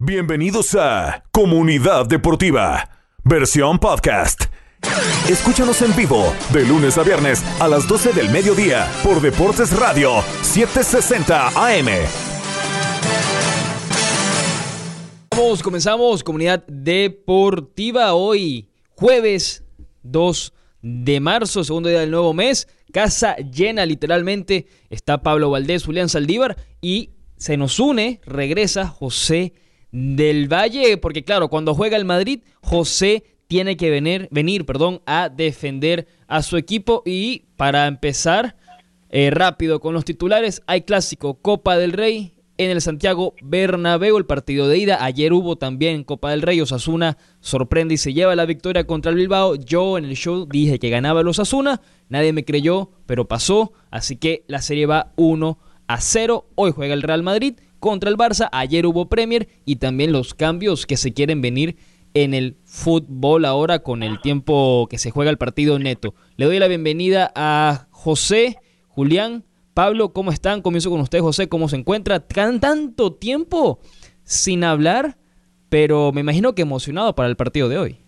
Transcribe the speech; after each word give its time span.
Bienvenidos 0.00 0.76
a 0.76 1.24
Comunidad 1.32 2.06
Deportiva, 2.06 2.88
versión 3.24 3.80
podcast. 3.80 4.44
Escúchanos 5.28 5.82
en 5.82 5.96
vivo 5.96 6.32
de 6.52 6.64
lunes 6.64 6.96
a 6.98 7.02
viernes 7.02 7.42
a 7.60 7.66
las 7.66 7.88
12 7.88 8.12
del 8.12 8.30
mediodía 8.30 8.88
por 9.02 9.20
Deportes 9.20 9.76
Radio 9.76 10.22
760 10.42 11.48
AM. 11.48 11.88
Vamos, 15.32 15.64
comenzamos 15.64 16.22
Comunidad 16.22 16.64
Deportiva 16.68 18.14
hoy, 18.14 18.68
jueves 18.94 19.64
2 20.04 20.52
de 20.80 21.18
marzo, 21.18 21.64
segundo 21.64 21.88
día 21.88 21.98
del 21.98 22.12
nuevo 22.12 22.32
mes. 22.32 22.68
Casa 22.92 23.34
llena 23.38 23.84
literalmente. 23.84 24.68
Está 24.90 25.24
Pablo 25.24 25.50
Valdés, 25.50 25.84
Julián 25.84 26.08
Saldívar 26.08 26.56
y 26.80 27.10
se 27.36 27.56
nos 27.56 27.80
une, 27.80 28.20
regresa 28.24 28.86
José 28.86 29.54
del 29.92 30.52
Valle, 30.52 30.96
porque 30.98 31.24
claro, 31.24 31.48
cuando 31.48 31.74
juega 31.74 31.96
el 31.96 32.04
Madrid, 32.04 32.40
José 32.60 33.24
tiene 33.46 33.76
que 33.76 33.90
venir, 33.90 34.28
venir 34.30 34.66
perdón, 34.66 35.00
a 35.06 35.28
defender 35.28 36.06
a 36.26 36.42
su 36.42 36.56
equipo. 36.56 37.02
Y 37.04 37.46
para 37.56 37.86
empezar 37.86 38.56
eh, 39.08 39.30
rápido 39.30 39.80
con 39.80 39.94
los 39.94 40.04
titulares, 40.04 40.62
hay 40.66 40.82
clásico 40.82 41.34
Copa 41.40 41.76
del 41.78 41.92
Rey 41.92 42.34
en 42.58 42.70
el 42.70 42.80
Santiago 42.80 43.34
Bernabéu, 43.40 44.18
el 44.18 44.26
partido 44.26 44.68
de 44.68 44.78
ida. 44.78 45.02
Ayer 45.02 45.32
hubo 45.32 45.56
también 45.56 46.04
Copa 46.04 46.30
del 46.30 46.42
Rey, 46.42 46.60
Osasuna 46.60 47.16
sorprende 47.40 47.94
y 47.94 47.98
se 47.98 48.12
lleva 48.12 48.36
la 48.36 48.46
victoria 48.46 48.86
contra 48.86 49.10
el 49.10 49.16
Bilbao. 49.16 49.54
Yo 49.54 49.96
en 49.96 50.04
el 50.04 50.16
show 50.16 50.46
dije 50.46 50.78
que 50.78 50.90
ganaba 50.90 51.22
el 51.22 51.28
Osasuna, 51.28 51.80
nadie 52.08 52.32
me 52.32 52.44
creyó, 52.44 52.90
pero 53.06 53.28
pasó, 53.28 53.72
así 53.90 54.16
que 54.16 54.44
la 54.48 54.60
serie 54.60 54.86
va 54.86 55.12
1 55.16 55.58
a 55.86 56.00
0. 56.00 56.46
Hoy 56.56 56.72
juega 56.72 56.94
el 56.94 57.02
Real 57.02 57.22
Madrid 57.22 57.54
contra 57.78 58.10
el 58.10 58.16
Barça. 58.16 58.48
Ayer 58.52 58.86
hubo 58.86 59.08
Premier 59.08 59.48
y 59.64 59.76
también 59.76 60.12
los 60.12 60.34
cambios 60.34 60.86
que 60.86 60.96
se 60.96 61.12
quieren 61.12 61.40
venir 61.40 61.76
en 62.14 62.34
el 62.34 62.56
fútbol 62.64 63.44
ahora 63.44 63.80
con 63.80 64.02
el 64.02 64.20
tiempo 64.20 64.86
que 64.90 64.98
se 64.98 65.10
juega 65.10 65.30
el 65.30 65.38
partido 65.38 65.78
neto. 65.78 66.14
Le 66.36 66.46
doy 66.46 66.58
la 66.58 66.68
bienvenida 66.68 67.32
a 67.34 67.86
José, 67.90 68.56
Julián, 68.88 69.44
Pablo, 69.74 70.12
¿cómo 70.12 70.32
están? 70.32 70.62
Comienzo 70.62 70.90
con 70.90 71.00
usted, 71.00 71.20
José, 71.20 71.48
¿cómo 71.48 71.68
se 71.68 71.76
encuentra? 71.76 72.20
Tanto 72.20 73.12
tiempo 73.12 73.78
sin 74.24 74.64
hablar, 74.64 75.16
pero 75.68 76.10
me 76.12 76.22
imagino 76.22 76.54
que 76.54 76.62
emocionado 76.62 77.14
para 77.14 77.28
el 77.28 77.36
partido 77.36 77.68
de 77.68 77.78
hoy. 77.78 77.98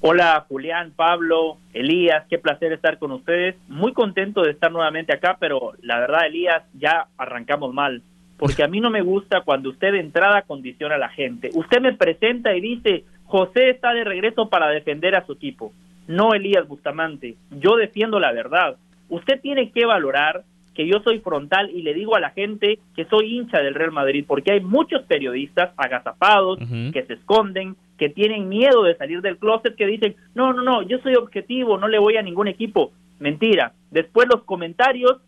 Hola 0.00 0.44
Julián, 0.48 0.92
Pablo, 0.94 1.56
Elías, 1.72 2.26
qué 2.28 2.38
placer 2.38 2.72
estar 2.72 2.98
con 2.98 3.12
ustedes. 3.12 3.56
Muy 3.68 3.92
contento 3.94 4.42
de 4.42 4.50
estar 4.50 4.70
nuevamente 4.70 5.14
acá, 5.14 5.38
pero 5.40 5.72
la 5.80 5.98
verdad 5.98 6.26
Elías, 6.26 6.62
ya 6.74 7.08
arrancamos 7.16 7.72
mal 7.72 8.02
porque 8.38 8.64
a 8.64 8.68
mí 8.68 8.80
no 8.80 8.90
me 8.90 9.02
gusta 9.02 9.42
cuando 9.42 9.70
usted 9.70 9.92
de 9.92 10.00
entrada 10.00 10.42
condiciona 10.42 10.96
a 10.96 10.98
la 10.98 11.08
gente. 11.08 11.50
Usted 11.54 11.80
me 11.80 11.94
presenta 11.94 12.54
y 12.54 12.60
dice, 12.60 13.04
José 13.24 13.70
está 13.70 13.92
de 13.94 14.04
regreso 14.04 14.48
para 14.48 14.68
defender 14.68 15.14
a 15.14 15.24
su 15.24 15.32
equipo. 15.32 15.72
No 16.06 16.34
Elías 16.34 16.68
Bustamante, 16.68 17.36
yo 17.50 17.76
defiendo 17.76 18.20
la 18.20 18.32
verdad. 18.32 18.76
Usted 19.08 19.40
tiene 19.40 19.70
que 19.70 19.86
valorar 19.86 20.44
que 20.74 20.86
yo 20.86 21.00
soy 21.00 21.20
frontal 21.20 21.70
y 21.70 21.82
le 21.82 21.94
digo 21.94 22.16
a 22.16 22.20
la 22.20 22.30
gente 22.30 22.80
que 22.96 23.04
soy 23.04 23.38
hincha 23.38 23.58
del 23.60 23.74
Real 23.74 23.92
Madrid, 23.92 24.24
porque 24.26 24.52
hay 24.52 24.60
muchos 24.60 25.02
periodistas 25.04 25.72
agazapados 25.76 26.58
que 26.92 27.04
se 27.06 27.14
esconden, 27.14 27.76
que 27.96 28.08
tienen 28.08 28.48
miedo 28.48 28.82
de 28.82 28.96
salir 28.96 29.22
del 29.22 29.38
closet, 29.38 29.76
que 29.76 29.86
dicen, 29.86 30.16
no, 30.34 30.52
no, 30.52 30.62
no, 30.62 30.82
yo 30.82 30.98
soy 30.98 31.14
objetivo, 31.14 31.78
no 31.78 31.86
le 31.86 31.98
voy 31.98 32.16
a 32.16 32.22
ningún 32.22 32.48
equipo. 32.48 32.92
Mentira. 33.20 33.72
Después 33.92 34.28
los 34.28 34.42
comentarios 34.42 35.18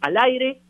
al 0.00 0.16
aire 0.16 0.60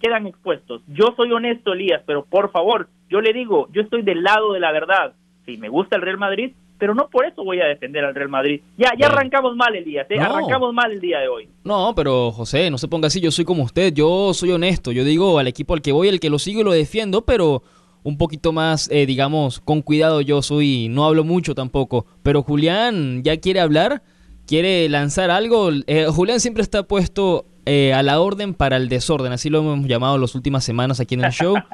quedan 0.00 0.26
expuestos. 0.26 0.82
Yo 0.88 1.14
soy 1.16 1.32
honesto, 1.32 1.72
Elías, 1.72 2.02
pero 2.06 2.24
por 2.24 2.50
favor, 2.50 2.88
yo 3.08 3.20
le 3.20 3.32
digo, 3.32 3.68
yo 3.72 3.82
estoy 3.82 4.02
del 4.02 4.22
lado 4.22 4.52
de 4.52 4.60
la 4.60 4.72
verdad. 4.72 5.14
Sí, 5.44 5.56
me 5.56 5.68
gusta 5.68 5.96
el 5.96 6.02
Real 6.02 6.18
Madrid, 6.18 6.52
pero 6.78 6.94
no 6.94 7.08
por 7.08 7.24
eso 7.24 7.44
voy 7.44 7.60
a 7.60 7.66
defender 7.66 8.04
al 8.04 8.14
Real 8.14 8.28
Madrid. 8.28 8.60
Ya, 8.76 8.92
ya 8.98 9.06
arrancamos 9.06 9.56
mal, 9.56 9.74
Elías, 9.74 10.06
¿eh? 10.10 10.18
arrancamos 10.18 10.74
mal 10.74 10.92
el 10.92 11.00
día 11.00 11.20
de 11.20 11.28
hoy. 11.28 11.48
No, 11.64 11.94
pero 11.94 12.32
José, 12.32 12.70
no 12.70 12.78
se 12.78 12.88
ponga 12.88 13.06
así, 13.06 13.20
yo 13.20 13.30
soy 13.30 13.44
como 13.44 13.62
usted, 13.62 13.92
yo 13.92 14.34
soy 14.34 14.50
honesto, 14.50 14.92
yo 14.92 15.04
digo 15.04 15.38
al 15.38 15.46
equipo 15.46 15.74
al 15.74 15.82
que 15.82 15.92
voy, 15.92 16.08
el 16.08 16.20
que 16.20 16.30
lo 16.30 16.38
sigo 16.38 16.60
y 16.60 16.64
lo 16.64 16.72
defiendo, 16.72 17.24
pero 17.24 17.62
un 18.02 18.18
poquito 18.18 18.52
más, 18.52 18.88
eh, 18.92 19.06
digamos, 19.06 19.60
con 19.60 19.82
cuidado 19.82 20.20
yo 20.20 20.42
soy, 20.42 20.88
no 20.88 21.04
hablo 21.04 21.24
mucho 21.24 21.54
tampoco, 21.54 22.06
pero 22.22 22.42
Julián 22.42 23.22
ya 23.24 23.38
quiere 23.38 23.60
hablar, 23.60 24.02
quiere 24.46 24.88
lanzar 24.88 25.30
algo, 25.30 25.70
eh, 25.86 26.06
Julián 26.08 26.40
siempre 26.40 26.62
está 26.62 26.84
puesto 26.84 27.46
eh, 27.66 27.92
a 27.92 28.02
la 28.02 28.20
orden 28.20 28.54
para 28.54 28.76
el 28.76 28.88
desorden, 28.88 29.32
así 29.32 29.50
lo 29.50 29.58
hemos 29.58 29.86
llamado 29.86 30.16
las 30.18 30.34
últimas 30.34 30.64
semanas 30.64 31.00
aquí 31.00 31.14
en 31.14 31.24
el 31.24 31.32
show. 31.32 31.54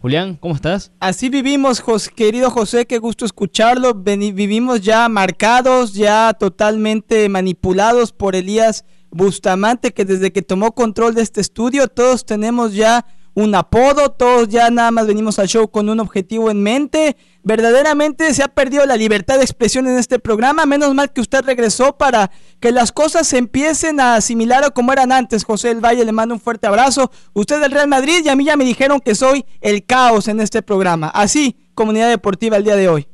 Julián, 0.00 0.36
¿cómo 0.36 0.54
estás? 0.54 0.92
Así 0.98 1.28
vivimos, 1.28 1.82
querido 2.16 2.50
José, 2.50 2.86
qué 2.86 2.96
gusto 2.96 3.26
escucharlo. 3.26 3.92
vivimos 3.92 4.80
ya 4.80 5.06
marcados, 5.10 5.92
ya 5.92 6.32
totalmente 6.32 7.28
manipulados 7.28 8.12
por 8.12 8.34
Elías 8.34 8.86
Bustamante, 9.10 9.92
que 9.92 10.06
desde 10.06 10.32
que 10.32 10.40
tomó 10.40 10.72
control 10.72 11.14
de 11.14 11.22
este 11.22 11.42
estudio, 11.42 11.88
todos 11.88 12.24
tenemos 12.24 12.72
ya 12.72 13.04
un 13.34 13.54
apodo, 13.54 14.10
todos 14.10 14.48
ya 14.48 14.70
nada 14.70 14.90
más 14.90 15.06
venimos 15.06 15.38
al 15.38 15.48
show 15.48 15.68
con 15.68 15.88
un 15.88 16.00
objetivo 16.00 16.50
en 16.50 16.62
mente. 16.62 17.16
Verdaderamente 17.42 18.34
se 18.34 18.42
ha 18.42 18.48
perdido 18.48 18.84
la 18.86 18.96
libertad 18.96 19.36
de 19.36 19.44
expresión 19.44 19.86
en 19.86 19.96
este 19.96 20.18
programa. 20.18 20.66
Menos 20.66 20.94
mal 20.94 21.12
que 21.12 21.20
usted 21.20 21.42
regresó 21.44 21.96
para 21.96 22.30
que 22.58 22.72
las 22.72 22.92
cosas 22.92 23.28
se 23.28 23.38
empiecen 23.38 24.00
a 24.00 24.16
asimilar 24.16 24.64
a 24.64 24.70
como 24.70 24.92
eran 24.92 25.12
antes. 25.12 25.44
José 25.44 25.68
del 25.68 25.84
Valle 25.84 26.04
le 26.04 26.12
mando 26.12 26.34
un 26.34 26.40
fuerte 26.40 26.66
abrazo. 26.66 27.10
Usted 27.32 27.60
del 27.60 27.70
Real 27.70 27.88
Madrid 27.88 28.20
y 28.24 28.28
a 28.28 28.36
mí 28.36 28.44
ya 28.44 28.56
me 28.56 28.64
dijeron 28.64 29.00
que 29.00 29.14
soy 29.14 29.44
el 29.60 29.84
caos 29.84 30.28
en 30.28 30.40
este 30.40 30.60
programa. 30.60 31.08
Así, 31.08 31.56
comunidad 31.74 32.10
deportiva 32.10 32.56
el 32.56 32.64
día 32.64 32.76
de 32.76 32.88
hoy. 32.88 33.06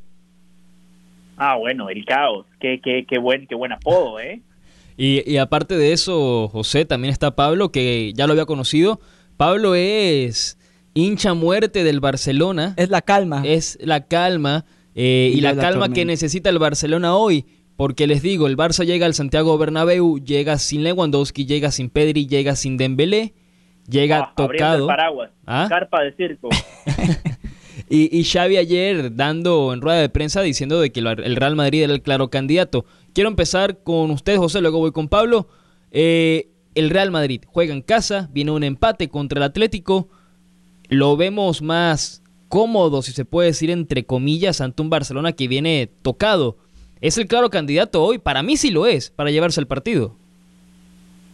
Ah, 1.37 1.56
bueno, 1.56 1.91
el 1.91 2.04
caos. 2.06 2.47
Qué, 2.59 2.81
qué, 2.83 3.04
qué, 3.06 3.19
buen, 3.19 3.47
qué 3.47 3.54
buen 3.54 3.72
apodo, 3.72 4.19
¿eh? 4.19 4.41
Y, 4.97 5.31
y 5.31 5.37
aparte 5.37 5.77
de 5.77 5.93
eso, 5.93 6.48
José, 6.48 6.87
también 6.87 7.12
está 7.12 7.37
Pablo, 7.37 7.71
que 7.71 8.15
ya 8.15 8.27
lo 8.27 8.33
había 8.33 8.47
conocido 8.47 8.98
Pablo 9.37 9.75
es 9.75 10.59
hincha 10.95 11.35
muerte 11.35 11.85
del 11.85 12.01
Barcelona. 12.01 12.75
Es 12.77 12.89
la 12.89 13.03
calma. 13.03 13.43
Es 13.45 13.79
la 13.81 14.07
calma 14.07 14.65
eh, 14.95 15.31
y, 15.35 15.41
la, 15.43 15.55
calma 15.55 15.91
que 15.91 16.05
necesita 16.05 16.49
el 16.51 16.59
Barcelona 16.59 17.17
hoy. 17.17 17.45
Porque 17.77 18.07
les 18.07 18.23
digo, 18.23 18.47
el 18.47 18.57
Barça 18.57 18.87
llega 18.87 19.05
al 19.05 19.13
Santiago 19.13 19.59
Bernabéu, 19.59 20.19
llega 20.19 20.59
sin 20.59 20.83
Lewandowski, 20.83 21.45
llega 21.45 21.71
sin 21.71 21.91
Pedri, 21.91 22.27
llega 22.27 22.57
sin 22.57 22.79
Dembélé, 22.79 23.35
llega 23.87 24.19
ah, 24.21 24.33
tocado. 24.35 24.87
paraguas, 24.87 25.31
¿Ah? 25.45 25.67
carpa 25.69 26.01
de 26.03 26.15
circo. 26.15 26.49
y, 27.91 28.19
y, 28.19 28.25
Xavi 28.25 28.57
ayer 28.57 29.15
dando 29.15 29.75
en 29.75 29.83
rueda 29.83 30.01
de 30.01 30.09
prensa 30.09 30.41
diciendo 30.41 30.81
de 30.81 30.91
que 30.91 31.01
el 31.01 31.37
Real 31.37 31.55
Madrid 31.55 31.83
era 31.83 31.93
el 31.93 32.01
claro 32.01 32.31
candidato. 32.31 32.87
Quiero 33.13 33.29
empezar 33.29 33.83
con 33.83 34.11
usted, 34.11 34.39
José, 34.39 34.63
luego 34.63 34.79
voy 34.79 34.93
con 34.93 35.09
Pablo. 35.09 35.47
Eh, 35.91 36.49
el 36.77 36.91
Real 36.91 37.11
Madrid 37.11 37.43
juega 37.47 37.73
en 37.73 37.81
casa, 37.81 38.29
viene 38.33 38.53
un 38.53 38.63
empate 38.63 39.09
contra 39.09 39.39
el 39.39 39.43
Atlético, 39.43 40.09
lo 40.89 41.17
vemos 41.17 41.63
más 41.63 42.23
cómodo, 42.49 43.03
si 43.03 43.13
se 43.13 43.25
puede 43.25 43.49
decir 43.49 43.71
entre 43.71 44.05
comillas, 44.05 44.61
ante 44.61 44.83
un 44.83 44.91
Barcelona 44.91 45.33
que 45.33 45.49
viene 45.49 45.89
tocado. 46.03 46.59
¿Es 47.01 47.17
el 47.17 47.27
claro 47.27 47.49
candidato 47.49 48.03
hoy? 48.05 48.19
Para 48.19 48.43
mí 48.43 48.59
sí 48.59 48.71
lo 48.71 48.87
es, 48.87 49.11
para 49.11 49.31
llevarse 49.31 49.59
el 49.59 49.67
partido. 49.67 50.17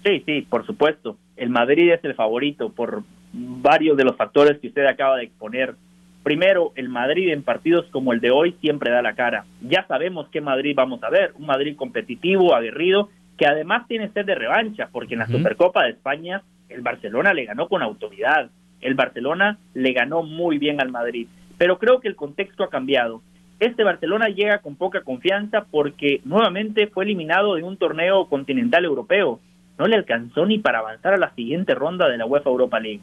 Sí, 0.05 0.23
sí, 0.25 0.47
por 0.49 0.65
supuesto. 0.65 1.17
El 1.37 1.51
Madrid 1.51 1.93
es 1.93 2.03
el 2.05 2.15
favorito 2.15 2.71
por 2.71 3.03
varios 3.33 3.97
de 3.97 4.05
los 4.05 4.17
factores 4.17 4.59
que 4.61 4.69
usted 4.69 4.87
acaba 4.87 5.17
de 5.17 5.25
exponer. 5.25 5.75
Primero, 6.23 6.73
el 6.77 6.89
Madrid 6.89 7.33
en 7.33 7.43
partidos 7.43 7.87
como 7.91 8.13
el 8.13 8.21
de 8.21 8.31
hoy 8.31 8.55
siempre 8.61 8.93
da 8.93 9.03
la 9.03 9.15
cara. 9.15 9.45
Ya 9.61 9.87
sabemos 9.89 10.29
qué 10.29 10.41
Madrid 10.41 10.75
vamos 10.77 11.03
a 11.03 11.11
ver, 11.11 11.33
un 11.37 11.47
Madrid 11.47 11.75
competitivo, 11.77 12.55
aguerrido 12.55 13.09
que 13.43 13.49
además 13.49 13.89
tiene 13.89 14.09
sed 14.13 14.25
de 14.25 14.37
revancha, 14.37 14.89
porque 14.93 15.15
en 15.15 15.19
la 15.19 15.27
Supercopa 15.27 15.83
de 15.83 15.91
España 15.91 16.43
el 16.69 16.81
Barcelona 16.81 17.35
le 17.35 17.45
ganó 17.45 17.69
con 17.69 17.83
autoridad, 17.83 18.51
el 18.81 18.95
Barcelona 18.95 19.59
le 19.75 19.93
ganó 19.93 20.23
muy 20.23 20.59
bien 20.59 20.81
al 20.81 20.93
Madrid, 20.93 21.27
pero 21.59 21.77
creo 21.77 21.99
que 21.99 22.07
el 22.07 22.15
contexto 22.15 22.63
ha 22.63 22.71
cambiado. 22.71 23.21
Este 23.59 23.83
Barcelona 23.83 24.29
llega 24.29 24.59
con 24.59 24.77
poca 24.77 25.01
confianza 25.01 25.67
porque 25.73 26.21
nuevamente 26.25 26.87
fue 26.87 27.03
eliminado 27.03 27.57
de 27.57 27.65
un 27.65 27.77
torneo 27.79 28.29
continental 28.29 28.85
europeo, 28.85 29.41
no 29.77 29.89
le 29.89 29.97
alcanzó 29.97 30.47
ni 30.47 30.59
para 30.59 30.79
avanzar 30.79 31.15
a 31.15 31.19
la 31.19 31.35
siguiente 31.35 31.75
ronda 31.75 32.09
de 32.09 32.19
la 32.19 32.27
UEFA 32.27 32.51
Europa 32.51 32.79
League. 32.79 33.01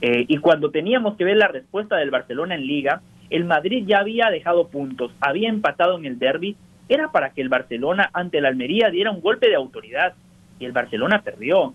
Eh, 0.00 0.24
y 0.26 0.38
cuando 0.38 0.70
teníamos 0.70 1.18
que 1.18 1.24
ver 1.24 1.36
la 1.36 1.48
respuesta 1.48 1.96
del 1.96 2.10
Barcelona 2.10 2.54
en 2.54 2.66
liga, 2.66 3.02
el 3.28 3.44
Madrid 3.44 3.84
ya 3.86 3.98
había 3.98 4.30
dejado 4.30 4.68
puntos, 4.68 5.12
había 5.20 5.50
empatado 5.50 5.98
en 5.98 6.06
el 6.06 6.18
derby 6.18 6.56
era 6.92 7.12
para 7.12 7.30
que 7.30 7.40
el 7.40 7.48
Barcelona 7.48 8.10
ante 8.12 8.40
la 8.40 8.48
Almería 8.48 8.90
diera 8.90 9.10
un 9.10 9.20
golpe 9.20 9.48
de 9.48 9.56
autoridad 9.56 10.14
y 10.58 10.64
el 10.64 10.72
Barcelona 10.72 11.22
perdió. 11.22 11.74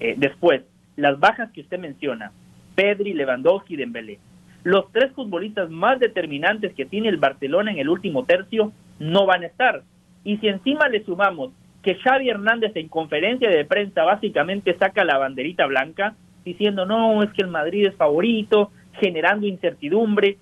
Eh, 0.00 0.14
después, 0.16 0.62
las 0.96 1.18
bajas 1.18 1.50
que 1.52 1.62
usted 1.62 1.78
menciona, 1.78 2.32
Pedri, 2.74 3.14
Lewandowski 3.14 3.74
y 3.74 3.76
Dembélé. 3.76 4.18
Los 4.62 4.90
tres 4.92 5.12
futbolistas 5.12 5.70
más 5.70 6.00
determinantes 6.00 6.74
que 6.74 6.86
tiene 6.86 7.08
el 7.08 7.18
Barcelona 7.18 7.70
en 7.70 7.78
el 7.78 7.88
último 7.88 8.24
tercio 8.24 8.72
no 8.98 9.26
van 9.26 9.42
a 9.42 9.46
estar. 9.46 9.82
Y 10.24 10.38
si 10.38 10.48
encima 10.48 10.88
le 10.88 11.04
sumamos 11.04 11.52
que 11.82 11.96
Xavi 11.96 12.30
Hernández 12.30 12.72
en 12.76 12.88
conferencia 12.88 13.50
de 13.50 13.64
prensa 13.66 14.04
básicamente 14.04 14.76
saca 14.78 15.04
la 15.04 15.18
banderita 15.18 15.66
blanca 15.66 16.14
diciendo 16.44 16.86
no, 16.86 17.22
es 17.22 17.30
que 17.32 17.42
el 17.42 17.48
Madrid 17.48 17.86
es 17.86 17.96
favorito, 17.96 18.70
generando 19.00 19.46
incertidumbre, 19.46 20.38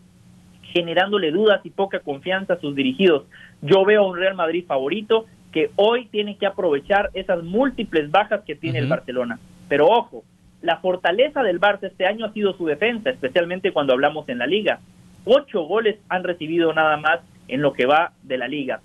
generándole 0.73 1.31
dudas 1.31 1.61
y 1.65 1.71
poca 1.71 2.01
confianza 2.01 2.55
a 2.55 2.61
sus 2.61 2.75
dirigidos. 2.75 3.25
Yo 3.61 3.85
veo 3.85 4.03
a 4.03 4.09
un 4.09 4.17
Real 4.17 4.35
Madrid 4.35 4.65
favorito 4.67 5.27
que 5.53 5.71
hoy 5.77 6.07
tiene 6.07 6.37
que 6.37 6.47
aprovechar 6.47 7.11
esas 7.15 7.43
múltiples 7.45 8.11
bajas 8.11 8.43
que 8.47 8.57
tiene 8.57 8.79
el 8.79 8.89
Barcelona. 8.89 9.39
Pero 9.69 9.87
ojo, 9.87 10.25
la 10.63 10.79
fortaleza 10.79 11.43
del 11.43 11.61
Barça 11.61 11.85
este 11.85 12.07
año 12.07 12.25
ha 12.25 12.33
sido 12.33 12.57
su 12.57 12.67
defensa, 12.67 13.11
especialmente 13.11 13.73
cuando 13.73 13.93
hablamos 13.93 14.29
en 14.29 14.39
la 14.39 14.47
liga. 14.47 14.81
Ocho 15.25 15.63
goles 15.63 15.97
han 16.09 16.25
recibido 16.25 16.73
nada 16.73 16.97
más 16.97 17.21
en 17.49 17.61
lo 17.61 17.73
que 17.73 17.87
va 17.87 18.13
de 18.23 18.39
la 18.39 18.49
liga. 18.49 18.81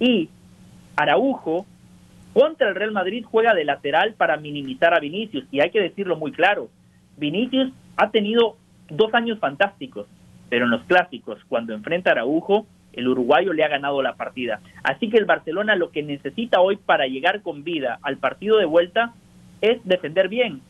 Y 0.00 0.30
Araujo 0.96 1.66
contra 2.32 2.68
el 2.68 2.74
Real 2.74 2.92
Madrid 2.92 3.24
juega 3.24 3.54
de 3.54 3.64
lateral 3.64 4.14
para 4.14 4.36
minimizar 4.36 4.94
a 4.94 5.00
Vinicius. 5.00 5.44
Y 5.50 5.60
hay 5.60 5.70
que 5.70 5.80
decirlo 5.80 6.16
muy 6.16 6.32
claro, 6.32 6.68
Vinicius 7.16 7.72
ha 7.96 8.10
tenido 8.10 8.56
dos 8.88 9.12
años 9.14 9.38
fantásticos, 9.38 10.06
pero 10.48 10.64
en 10.64 10.70
los 10.70 10.82
clásicos, 10.84 11.38
cuando 11.48 11.74
enfrenta 11.74 12.10
a 12.10 12.12
Araujo, 12.12 12.66
el 12.92 13.08
uruguayo 13.08 13.52
le 13.52 13.64
ha 13.64 13.68
ganado 13.68 14.02
la 14.02 14.14
partida. 14.14 14.60
Así 14.82 15.10
que 15.10 15.18
el 15.18 15.26
Barcelona 15.26 15.76
lo 15.76 15.90
que 15.90 16.02
necesita 16.02 16.60
hoy 16.60 16.76
para 16.76 17.06
llegar 17.06 17.42
con 17.42 17.62
vida 17.62 17.98
al 18.02 18.16
partido 18.16 18.56
de 18.58 18.64
vuelta 18.64 19.12
es 19.60 19.78
defender 19.84 20.28
bien, 20.28 20.60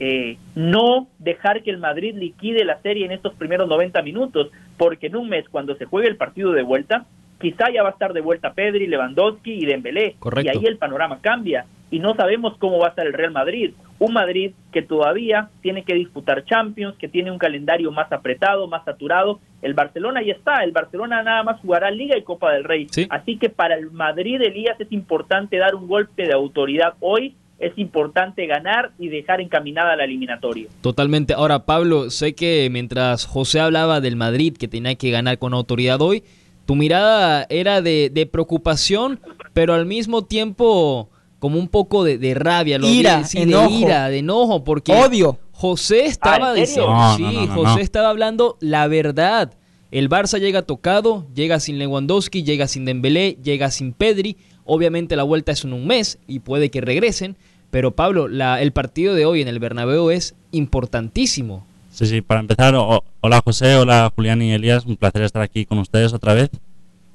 eh, 0.00 0.38
no 0.54 1.06
dejar 1.18 1.62
que 1.62 1.70
el 1.70 1.78
Madrid 1.78 2.14
liquide 2.16 2.64
la 2.64 2.80
serie 2.82 3.06
en 3.06 3.12
estos 3.12 3.34
primeros 3.34 3.68
90 3.68 4.02
minutos, 4.02 4.50
porque 4.76 5.06
en 5.06 5.16
un 5.16 5.28
mes 5.28 5.48
cuando 5.48 5.76
se 5.76 5.84
juegue 5.84 6.08
el 6.08 6.16
partido 6.16 6.52
de 6.52 6.62
vuelta, 6.62 7.06
quizá 7.40 7.70
ya 7.70 7.82
va 7.82 7.90
a 7.90 7.92
estar 7.92 8.12
de 8.12 8.20
vuelta 8.20 8.54
Pedri, 8.54 8.86
Lewandowski 8.86 9.52
y 9.52 9.66
Dembélé, 9.66 10.16
y 10.42 10.48
ahí 10.48 10.64
el 10.66 10.78
panorama 10.78 11.20
cambia 11.20 11.66
y 11.90 12.00
no 12.00 12.14
sabemos 12.14 12.56
cómo 12.58 12.78
va 12.78 12.86
a 12.86 12.90
estar 12.90 13.06
el 13.06 13.12
Real 13.12 13.30
Madrid. 13.30 13.72
Un 14.04 14.14
Madrid 14.14 14.52
que 14.72 14.82
todavía 14.82 15.50
tiene 15.62 15.84
que 15.84 15.94
disputar 15.94 16.44
Champions, 16.44 16.96
que 16.98 17.08
tiene 17.08 17.30
un 17.30 17.38
calendario 17.38 17.90
más 17.90 18.10
apretado, 18.12 18.68
más 18.68 18.84
saturado. 18.84 19.40
El 19.62 19.74
Barcelona 19.74 20.22
ya 20.22 20.32
está, 20.32 20.62
el 20.64 20.72
Barcelona 20.72 21.22
nada 21.22 21.42
más 21.42 21.60
jugará 21.60 21.90
Liga 21.90 22.16
y 22.16 22.22
Copa 22.22 22.52
del 22.52 22.64
Rey. 22.64 22.86
Así 23.10 23.38
que 23.38 23.48
para 23.48 23.76
el 23.76 23.90
Madrid, 23.90 24.40
Elías, 24.40 24.80
es 24.80 24.92
importante 24.92 25.56
dar 25.56 25.74
un 25.74 25.88
golpe 25.88 26.26
de 26.26 26.32
autoridad 26.32 26.94
hoy 27.00 27.34
es 27.58 27.72
importante 27.78 28.46
ganar 28.46 28.90
y 28.98 29.08
dejar 29.08 29.40
encaminada 29.40 29.96
la 29.96 30.04
eliminatoria. 30.04 30.66
Totalmente. 30.80 31.34
Ahora, 31.34 31.64
Pablo, 31.64 32.10
sé 32.10 32.34
que 32.34 32.68
mientras 32.70 33.26
José 33.26 33.60
hablaba 33.60 34.00
del 34.00 34.16
Madrid 34.16 34.56
que 34.56 34.68
tenía 34.68 34.94
que 34.96 35.10
ganar 35.10 35.38
con 35.38 35.54
autoridad 35.54 36.02
hoy, 36.02 36.24
tu 36.66 36.74
mirada 36.74 37.46
era 37.50 37.82
de, 37.82 38.28
preocupación, 38.30 39.20
pero 39.52 39.74
al 39.74 39.86
mismo 39.86 40.24
tiempo 40.24 41.10
como 41.44 41.58
un 41.58 41.68
poco 41.68 42.04
de, 42.04 42.32
rabia, 42.32 42.78
lo 42.78 42.88
ira, 42.88 43.22
de 43.22 43.68
ira, 43.70 44.08
de 44.08 44.20
enojo, 44.20 44.64
porque 44.64 44.92
odio. 44.94 45.38
José 45.52 46.06
estaba 46.06 46.54
diciendo, 46.54 46.96
sí, 47.18 47.46
José 47.54 47.82
estaba 47.82 48.08
hablando 48.08 48.56
la 48.62 48.88
verdad. 48.88 49.52
El 49.90 50.08
Barça 50.08 50.40
llega 50.40 50.62
tocado, 50.62 51.26
llega 51.34 51.60
sin 51.60 51.78
Lewandowski, 51.78 52.44
llega 52.44 52.66
sin 52.66 52.86
Dembélé, 52.86 53.36
llega 53.42 53.70
sin 53.70 53.92
Pedri. 53.92 54.38
Obviamente 54.64 55.16
la 55.16 55.22
vuelta 55.22 55.52
es 55.52 55.64
en 55.64 55.74
un 55.74 55.86
mes 55.86 56.18
y 56.26 56.38
puede 56.38 56.70
que 56.70 56.80
regresen, 56.80 57.36
pero 57.70 57.94
Pablo, 57.94 58.26
la, 58.26 58.62
el 58.62 58.72
partido 58.72 59.14
de 59.14 59.26
hoy 59.26 59.42
en 59.42 59.48
el 59.48 59.58
Bernabéu 59.58 60.08
es 60.08 60.34
importantísimo. 60.50 61.66
Sí, 61.90 62.06
sí, 62.06 62.22
para 62.22 62.40
empezar, 62.40 62.74
hola 62.74 63.42
José, 63.44 63.74
hola 63.74 64.10
Julián 64.16 64.40
y 64.40 64.54
Elías, 64.54 64.86
un 64.86 64.96
placer 64.96 65.20
estar 65.20 65.42
aquí 65.42 65.66
con 65.66 65.78
ustedes 65.78 66.14
otra 66.14 66.32
vez. 66.32 66.48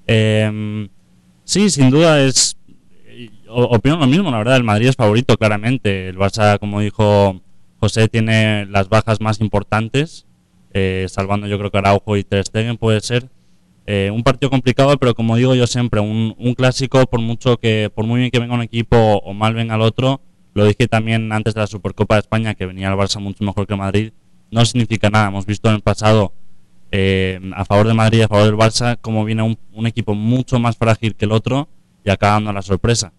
Em, 0.06 0.88
sí, 1.46 1.72
sin 1.72 1.90
duda 1.90 2.22
es, 2.22 2.59
opino 3.50 3.98
lo 3.98 4.08
mismo, 4.08 4.32
la 4.32 4.38
verdad, 4.38 4.58
el 4.58 4.64
Madrid 4.64 4.88
es 4.88 4.96
favorito 4.96 5.38
claramente. 5.38 6.10
El 6.10 6.18
Barça, 6.18 6.60
como 6.60 6.80
dijo 6.80 7.42
José, 7.80 8.08
tiene 8.08 8.66
las 8.66 8.90
bajas 8.90 9.22
más 9.22 9.42
importantes, 9.42 10.26
eh, 10.74 11.06
salvando 11.10 11.48
yo 11.48 11.58
creo 11.58 11.72
que 11.72 11.78
Araujo 11.78 12.18
y 12.18 12.24
Ter 12.24 12.46
Stegen 12.46 12.78
puede 12.78 13.02
ser. 13.02 13.30
Eh, 13.86 14.12
un 14.14 14.24
partido 14.24 14.52
complicado, 14.52 14.98
pero 14.98 15.16
como 15.16 15.36
digo 15.36 15.56
yo 15.56 15.66
siempre, 15.66 16.00
un, 16.00 16.36
un, 16.38 16.54
clásico, 16.54 17.06
por 17.08 17.22
mucho 17.22 17.58
que, 17.58 17.92
por 17.94 18.06
muy 18.06 18.20
bien 18.20 18.32
que 18.32 18.40
venga 18.40 18.54
un 18.54 18.62
equipo 18.62 18.98
o 18.98 19.34
mal 19.34 19.56
venga 19.56 19.76
el 19.76 19.82
otro, 19.82 20.22
lo 20.54 20.66
dije 20.66 20.88
también 20.88 21.32
antes 21.32 21.54
de 21.54 21.62
la 21.62 21.68
Supercopa 21.68 22.16
de 22.16 22.20
España, 22.20 22.54
que 22.54 22.66
venía 22.66 22.90
el 22.90 22.96
Barça 22.96 23.20
mucho 23.20 23.44
mejor 23.44 23.66
que 23.66 23.76
Madrid, 23.76 24.12
no 24.52 24.66
significa 24.66 25.10
nada. 25.10 25.28
Hemos 25.28 25.46
visto 25.46 25.70
en 25.70 25.76
el 25.76 25.82
pasado, 25.82 26.34
eh, 26.92 27.40
a 27.56 27.66
favor 27.66 27.88
de 27.88 27.94
Madrid 27.94 28.22
a 28.22 28.28
favor 28.28 28.46
del 28.46 28.56
Barça, 28.56 28.98
cómo 29.00 29.26
viene 29.26 29.44
un, 29.44 29.88
equipo 29.88 30.16
mucho 30.16 30.60
más 30.60 30.78
frágil 30.78 31.16
que 31.16 31.26
el 31.26 31.32
otro 31.32 31.70
y 32.04 32.10
acaba 32.10 32.34
dando 32.34 32.54
la 32.54 32.62
sorpresa. 32.62 33.14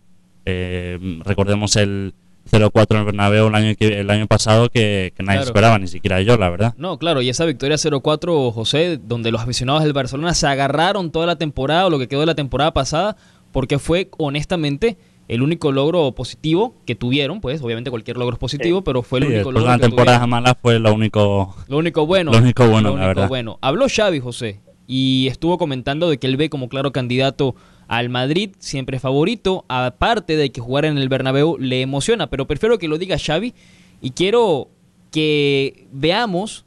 Eh, 0.44 0.98
recordemos 1.24 1.76
el, 1.76 2.14
0-4 2.50 2.86
en 2.90 2.96
el 2.96 3.04
Bernabéu 3.04 3.46
el 3.48 3.54
año, 3.54 3.74
el 3.78 4.10
año 4.10 4.26
pasado 4.26 4.68
que, 4.70 5.12
nadie 5.18 5.40
esperaba, 5.40 5.78
ni 5.78 5.86
siquiera 5.86 6.20
yo, 6.20 6.36
la 6.36 6.50
verdad. 6.50 6.74
No, 6.76 6.98
claro, 6.98 7.22
y 7.22 7.28
esa 7.28 7.44
victoria 7.44 7.76
0-4, 7.76 8.52
José, 8.52 8.98
donde 9.02 9.30
los 9.30 9.40
aficionados 9.40 9.84
del 9.84 9.92
Barcelona 9.92 10.34
se 10.34 10.46
agarraron 10.46 11.10
toda 11.10 11.26
la 11.26 11.36
temporada 11.36 11.86
o 11.86 11.90
lo 11.90 11.98
que 11.98 12.08
quedó 12.08 12.20
de 12.20 12.26
la 12.26 12.34
temporada 12.34 12.72
pasada, 12.72 13.16
porque 13.52 13.78
fue 13.78 14.08
honestamente 14.18 14.96
el 15.28 15.42
único 15.42 15.70
logro 15.70 16.12
positivo 16.12 16.74
que 16.86 16.96
tuvieron, 16.96 17.40
pues 17.40 17.62
obviamente 17.62 17.90
cualquier 17.90 18.16
logro 18.16 18.34
es 18.34 18.40
positivo, 18.40 18.82
pero 18.82 19.02
fue 19.02 19.20
el 19.20 19.26
único 19.26 19.52
logro. 19.52 19.68
La 19.68 19.78
temporada 19.78 20.26
mala 20.26 20.56
fue 20.60 20.80
lo 20.80 20.92
único. 20.92 21.54
Lo 21.68 21.78
único 21.78 22.04
bueno. 22.04 22.32
Lo 22.32 22.38
único 22.38 22.66
bueno, 22.66 22.96
la 22.96 23.06
verdad. 23.06 23.28
bueno. 23.28 23.58
Habló 23.60 23.86
Xavi, 23.88 24.18
José, 24.18 24.60
y 24.88 25.28
estuvo 25.28 25.56
comentando 25.56 26.10
de 26.10 26.18
que 26.18 26.26
él 26.26 26.36
ve 26.36 26.50
como 26.50 26.68
claro 26.68 26.90
candidato 26.90 27.54
al 27.90 28.08
Madrid, 28.08 28.50
siempre 28.60 29.00
favorito, 29.00 29.64
aparte 29.66 30.36
de 30.36 30.52
que 30.52 30.60
jugar 30.60 30.84
en 30.84 30.96
el 30.96 31.08
Bernabéu 31.08 31.58
le 31.58 31.82
emociona, 31.82 32.30
pero 32.30 32.46
prefiero 32.46 32.78
que 32.78 32.86
lo 32.86 32.98
diga 32.98 33.18
Xavi 33.18 33.52
y 34.00 34.12
quiero 34.12 34.68
que 35.10 35.88
veamos 35.90 36.64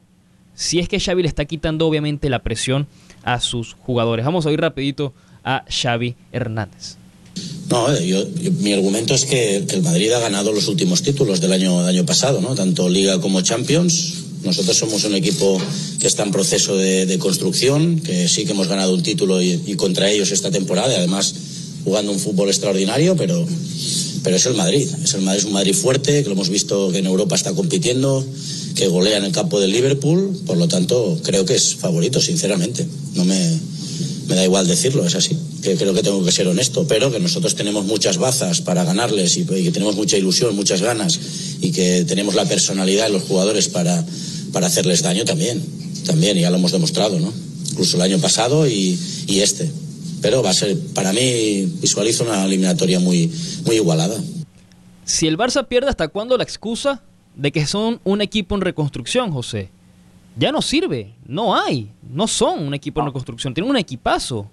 si 0.54 0.80
es 0.80 0.88
que 0.88 1.00
Xavi 1.00 1.22
le 1.22 1.28
está 1.28 1.46
quitando 1.46 1.86
obviamente 1.86 2.28
la 2.28 2.42
presión 2.42 2.88
a 3.22 3.40
sus 3.40 3.72
jugadores. 3.72 4.26
Vamos 4.26 4.44
a 4.44 4.52
ir 4.52 4.60
rapidito 4.60 5.14
a 5.44 5.64
Xavi 5.66 6.14
Hernández. 6.30 6.96
No, 7.70 7.90
eh, 7.90 8.28
mi 8.60 8.74
argumento 8.74 9.14
es 9.14 9.24
que, 9.24 9.56
el 9.56 9.82
Madrid 9.82 10.12
ha 10.12 10.20
ganado 10.20 10.52
los 10.52 10.68
últimos 10.68 11.02
títulos 11.02 11.40
del 11.40 11.52
año, 11.52 11.86
del 11.86 11.96
año 11.96 12.04
pasado, 12.04 12.42
¿no? 12.42 12.54
tanto 12.54 12.86
Liga 12.86 13.18
como 13.22 13.40
Champions. 13.40 14.24
Nosotros 14.44 14.76
somos 14.76 15.04
un 15.04 15.14
equipo 15.14 15.60
que 15.98 16.06
está 16.06 16.22
en 16.22 16.30
proceso 16.30 16.76
de, 16.76 17.18
construcción, 17.18 18.00
que 18.00 18.28
sí 18.28 18.44
que 18.44 18.52
hemos 18.52 18.68
ganado 18.68 18.94
un 18.94 19.02
título 19.02 19.42
y, 19.42 19.74
contra 19.76 20.10
ellos 20.10 20.30
esta 20.30 20.50
temporada, 20.50 20.92
y 20.92 20.96
además 20.96 21.34
jugando 21.84 22.12
un 22.12 22.18
fútbol 22.18 22.48
extraordinario, 22.48 23.16
pero, 23.16 23.46
pero 24.22 24.36
es 24.36 24.46
el 24.46 24.54
Madrid. 24.54 24.88
Es 25.02 25.14
el 25.14 25.22
Madrid, 25.22 25.40
es 25.40 25.44
un 25.46 25.52
Madrid 25.52 25.74
fuerte, 25.74 26.22
que 26.22 26.28
lo 26.28 26.34
hemos 26.34 26.48
visto 26.48 26.90
que 26.90 26.98
en 26.98 27.06
Europa 27.06 27.34
está 27.34 27.52
compitiendo, 27.54 28.24
que 28.74 28.88
golea 28.88 29.18
en 29.18 29.24
el 29.24 29.32
campo 29.32 29.60
del 29.60 29.72
Liverpool, 29.72 30.40
por 30.46 30.56
lo 30.56 30.68
tanto 30.68 31.18
creo 31.22 31.44
que 31.44 31.54
es 31.54 31.74
favorito, 31.74 32.20
sinceramente. 32.20 32.86
No 33.14 33.24
me, 33.24 33.58
me 34.26 34.34
da 34.34 34.44
igual 34.44 34.66
decirlo, 34.66 35.06
es 35.06 35.14
así. 35.14 35.36
Que 35.62 35.76
creo 35.76 35.94
que 35.94 36.02
tengo 36.02 36.24
que 36.24 36.32
ser 36.32 36.46
honesto, 36.48 36.86
pero 36.86 37.10
que 37.10 37.20
nosotros 37.20 37.54
tenemos 37.54 37.84
muchas 37.84 38.18
bazas 38.18 38.60
para 38.60 38.84
ganarles 38.84 39.36
y, 39.36 39.44
que 39.44 39.70
tenemos 39.70 39.96
mucha 39.96 40.16
ilusión, 40.16 40.54
muchas 40.56 40.82
ganas 40.82 41.18
y 41.60 41.72
que 41.72 42.04
tenemos 42.04 42.34
la 42.34 42.44
personalidad 42.44 43.06
de 43.06 43.12
los 43.12 43.22
jugadores 43.22 43.68
para 43.68 44.04
para 44.54 44.68
hacerles 44.68 45.02
daño 45.02 45.24
también, 45.24 45.60
también, 46.06 46.38
ya 46.38 46.48
lo 46.48 46.56
hemos 46.56 46.72
demostrado, 46.72 47.18
¿no? 47.18 47.30
Incluso 47.72 47.96
el 47.96 48.02
año 48.02 48.18
pasado 48.20 48.66
y, 48.66 48.96
este. 49.28 49.68
Pero 50.22 50.42
va 50.42 50.50
a 50.50 50.54
ser, 50.54 50.76
para 50.94 51.12
mí, 51.12 51.66
visualizo 51.82 52.24
una 52.24 52.46
eliminatoria 52.46 53.00
muy, 53.00 53.30
muy 53.66 53.76
igualada. 53.76 54.16
Si 55.04 55.26
el 55.26 55.36
Barça 55.36 55.66
pierde, 55.66 55.90
¿hasta 55.90 56.08
cuándo 56.08 56.38
la 56.38 56.44
excusa 56.44 57.02
de 57.34 57.50
que 57.50 57.66
son 57.66 58.00
un 58.04 58.22
equipo 58.22 58.54
en 58.54 58.62
reconstrucción, 58.62 59.32
José? 59.32 59.68
Ya 60.36 60.50
no 60.50 60.62
sirve, 60.62 61.10
no 61.26 61.56
hay, 61.56 61.90
no 62.08 62.26
son 62.26 62.66
un 62.66 62.74
equipo 62.74 63.00
en 63.00 63.06
reconstrucción, 63.06 63.52
tienen 63.52 63.70
un 63.70 63.76
equipazo. 63.76 64.48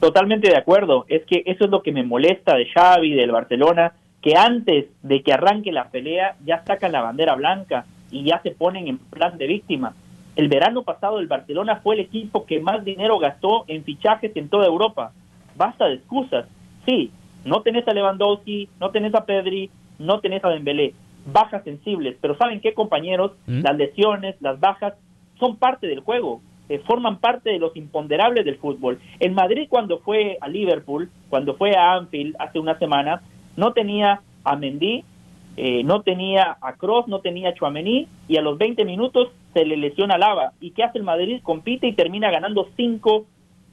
Totalmente 0.00 0.48
de 0.48 0.56
acuerdo, 0.56 1.06
es 1.08 1.24
que 1.24 1.42
eso 1.46 1.64
es 1.64 1.70
lo 1.70 1.82
que 1.82 1.92
me 1.92 2.02
molesta 2.02 2.54
de 2.56 2.66
Xavi, 2.66 3.14
del 3.14 3.30
Barcelona, 3.30 3.94
que 4.20 4.36
antes 4.36 4.86
de 5.02 5.22
que 5.22 5.32
arranque 5.32 5.72
la 5.72 5.90
pelea 5.90 6.36
ya 6.44 6.62
sacan 6.66 6.92
la 6.92 7.00
bandera 7.00 7.34
blanca 7.34 7.86
y 8.10 8.24
ya 8.24 8.40
se 8.42 8.50
ponen 8.52 8.88
en 8.88 8.98
plan 8.98 9.36
de 9.38 9.46
víctima. 9.46 9.94
El 10.36 10.48
verano 10.48 10.82
pasado 10.82 11.18
el 11.18 11.26
Barcelona 11.26 11.80
fue 11.82 11.96
el 11.96 12.00
equipo 12.02 12.46
que 12.46 12.60
más 12.60 12.84
dinero 12.84 13.18
gastó 13.18 13.64
en 13.66 13.82
fichajes 13.84 14.30
en 14.36 14.48
toda 14.48 14.66
Europa. 14.66 15.12
Basta 15.56 15.86
de 15.86 15.94
excusas. 15.94 16.46
Sí, 16.86 17.10
no 17.44 17.62
tenés 17.62 17.86
a 17.88 17.92
Lewandowski, 17.92 18.68
no 18.78 18.90
tenés 18.90 19.14
a 19.14 19.24
Pedri, 19.24 19.70
no 19.98 20.20
tenés 20.20 20.44
a 20.44 20.50
Dembélé. 20.50 20.94
Bajas 21.26 21.64
sensibles, 21.64 22.16
pero 22.20 22.36
¿saben 22.36 22.60
qué, 22.60 22.72
compañeros? 22.72 23.32
¿Mm? 23.46 23.62
Las 23.62 23.76
lesiones, 23.76 24.36
las 24.40 24.60
bajas, 24.60 24.94
son 25.38 25.56
parte 25.56 25.86
del 25.86 26.00
juego, 26.00 26.40
eh, 26.68 26.80
forman 26.86 27.18
parte 27.18 27.50
de 27.50 27.58
los 27.58 27.76
imponderables 27.76 28.44
del 28.44 28.58
fútbol. 28.58 28.98
En 29.20 29.34
Madrid 29.34 29.66
cuando 29.68 29.98
fue 29.98 30.38
a 30.40 30.48
Liverpool, 30.48 31.10
cuando 31.30 31.56
fue 31.56 31.76
a 31.76 31.94
Anfield 31.94 32.36
hace 32.38 32.58
una 32.58 32.78
semana, 32.78 33.22
no 33.56 33.72
tenía 33.72 34.20
a 34.44 34.56
Mendy, 34.56 35.04
eh, 35.60 35.82
no 35.82 36.02
tenía 36.02 36.56
a 36.60 36.74
Cross, 36.74 37.08
no 37.08 37.18
tenía 37.18 37.48
a 37.48 37.54
Chuamení 37.54 38.06
y 38.28 38.36
a 38.36 38.42
los 38.42 38.58
20 38.58 38.84
minutos 38.84 39.30
se 39.52 39.64
le 39.64 39.76
lesiona 39.76 40.16
Lava. 40.16 40.52
¿Y 40.60 40.70
qué 40.70 40.84
hace 40.84 40.98
el 40.98 41.04
Madrid? 41.04 41.40
Compite 41.42 41.88
y 41.88 41.94
termina 41.94 42.30
ganando 42.30 42.68
5 42.76 43.26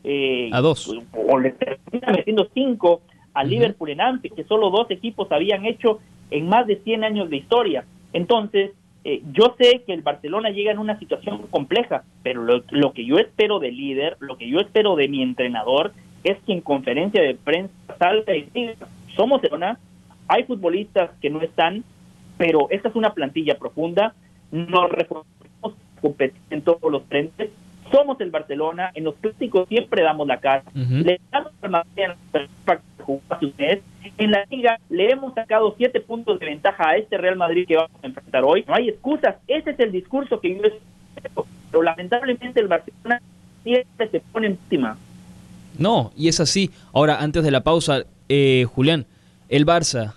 eh, 0.03 0.49
a 0.51 0.61
2. 0.61 0.95
O 1.29 1.37
le 1.37 1.51
termina 1.51 2.11
metiendo 2.11 2.47
5 2.51 3.01
al 3.35 3.49
Liverpool 3.51 3.91
en 3.91 4.01
Anfield, 4.01 4.35
que 4.35 4.45
solo 4.45 4.71
dos 4.71 4.89
equipos 4.89 5.31
habían 5.31 5.63
hecho 5.63 5.99
en 6.31 6.49
más 6.49 6.65
de 6.65 6.77
100 6.77 7.03
años 7.03 7.29
de 7.29 7.37
historia. 7.37 7.85
Entonces, 8.13 8.71
eh, 9.03 9.21
yo 9.31 9.55
sé 9.59 9.83
que 9.85 9.93
el 9.93 10.01
Barcelona 10.01 10.49
llega 10.49 10.71
en 10.71 10.79
una 10.79 10.97
situación 10.97 11.45
compleja, 11.51 12.03
pero 12.23 12.41
lo, 12.41 12.63
lo, 12.71 12.93
que 12.93 13.05
yo 13.05 13.19
espero 13.19 13.59
del 13.59 13.77
líder, 13.77 14.17
lo 14.21 14.37
que 14.37 14.49
yo 14.49 14.59
espero 14.59 14.95
de 14.95 15.07
mi 15.07 15.21
entrenador, 15.21 15.93
es 16.23 16.39
que 16.47 16.53
en 16.53 16.61
conferencia 16.61 17.21
de 17.21 17.35
prensa 17.35 17.71
salga 17.99 18.35
y 18.35 18.49
diga, 18.51 18.87
somos 19.15 19.39
Barcelona, 19.39 19.77
hay 20.27 20.43
futbolistas 20.43 21.11
que 21.21 21.29
no 21.29 21.41
están, 21.41 21.83
pero 22.37 22.67
esta 22.69 22.89
es 22.89 22.95
una 22.95 23.13
plantilla 23.13 23.57
profunda, 23.57 24.13
nos 24.51 24.89
reforzamos 24.89 25.75
en 26.49 26.61
todos 26.61 26.91
los 26.91 27.03
frentes, 27.03 27.49
somos 27.91 28.19
el 28.21 28.31
Barcelona, 28.31 28.91
en 28.93 29.05
los 29.05 29.15
clásicos 29.15 29.67
siempre 29.67 30.03
damos 30.03 30.27
la 30.27 30.39
cara, 30.39 30.63
uh 30.73 30.79
-huh. 30.79 31.03
le 31.03 31.19
damos 31.31 31.51
en 34.17 34.31
la 34.31 34.45
liga 34.49 34.79
le 34.89 35.11
hemos 35.11 35.33
sacado 35.33 35.73
siete 35.77 35.99
puntos 35.99 36.39
de 36.39 36.45
ventaja 36.45 36.89
a 36.89 36.97
este 36.97 37.17
Real 37.17 37.35
Madrid 37.35 37.65
que 37.67 37.75
vamos 37.75 37.91
a 38.01 38.07
enfrentar 38.07 38.43
hoy. 38.43 38.63
No 38.67 38.73
hay 38.73 38.89
excusas. 38.89 39.35
Ese 39.47 39.71
es 39.71 39.79
el 39.79 39.91
discurso 39.91 40.39
que 40.39 40.55
yo 40.55 40.61
espero. 40.63 41.45
Pero 41.71 41.83
lamentablemente 41.83 42.59
el 42.59 42.67
Barcelona 42.67 43.21
siempre 43.63 44.09
se 44.09 44.19
pone 44.19 44.47
encima. 44.47 44.97
No, 45.77 46.11
y 46.15 46.29
es 46.29 46.39
así. 46.39 46.71
Ahora, 46.93 47.21
antes 47.21 47.43
de 47.43 47.51
la 47.51 47.63
pausa, 47.63 48.05
eh, 48.29 48.65
Julián, 48.73 49.05
el 49.49 49.65
Barça, 49.65 50.15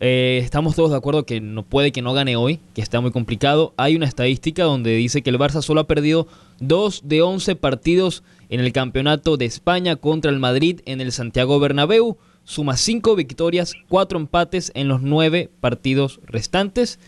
eh, 0.00 0.40
estamos 0.42 0.76
todos 0.76 0.90
de 0.90 0.96
acuerdo 0.96 1.24
que 1.26 1.40
no 1.40 1.62
puede 1.64 1.92
que 1.92 2.02
no 2.02 2.12
gane 2.12 2.36
hoy, 2.36 2.60
que 2.74 2.82
está 2.82 3.00
muy 3.00 3.10
complicado. 3.10 3.74
Hay 3.76 3.96
una 3.96 4.06
estadística 4.06 4.64
donde 4.64 4.94
dice 4.96 5.22
que 5.22 5.30
el 5.30 5.38
Barça 5.38 5.62
solo 5.62 5.80
ha 5.80 5.86
perdido 5.86 6.28
dos 6.60 7.02
de 7.04 7.22
11 7.22 7.56
partidos 7.56 8.22
en 8.48 8.60
el 8.60 8.72
campeonato 8.72 9.36
de 9.36 9.44
España 9.44 9.96
contra 9.96 10.30
el 10.30 10.38
Madrid 10.38 10.80
en 10.86 11.00
el 11.00 11.12
Santiago 11.12 11.58
Bernabéu 11.60 12.16
suma 12.48 12.78
5 12.78 13.14
victorias, 13.14 13.74
4 13.88 14.18
empates 14.18 14.72
en 14.74 14.88
los 14.88 15.02
9 15.02 15.50
partidos 15.60 16.18
restantes, 16.24 16.98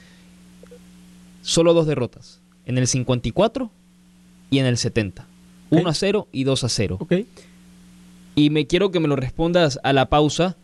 solo 1.40 1.72
dos 1.72 1.86
derrotas, 1.86 2.42
en 2.66 2.76
el 2.76 2.86
54 2.86 3.70
y 4.50 4.58
en 4.58 4.66
el 4.66 4.76
70. 4.76 5.26
Okay. 5.70 5.80
1 5.80 5.88
a 5.88 5.94
0 5.94 6.28
y 6.30 6.44
2 6.44 6.64
a 6.64 6.68
0. 6.68 6.98
Okay. 7.00 7.26
Y 8.34 8.50
me 8.50 8.66
quiero 8.66 8.90
que 8.90 9.00
me 9.00 9.08
lo 9.08 9.16
respondas 9.16 9.80
a 9.82 9.94
la 9.94 10.10
pausa. 10.10 10.58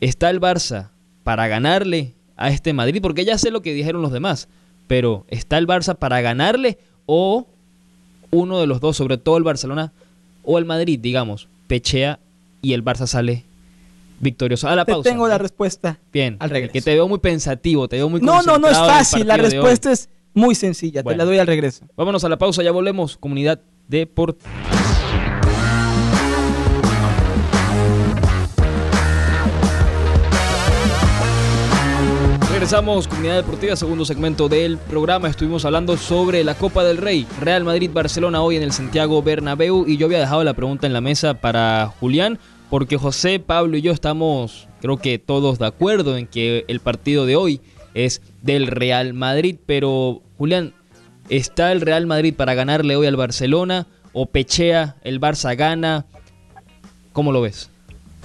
¿Está 0.00 0.30
el 0.30 0.40
Barça 0.40 0.90
para 1.24 1.48
ganarle 1.48 2.14
a 2.36 2.50
este 2.50 2.72
Madrid? 2.72 3.00
Porque 3.00 3.24
ya 3.24 3.38
sé 3.38 3.50
lo 3.50 3.62
que 3.62 3.72
dijeron 3.72 4.02
los 4.02 4.12
demás, 4.12 4.48
pero 4.86 5.24
¿está 5.28 5.58
el 5.58 5.66
Barça 5.66 5.96
para 5.96 6.20
ganarle 6.20 6.78
o 7.06 7.46
uno 8.30 8.60
de 8.60 8.66
los 8.66 8.80
dos, 8.80 8.96
sobre 8.96 9.18
todo 9.18 9.36
el 9.36 9.44
Barcelona 9.44 9.92
o 10.42 10.58
el 10.58 10.64
Madrid, 10.64 10.98
digamos, 11.00 11.48
pechea 11.66 12.20
y 12.62 12.72
el 12.72 12.84
Barça 12.84 13.06
sale 13.06 13.44
victorioso. 14.20 14.68
A 14.68 14.76
la 14.76 14.84
te 14.84 14.92
pausa. 14.92 15.10
tengo 15.10 15.28
la 15.28 15.38
respuesta. 15.38 15.98
Bien. 16.12 16.36
Al 16.38 16.50
regreso. 16.50 16.72
Que 16.72 16.82
te 16.82 16.94
veo 16.94 17.08
muy 17.08 17.18
pensativo, 17.18 17.88
te 17.88 17.96
veo 17.96 18.08
muy 18.08 18.20
No, 18.20 18.42
no, 18.42 18.58
no 18.58 18.68
es 18.68 18.78
fácil. 18.78 19.26
La 19.26 19.36
respuesta 19.36 19.92
es 19.92 20.08
muy 20.34 20.54
sencilla. 20.54 21.02
Bueno. 21.02 21.16
Te 21.16 21.18
la 21.18 21.24
doy 21.24 21.38
al 21.38 21.46
regreso. 21.46 21.86
Vámonos 21.96 22.24
a 22.24 22.28
la 22.28 22.38
pausa, 22.38 22.62
ya 22.62 22.70
volvemos. 22.70 23.16
Comunidad 23.16 23.60
Deportiva. 23.88 24.75
Regresamos, 32.66 33.06
Comunidad 33.06 33.36
Deportiva, 33.36 33.76
segundo 33.76 34.04
segmento 34.04 34.48
del 34.48 34.76
programa. 34.76 35.28
Estuvimos 35.28 35.64
hablando 35.64 35.96
sobre 35.96 36.42
la 36.42 36.56
Copa 36.56 36.82
del 36.82 36.96
Rey, 36.96 37.24
Real 37.40 37.62
Madrid-Barcelona 37.62 38.42
hoy 38.42 38.56
en 38.56 38.64
el 38.64 38.72
Santiago 38.72 39.22
Bernabéu 39.22 39.84
y 39.86 39.98
yo 39.98 40.06
había 40.06 40.18
dejado 40.18 40.42
la 40.42 40.54
pregunta 40.54 40.84
en 40.88 40.92
la 40.92 41.00
mesa 41.00 41.34
para 41.34 41.94
Julián 42.00 42.40
porque 42.68 42.96
José, 42.96 43.38
Pablo 43.38 43.76
y 43.76 43.82
yo 43.82 43.92
estamos, 43.92 44.66
creo 44.80 44.96
que 44.96 45.20
todos 45.20 45.60
de 45.60 45.66
acuerdo 45.66 46.16
en 46.16 46.26
que 46.26 46.64
el 46.66 46.80
partido 46.80 47.24
de 47.24 47.36
hoy 47.36 47.60
es 47.94 48.20
del 48.42 48.66
Real 48.66 49.14
Madrid, 49.14 49.58
pero 49.64 50.22
Julián, 50.36 50.74
¿está 51.28 51.70
el 51.70 51.80
Real 51.80 52.06
Madrid 52.06 52.34
para 52.34 52.54
ganarle 52.54 52.96
hoy 52.96 53.06
al 53.06 53.14
Barcelona 53.14 53.86
o 54.12 54.26
pechea, 54.26 54.96
el 55.04 55.20
Barça 55.20 55.56
gana? 55.56 56.04
¿Cómo 57.12 57.30
lo 57.30 57.42
ves? 57.42 57.70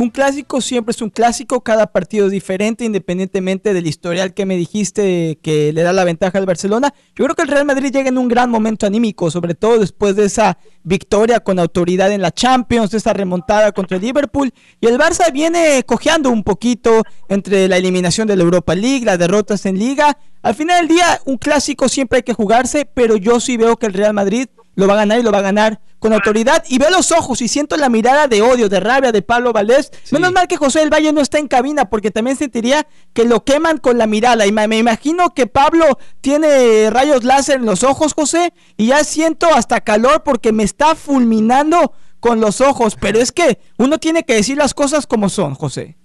Un 0.01 0.09
clásico 0.09 0.61
siempre 0.61 0.93
es 0.93 1.01
un 1.03 1.11
clásico, 1.11 1.61
cada 1.61 1.85
partido 1.85 2.25
es 2.25 2.31
diferente, 2.31 2.85
independientemente 2.85 3.71
del 3.71 3.85
historial 3.85 4.33
que 4.33 4.47
me 4.47 4.57
dijiste 4.57 5.37
que 5.43 5.71
le 5.73 5.83
da 5.83 5.93
la 5.93 6.03
ventaja 6.03 6.39
al 6.39 6.47
Barcelona. 6.47 6.91
Yo 7.15 7.23
creo 7.23 7.35
que 7.35 7.43
el 7.43 7.49
Real 7.49 7.65
Madrid 7.65 7.91
llega 7.93 8.09
en 8.09 8.17
un 8.17 8.27
gran 8.27 8.49
momento 8.49 8.87
anímico, 8.87 9.29
sobre 9.29 9.53
todo 9.53 9.77
después 9.77 10.15
de 10.15 10.25
esa 10.25 10.57
victoria 10.81 11.41
con 11.41 11.59
autoridad 11.59 12.11
en 12.11 12.23
la 12.23 12.31
Champions, 12.31 12.89
de 12.89 12.97
esa 12.97 13.13
remontada 13.13 13.73
contra 13.73 13.97
el 13.97 14.01
Liverpool. 14.01 14.51
Y 14.79 14.87
el 14.87 14.97
Barça 14.97 15.31
viene 15.31 15.83
cojeando 15.85 16.31
un 16.31 16.43
poquito 16.43 17.03
entre 17.29 17.67
la 17.67 17.77
eliminación 17.77 18.27
de 18.27 18.37
la 18.37 18.41
Europa 18.41 18.73
League, 18.73 19.05
las 19.05 19.19
derrotas 19.19 19.67
en 19.67 19.77
Liga. 19.77 20.17
Al 20.41 20.55
final 20.55 20.79
del 20.79 20.95
día, 20.95 21.21
un 21.25 21.37
clásico 21.37 21.87
siempre 21.87 22.17
hay 22.17 22.23
que 22.23 22.33
jugarse, 22.33 22.87
pero 22.91 23.17
yo 23.17 23.39
sí 23.39 23.55
veo 23.55 23.77
que 23.77 23.85
el 23.85 23.93
Real 23.93 24.15
Madrid 24.15 24.47
lo 24.75 24.87
va 24.87 24.93
a 24.93 24.97
ganar 24.97 25.19
y 25.19 25.23
lo 25.23 25.31
va 25.31 25.39
a 25.39 25.43
ganar 25.43 25.79
con 25.99 26.13
autoridad. 26.13 26.63
Y 26.67 26.79
veo 26.79 26.89
los 26.89 27.11
ojos 27.11 27.41
y 27.41 27.47
siento 27.47 27.77
la 27.77 27.89
mirada 27.89 28.27
de 28.27 28.41
odio, 28.41 28.69
de 28.69 28.79
rabia 28.79 29.11
de 29.11 29.21
Pablo 29.21 29.53
Valdés. 29.53 29.91
Sí. 30.03 30.15
Menos 30.15 30.31
mal 30.31 30.47
que 30.47 30.57
José 30.57 30.79
del 30.79 30.89
Valle 30.89 31.13
no 31.13 31.21
está 31.21 31.37
en 31.37 31.47
cabina, 31.47 31.89
porque 31.89 32.11
también 32.11 32.35
sentiría 32.37 32.87
que 33.13 33.25
lo 33.25 33.43
queman 33.43 33.77
con 33.77 33.97
la 33.97 34.07
mirada. 34.07 34.45
Y 34.45 34.51
me, 34.51 34.67
me 34.67 34.77
imagino 34.77 35.33
que 35.33 35.47
Pablo 35.47 35.99
tiene 36.21 36.89
rayos 36.89 37.23
láser 37.23 37.57
en 37.57 37.65
los 37.65 37.83
ojos, 37.83 38.13
José, 38.13 38.53
y 38.77 38.87
ya 38.87 39.03
siento 39.03 39.47
hasta 39.53 39.81
calor 39.81 40.23
porque 40.23 40.51
me 40.51 40.63
está 40.63 40.95
fulminando 40.95 41.93
con 42.19 42.39
los 42.39 42.61
ojos. 42.61 42.97
Pero 42.99 43.19
es 43.19 43.31
que 43.31 43.59
uno 43.77 43.99
tiene 43.99 44.23
que 44.23 44.35
decir 44.35 44.57
las 44.57 44.73
cosas 44.73 45.05
como 45.05 45.29
son, 45.29 45.53
José. 45.55 45.97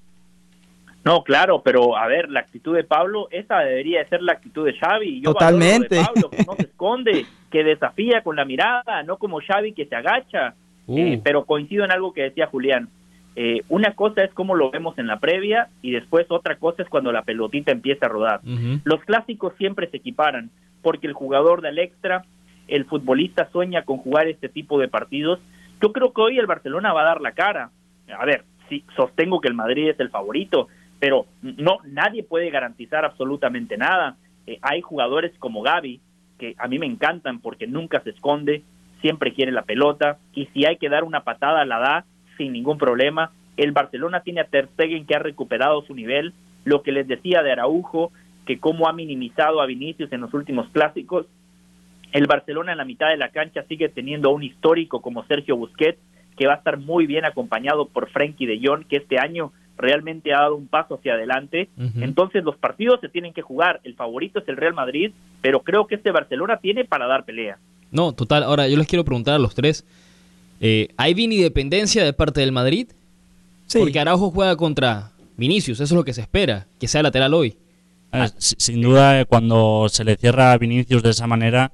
No, 1.06 1.22
claro, 1.22 1.62
pero 1.62 1.96
a 1.96 2.08
ver, 2.08 2.28
la 2.30 2.40
actitud 2.40 2.74
de 2.74 2.82
Pablo, 2.82 3.28
esa 3.30 3.60
debería 3.60 4.00
de 4.00 4.08
ser 4.08 4.22
la 4.22 4.32
actitud 4.32 4.66
de 4.66 4.76
Xavi. 4.76 5.20
Yo 5.20 5.34
Totalmente. 5.34 5.94
de 5.94 6.04
Pablo, 6.04 6.30
que 6.30 6.44
no 6.44 6.56
se 6.56 6.62
esconde, 6.66 7.26
que 7.48 7.62
desafía 7.62 8.22
con 8.22 8.34
la 8.34 8.44
mirada, 8.44 9.04
no 9.04 9.16
como 9.16 9.40
Xavi 9.40 9.72
que 9.72 9.86
se 9.86 9.94
agacha. 9.94 10.54
Uh. 10.88 10.98
Eh, 10.98 11.20
pero 11.22 11.44
coincido 11.44 11.84
en 11.84 11.92
algo 11.92 12.12
que 12.12 12.22
decía 12.22 12.48
Julián. 12.48 12.88
Eh, 13.36 13.62
una 13.68 13.94
cosa 13.94 14.24
es 14.24 14.34
cómo 14.34 14.56
lo 14.56 14.72
vemos 14.72 14.98
en 14.98 15.06
la 15.06 15.20
previa 15.20 15.68
y 15.80 15.92
después 15.92 16.26
otra 16.28 16.56
cosa 16.56 16.82
es 16.82 16.88
cuando 16.88 17.12
la 17.12 17.22
pelotita 17.22 17.70
empieza 17.70 18.06
a 18.06 18.08
rodar. 18.08 18.40
Los 18.82 19.04
clásicos 19.04 19.52
siempre 19.58 19.88
se 19.90 19.98
equiparan, 19.98 20.50
porque 20.82 21.06
el 21.06 21.12
jugador 21.12 21.60
del 21.60 21.78
extra, 21.78 22.24
el 22.66 22.84
futbolista 22.84 23.48
sueña 23.52 23.82
con 23.82 23.98
jugar 23.98 24.26
este 24.26 24.48
tipo 24.48 24.80
de 24.80 24.88
partidos. 24.88 25.38
Yo 25.80 25.92
creo 25.92 26.12
que 26.12 26.20
hoy 26.20 26.38
el 26.38 26.46
Barcelona 26.46 26.92
va 26.92 27.02
a 27.02 27.06
dar 27.06 27.20
la 27.20 27.30
cara. 27.30 27.70
A 28.18 28.24
ver, 28.24 28.42
sí, 28.68 28.82
sostengo 28.96 29.40
que 29.40 29.48
el 29.48 29.54
Madrid 29.54 29.90
es 29.90 30.00
el 30.00 30.10
favorito, 30.10 30.66
pero 30.98 31.26
no 31.42 31.78
nadie 31.84 32.22
puede 32.22 32.50
garantizar 32.50 33.04
absolutamente 33.04 33.76
nada. 33.76 34.16
Eh, 34.46 34.58
hay 34.62 34.80
jugadores 34.80 35.32
como 35.38 35.62
Gaby 35.62 36.00
que 36.38 36.54
a 36.58 36.68
mí 36.68 36.78
me 36.78 36.86
encantan 36.86 37.40
porque 37.40 37.66
nunca 37.66 38.00
se 38.00 38.10
esconde, 38.10 38.62
siempre 39.00 39.32
quiere 39.32 39.52
la 39.52 39.62
pelota 39.62 40.18
y 40.34 40.46
si 40.46 40.66
hay 40.66 40.76
que 40.76 40.88
dar 40.88 41.04
una 41.04 41.24
patada 41.24 41.64
la 41.64 41.78
da 41.78 42.04
sin 42.36 42.52
ningún 42.52 42.78
problema. 42.78 43.32
El 43.56 43.72
Barcelona 43.72 44.20
tiene 44.20 44.40
a 44.40 44.44
Ter 44.44 44.68
Stegen 44.74 45.06
que 45.06 45.14
ha 45.14 45.18
recuperado 45.18 45.82
su 45.82 45.94
nivel, 45.94 46.34
lo 46.64 46.82
que 46.82 46.92
les 46.92 47.08
decía 47.08 47.42
de 47.42 47.52
Araujo, 47.52 48.12
que 48.44 48.58
cómo 48.58 48.88
ha 48.88 48.92
minimizado 48.92 49.60
a 49.60 49.66
Vinicius 49.66 50.12
en 50.12 50.20
los 50.20 50.34
últimos 50.34 50.68
clásicos. 50.70 51.26
El 52.12 52.26
Barcelona 52.26 52.72
en 52.72 52.78
la 52.78 52.84
mitad 52.84 53.08
de 53.08 53.16
la 53.16 53.30
cancha 53.30 53.64
sigue 53.64 53.88
teniendo 53.88 54.28
a 54.28 54.32
un 54.32 54.42
histórico 54.42 55.00
como 55.00 55.24
Sergio 55.24 55.56
Busquets, 55.56 55.98
que 56.36 56.46
va 56.46 56.54
a 56.54 56.56
estar 56.56 56.78
muy 56.78 57.06
bien 57.06 57.24
acompañado 57.24 57.88
por 57.88 58.10
Frenkie 58.10 58.46
de 58.46 58.60
Jong, 58.62 58.86
que 58.86 58.96
este 58.96 59.18
año 59.18 59.52
realmente 59.76 60.32
ha 60.32 60.40
dado 60.40 60.56
un 60.56 60.68
paso 60.68 60.94
hacia 60.94 61.14
adelante. 61.14 61.68
Entonces 62.00 62.44
los 62.44 62.56
partidos 62.56 63.00
se 63.00 63.08
tienen 63.08 63.32
que 63.32 63.42
jugar. 63.42 63.80
El 63.84 63.94
favorito 63.94 64.38
es 64.38 64.48
el 64.48 64.56
Real 64.56 64.74
Madrid, 64.74 65.12
pero 65.42 65.60
creo 65.60 65.86
que 65.86 65.96
este 65.96 66.10
Barcelona 66.10 66.58
tiene 66.58 66.84
para 66.84 67.06
dar 67.06 67.24
pelea. 67.24 67.58
No, 67.90 68.12
total. 68.12 68.42
Ahora 68.42 68.68
yo 68.68 68.76
les 68.76 68.86
quiero 68.86 69.04
preguntar 69.04 69.34
a 69.34 69.38
los 69.38 69.54
tres. 69.54 69.84
eh, 70.60 70.88
¿Hay 70.96 71.14
Vini 71.14 71.36
dependencia 71.38 72.04
de 72.04 72.12
parte 72.12 72.40
del 72.40 72.52
Madrid? 72.52 72.88
Sí. 73.66 73.78
Porque 73.78 73.98
Araujo 74.00 74.30
juega 74.30 74.56
contra 74.56 75.12
Vinicius, 75.36 75.80
eso 75.80 75.94
es 75.94 75.98
lo 75.98 76.04
que 76.04 76.14
se 76.14 76.20
espera, 76.22 76.66
que 76.78 76.88
sea 76.88 77.02
lateral 77.02 77.34
hoy. 77.34 77.56
Sin 78.38 78.80
duda, 78.80 79.20
eh, 79.20 79.26
cuando 79.26 79.88
se 79.90 80.04
le 80.04 80.16
cierra 80.16 80.52
a 80.52 80.58
Vinicius 80.58 81.02
de 81.02 81.10
esa 81.10 81.26
manera, 81.26 81.72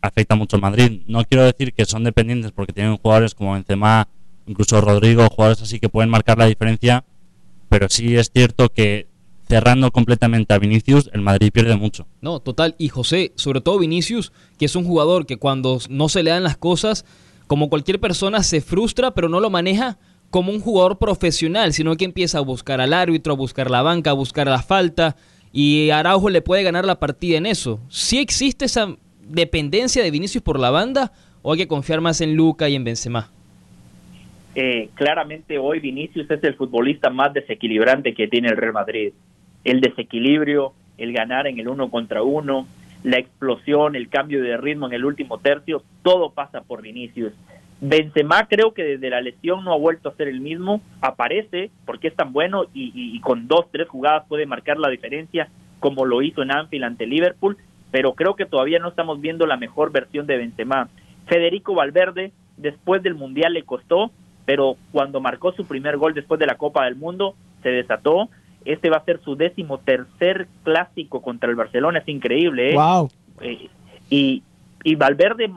afecta 0.00 0.34
mucho 0.34 0.56
al 0.56 0.62
Madrid. 0.62 1.02
No 1.06 1.22
quiero 1.24 1.44
decir 1.44 1.74
que 1.74 1.84
son 1.84 2.04
dependientes 2.04 2.52
porque 2.52 2.72
tienen 2.72 2.96
jugadores 2.96 3.34
como 3.34 3.52
Benzema, 3.52 4.08
incluso 4.46 4.80
Rodrigo, 4.80 5.28
jugadores 5.28 5.60
así 5.62 5.78
que 5.78 5.88
pueden 5.90 6.08
marcar 6.08 6.38
la 6.38 6.46
diferencia, 6.46 7.04
pero 7.72 7.88
sí 7.88 8.16
es 8.16 8.30
cierto 8.30 8.68
que 8.68 9.08
cerrando 9.48 9.90
completamente 9.92 10.52
a 10.52 10.58
Vinicius, 10.58 11.08
el 11.14 11.22
Madrid 11.22 11.50
pierde 11.50 11.74
mucho. 11.74 12.06
No, 12.20 12.38
total. 12.38 12.74
Y 12.76 12.90
José, 12.90 13.32
sobre 13.36 13.62
todo 13.62 13.78
Vinicius, 13.78 14.30
que 14.58 14.66
es 14.66 14.76
un 14.76 14.84
jugador 14.84 15.24
que 15.24 15.38
cuando 15.38 15.78
no 15.88 16.10
se 16.10 16.22
le 16.22 16.32
dan 16.32 16.42
las 16.42 16.58
cosas, 16.58 17.06
como 17.46 17.70
cualquier 17.70 17.98
persona, 17.98 18.42
se 18.42 18.60
frustra, 18.60 19.14
pero 19.14 19.30
no 19.30 19.40
lo 19.40 19.48
maneja 19.48 19.98
como 20.28 20.52
un 20.52 20.60
jugador 20.60 20.98
profesional, 20.98 21.72
sino 21.72 21.96
que 21.96 22.04
empieza 22.04 22.36
a 22.36 22.42
buscar 22.42 22.82
al 22.82 22.92
árbitro, 22.92 23.32
a 23.32 23.36
buscar 23.36 23.70
la 23.70 23.80
banca, 23.80 24.10
a 24.10 24.14
buscar 24.14 24.48
la 24.48 24.62
falta, 24.62 25.16
y 25.50 25.88
Araujo 25.88 26.28
le 26.28 26.42
puede 26.42 26.64
ganar 26.64 26.84
la 26.84 27.00
partida 27.00 27.38
en 27.38 27.46
eso. 27.46 27.80
¿Sí 27.88 28.18
existe 28.18 28.66
esa 28.66 28.98
dependencia 29.26 30.02
de 30.02 30.10
Vinicius 30.10 30.44
por 30.44 30.60
la 30.60 30.68
banda 30.68 31.12
o 31.40 31.52
hay 31.52 31.58
que 31.60 31.68
confiar 31.68 32.02
más 32.02 32.20
en 32.20 32.34
Luca 32.34 32.68
y 32.68 32.74
en 32.74 32.84
Benzema? 32.84 33.32
Eh, 34.54 34.90
claramente 34.94 35.58
hoy 35.58 35.80
Vinicius 35.80 36.30
es 36.30 36.44
el 36.44 36.54
futbolista 36.54 37.08
más 37.10 37.32
desequilibrante 37.32 38.14
que 38.14 38.28
tiene 38.28 38.48
el 38.48 38.56
Real 38.56 38.74
Madrid. 38.74 39.12
El 39.64 39.80
desequilibrio, 39.80 40.74
el 40.98 41.12
ganar 41.12 41.46
en 41.46 41.58
el 41.58 41.68
uno 41.68 41.90
contra 41.90 42.22
uno, 42.22 42.66
la 43.02 43.18
explosión, 43.18 43.96
el 43.96 44.08
cambio 44.08 44.42
de 44.42 44.56
ritmo 44.56 44.86
en 44.86 44.92
el 44.92 45.04
último 45.04 45.38
tercio, 45.38 45.82
todo 46.02 46.30
pasa 46.30 46.60
por 46.60 46.82
Vinicius. 46.82 47.32
Benzema 47.80 48.46
creo 48.46 48.74
que 48.74 48.84
desde 48.84 49.10
la 49.10 49.20
lesión 49.20 49.64
no 49.64 49.72
ha 49.72 49.78
vuelto 49.78 50.08
a 50.08 50.14
ser 50.14 50.28
el 50.28 50.40
mismo, 50.40 50.80
aparece 51.00 51.70
porque 51.84 52.08
es 52.08 52.14
tan 52.14 52.32
bueno 52.32 52.64
y, 52.74 52.92
y 52.94 53.18
con 53.20 53.48
dos, 53.48 53.66
tres 53.72 53.88
jugadas 53.88 54.24
puede 54.28 54.46
marcar 54.46 54.78
la 54.78 54.88
diferencia 54.88 55.48
como 55.80 56.04
lo 56.04 56.22
hizo 56.22 56.42
en 56.42 56.52
Anfield 56.52 56.84
ante 56.84 57.06
Liverpool, 57.06 57.56
pero 57.90 58.14
creo 58.14 58.36
que 58.36 58.46
todavía 58.46 58.78
no 58.78 58.88
estamos 58.88 59.20
viendo 59.20 59.46
la 59.46 59.56
mejor 59.56 59.90
versión 59.90 60.26
de 60.28 60.36
Benzema. 60.36 60.88
Federico 61.26 61.74
Valverde, 61.74 62.32
después 62.56 63.02
del 63.02 63.14
Mundial 63.14 63.54
le 63.54 63.64
costó, 63.64 64.12
pero 64.44 64.76
cuando 64.92 65.20
marcó 65.20 65.52
su 65.52 65.64
primer 65.66 65.96
gol 65.96 66.14
después 66.14 66.38
de 66.40 66.46
la 66.46 66.56
Copa 66.56 66.84
del 66.84 66.96
Mundo, 66.96 67.34
se 67.62 67.70
desató. 67.70 68.28
Este 68.64 68.90
va 68.90 68.98
a 68.98 69.04
ser 69.04 69.20
su 69.24 69.34
décimo 69.36 69.78
tercer 69.78 70.46
clásico 70.62 71.20
contra 71.20 71.50
el 71.50 71.56
Barcelona, 71.56 71.98
es 71.98 72.08
increíble. 72.08 72.70
¿eh? 72.70 72.74
Wow. 72.74 73.10
Eh, 73.40 73.68
y, 74.08 74.42
y 74.84 74.94
Valverde 74.94 75.50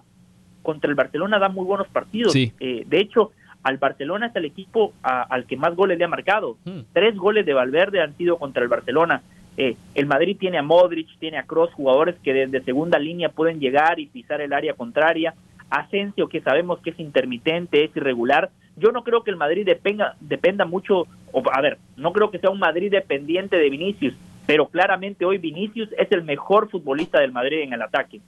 contra 0.63 0.89
el 0.89 0.95
Barcelona 0.95 1.37
da 1.37 1.49
muy 1.49 1.65
buenos 1.65 1.87
partidos. 1.87 2.33
Sí. 2.33 2.51
Eh, 2.59 2.83
de 2.87 2.99
hecho, 2.99 3.31
al 3.61 3.77
Barcelona 3.77 4.27
es 4.27 4.35
el 4.35 4.45
equipo 4.45 4.93
a- 5.03 5.21
al 5.21 5.45
que 5.45 5.55
más 5.57 5.75
goles 5.75 5.97
le 5.99 6.05
ha 6.05 6.07
marcado. 6.07 6.57
Hmm. 6.65 6.81
Tres 6.93 7.15
goles 7.15 7.45
de 7.45 7.53
Valverde 7.53 8.01
han 8.01 8.15
sido 8.17 8.37
contra 8.37 8.63
el 8.63 8.69
Barcelona. 8.69 9.21
Eh, 9.57 9.77
el 9.93 10.05
Madrid 10.07 10.35
tiene 10.39 10.57
a 10.57 10.63
Modric, 10.63 11.07
tiene 11.19 11.37
a 11.37 11.43
Cross, 11.43 11.73
jugadores 11.73 12.15
que 12.23 12.33
desde 12.33 12.61
segunda 12.63 12.97
línea 12.99 13.29
pueden 13.29 13.59
llegar 13.59 13.99
y 13.99 14.07
pisar 14.07 14.41
el 14.41 14.51
área 14.53 14.73
contraria. 14.73 15.33
Asensio, 15.69 16.27
que 16.29 16.41
sabemos 16.41 16.79
que 16.79 16.91
es 16.91 16.99
intermitente, 16.99 17.83
es 17.83 17.95
irregular. 17.95 18.51
Yo 18.77 18.91
no 18.91 19.03
creo 19.03 19.23
que 19.23 19.31
el 19.31 19.37
Madrid 19.37 19.65
dependa, 19.65 20.15
dependa 20.19 20.65
mucho, 20.65 21.07
o, 21.31 21.43
a 21.51 21.61
ver, 21.61 21.77
no 21.97 22.13
creo 22.13 22.31
que 22.31 22.39
sea 22.39 22.49
un 22.49 22.59
Madrid 22.59 22.91
dependiente 22.91 23.57
de 23.57 23.69
Vinicius, 23.69 24.13
pero 24.45 24.67
claramente 24.67 25.25
hoy 25.25 25.37
Vinicius 25.37 25.89
es 25.97 26.11
el 26.11 26.23
mejor 26.23 26.69
futbolista 26.69 27.19
del 27.19 27.31
Madrid 27.31 27.61
en 27.61 27.73
el 27.73 27.81
ataque. 27.81 28.21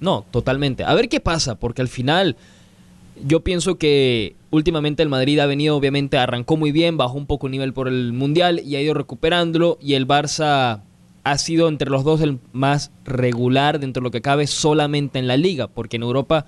No, 0.00 0.24
totalmente. 0.30 0.84
A 0.84 0.94
ver 0.94 1.08
qué 1.08 1.20
pasa, 1.20 1.58
porque 1.58 1.82
al 1.82 1.88
final 1.88 2.36
yo 3.24 3.40
pienso 3.40 3.78
que 3.78 4.34
últimamente 4.50 5.02
el 5.02 5.08
Madrid 5.08 5.38
ha 5.38 5.46
venido, 5.46 5.76
obviamente, 5.76 6.18
arrancó 6.18 6.56
muy 6.56 6.72
bien, 6.72 6.96
bajó 6.96 7.16
un 7.16 7.26
poco 7.26 7.46
el 7.46 7.52
nivel 7.52 7.72
por 7.72 7.88
el 7.88 8.12
Mundial 8.12 8.60
y 8.64 8.76
ha 8.76 8.80
ido 8.80 8.94
recuperándolo 8.94 9.78
y 9.80 9.94
el 9.94 10.06
Barça 10.06 10.82
ha 11.24 11.38
sido 11.38 11.68
entre 11.68 11.88
los 11.88 12.02
dos 12.04 12.20
el 12.20 12.38
más 12.52 12.90
regular 13.04 13.78
dentro 13.78 14.00
de 14.00 14.04
lo 14.04 14.10
que 14.10 14.22
cabe 14.22 14.46
solamente 14.46 15.18
en 15.18 15.28
la 15.28 15.36
liga, 15.36 15.68
porque 15.68 15.96
en 15.96 16.02
Europa 16.02 16.46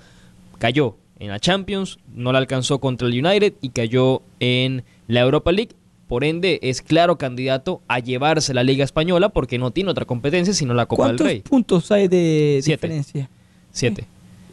cayó 0.58 0.96
en 1.18 1.28
la 1.28 1.38
Champions, 1.40 1.99
no 2.14 2.32
la 2.32 2.38
alcanzó 2.38 2.78
contra 2.80 3.06
el 3.08 3.25
United 3.25 3.54
y 3.61 3.70
cayó 3.70 4.23
en 4.40 4.84
la 5.06 5.20
Europa 5.20 5.52
League. 5.52 5.73
Por 6.08 6.23
ende, 6.25 6.58
es 6.62 6.82
claro 6.82 7.16
candidato 7.16 7.80
a 7.88 7.99
llevarse 7.99 8.52
la 8.52 8.62
Liga 8.62 8.84
Española 8.84 9.30
porque 9.30 9.58
no 9.58 9.70
tiene 9.70 9.90
otra 9.90 10.04
competencia 10.04 10.52
sino 10.52 10.75
la 10.75 10.87
Copa 10.87 11.06
del 11.08 11.16
¿Cuántos 11.16 11.26
Rey. 11.26 11.40
puntos 11.40 11.90
hay 11.90 12.08
de 12.08 12.61
Siete. 12.62 12.87
diferencia? 12.87 13.30
Siete. 13.70 14.06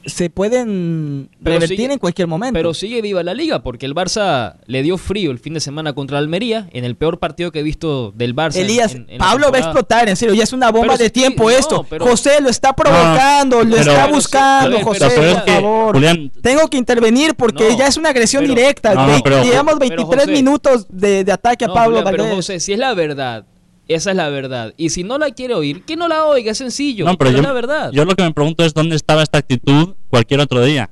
Se 0.05 0.29
pueden 0.29 1.29
Pero 1.43 1.55
revertir 1.55 1.77
sigue- 1.77 1.93
en 1.93 1.99
cualquier 1.99 2.27
momento. 2.27 2.53
Pero 2.53 2.73
sigue 2.73 3.01
viva 3.01 3.21
la 3.23 3.33
liga 3.33 3.61
porque 3.63 3.85
el 3.85 3.93
Barça 3.93 4.55
le 4.65 4.81
dio 4.83 4.97
frío 4.97 5.31
el 5.31 5.39
fin 5.39 5.53
de 5.53 5.59
semana 5.59 5.93
contra 5.93 6.17
Almería 6.17 6.67
en 6.73 6.85
el 6.85 6.95
peor 6.95 7.19
partido 7.19 7.51
que 7.51 7.59
he 7.59 7.63
visto 7.63 8.11
del 8.15 8.35
Barça. 8.35 8.55
Elías, 8.57 8.95
en- 8.95 9.05
en 9.09 9.17
la 9.19 9.25
Pablo 9.25 9.51
va 9.51 9.57
a 9.57 9.61
explotar, 9.61 10.09
en 10.09 10.15
serio, 10.15 10.33
ya 10.33 10.43
es 10.43 10.53
una 10.53 10.71
bomba 10.71 10.93
Pero 10.93 11.03
de 11.03 11.09
tiempo 11.11 11.43
no, 11.43 11.49
esto. 11.51 11.85
pero- 11.89 12.05
José 12.05 12.41
lo 12.41 12.49
está 12.49 12.73
provocando, 12.73 13.63
lo 13.63 13.69
pero- 13.75 13.91
está 13.91 14.03
pero 14.05 14.15
buscando, 14.15 14.77
sí, 14.77 14.83
José, 14.83 14.99
pero- 14.99 15.11
pero 15.15 15.27
es 15.27 15.35
por 15.35 15.45
que, 15.45 15.51
favor. 15.53 15.95
Julián, 15.95 16.31
Tengo 16.41 16.67
que 16.69 16.77
intervenir 16.77 17.35
porque 17.35 17.69
No, 17.69 17.77
ya 17.77 17.87
es 17.87 17.97
una 17.97 18.09
agresión 18.09 18.43
pero- 18.43 18.55
directa. 18.55 18.93
No, 18.95 19.07
no, 19.07 19.13
Ve- 19.13 19.21
pero- 19.23 19.43
Llevamos 19.43 19.75
pero 19.77 19.79
23 19.79 20.21
José- 20.25 20.31
minutos 20.31 20.87
de, 20.89 21.23
de 21.23 21.31
ataque 21.31 21.65
a 21.65 21.67
No, 21.67 21.73
Pablo 21.73 21.97
Julián, 21.97 22.15
pero. 22.17 22.35
José, 22.35 22.59
si 22.59 22.73
es 22.73 22.79
la 22.79 22.93
verdad, 22.93 23.45
esa 23.93 24.11
es 24.11 24.17
la 24.17 24.29
verdad. 24.29 24.73
Y 24.77 24.89
si 24.89 25.03
no 25.03 25.17
la 25.17 25.31
quiere 25.31 25.53
oír, 25.53 25.83
que 25.83 25.95
no 25.95 26.07
la 26.07 26.25
oiga, 26.25 26.51
es 26.51 26.57
sencillo. 26.57 27.05
No, 27.05 27.17
pero 27.17 27.29
es 27.31 27.35
yo, 27.35 27.41
la 27.41 27.53
verdad. 27.53 27.91
yo 27.91 28.05
lo 28.05 28.15
que 28.15 28.23
me 28.23 28.31
pregunto 28.31 28.63
es 28.63 28.73
dónde 28.73 28.95
estaba 28.95 29.23
esta 29.23 29.37
actitud 29.37 29.95
cualquier 30.09 30.39
otro 30.39 30.63
día. 30.63 30.89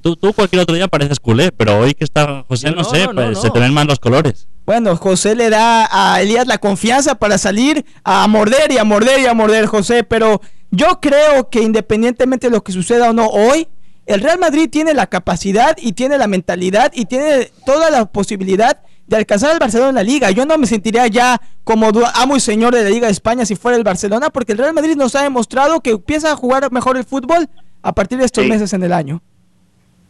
Tú, 0.00 0.14
tú 0.16 0.32
cualquier 0.32 0.62
otro 0.62 0.76
día 0.76 0.86
pareces 0.88 1.18
culé, 1.18 1.50
pero 1.50 1.78
hoy 1.78 1.94
que 1.94 2.04
está 2.04 2.44
José, 2.48 2.68
Yo 2.68 2.76
no, 2.76 2.82
no, 2.82 2.84
sé, 2.84 3.06
no, 3.06 3.14
pues, 3.14 3.30
no, 3.30 3.40
se 3.40 3.50
te 3.50 3.58
ven 3.58 3.74
más 3.74 3.86
los 3.86 3.98
colores. 3.98 4.46
Bueno, 4.64 4.96
José 4.96 5.34
le 5.34 5.50
da 5.50 5.88
a 5.90 6.20
Elías 6.20 6.46
la 6.46 6.58
confianza 6.58 7.14
para 7.16 7.38
salir 7.38 7.84
a 8.04 8.26
morder 8.28 8.70
y 8.70 8.78
a 8.78 8.84
morder 8.84 9.20
y 9.20 9.26
a 9.26 9.34
morder, 9.34 9.66
José. 9.66 10.04
Pero 10.04 10.40
yo 10.70 11.00
creo 11.00 11.48
que 11.48 11.62
independientemente 11.62 12.48
de 12.48 12.52
lo 12.52 12.62
que 12.62 12.72
suceda 12.72 13.10
o 13.10 13.12
no 13.12 13.28
hoy, 13.28 13.66
el 14.06 14.20
Real 14.20 14.38
Madrid 14.38 14.68
tiene 14.70 14.94
la 14.94 15.06
capacidad 15.06 15.76
y 15.80 15.92
tiene 15.92 16.16
la 16.16 16.28
mentalidad 16.28 16.92
y 16.94 17.06
tiene 17.06 17.50
toda 17.66 17.90
la 17.90 18.06
posibilidad 18.06 18.80
de 19.08 19.16
alcanzar 19.16 19.50
al 19.52 19.58
Barcelona 19.58 19.88
en 19.90 19.94
la 19.96 20.02
liga. 20.02 20.30
Yo 20.30 20.44
no 20.46 20.56
me 20.58 20.66
sentiría 20.66 21.06
ya 21.06 21.40
como 21.64 21.90
amo 22.14 22.36
y 22.36 22.40
señor 22.40 22.74
de 22.74 22.84
la 22.84 22.90
Liga 22.90 23.06
de 23.06 23.12
España 23.12 23.44
si 23.46 23.56
fuera 23.56 23.76
el 23.76 23.82
Barcelona, 23.84 24.28
porque 24.30 24.52
el 24.52 24.58
Real 24.58 24.74
Madrid 24.74 24.96
nos 24.96 25.16
ha 25.16 25.22
demostrado 25.22 25.80
que 25.80 25.90
empieza 25.90 26.32
a 26.32 26.36
jugar 26.36 26.70
mejor 26.70 26.96
el 26.96 27.04
fútbol 27.04 27.48
a 27.82 27.92
partir 27.92 28.18
de 28.18 28.24
estos 28.26 28.44
Sí. 28.44 28.50
meses 28.50 28.72
en 28.74 28.82
el 28.82 28.92
año. 28.92 29.20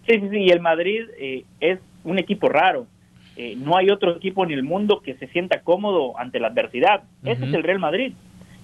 Sí, 0.06 0.14
sí, 0.20 0.28
sí, 0.30 0.37
y 0.38 0.50
el 0.50 0.61
Madrid 0.61 1.02
eh, 1.18 1.44
es 1.61 1.78
un 2.04 2.18
equipo 2.18 2.48
raro. 2.48 2.87
Eh, 3.37 3.54
no 3.56 3.76
hay 3.76 3.90
otro 3.90 4.16
equipo 4.16 4.42
en 4.44 4.50
el 4.50 4.64
mundo 4.64 5.00
que 5.00 5.14
se 5.14 5.28
sienta 5.28 5.61
cómodo 5.61 6.18
ante 6.18 6.40
la 6.40 6.48
adversidad. 6.48 7.02
Ese 7.24 7.44
es 7.46 7.54
el 7.54 7.62
Real 7.62 7.78
Madrid. 7.78 8.12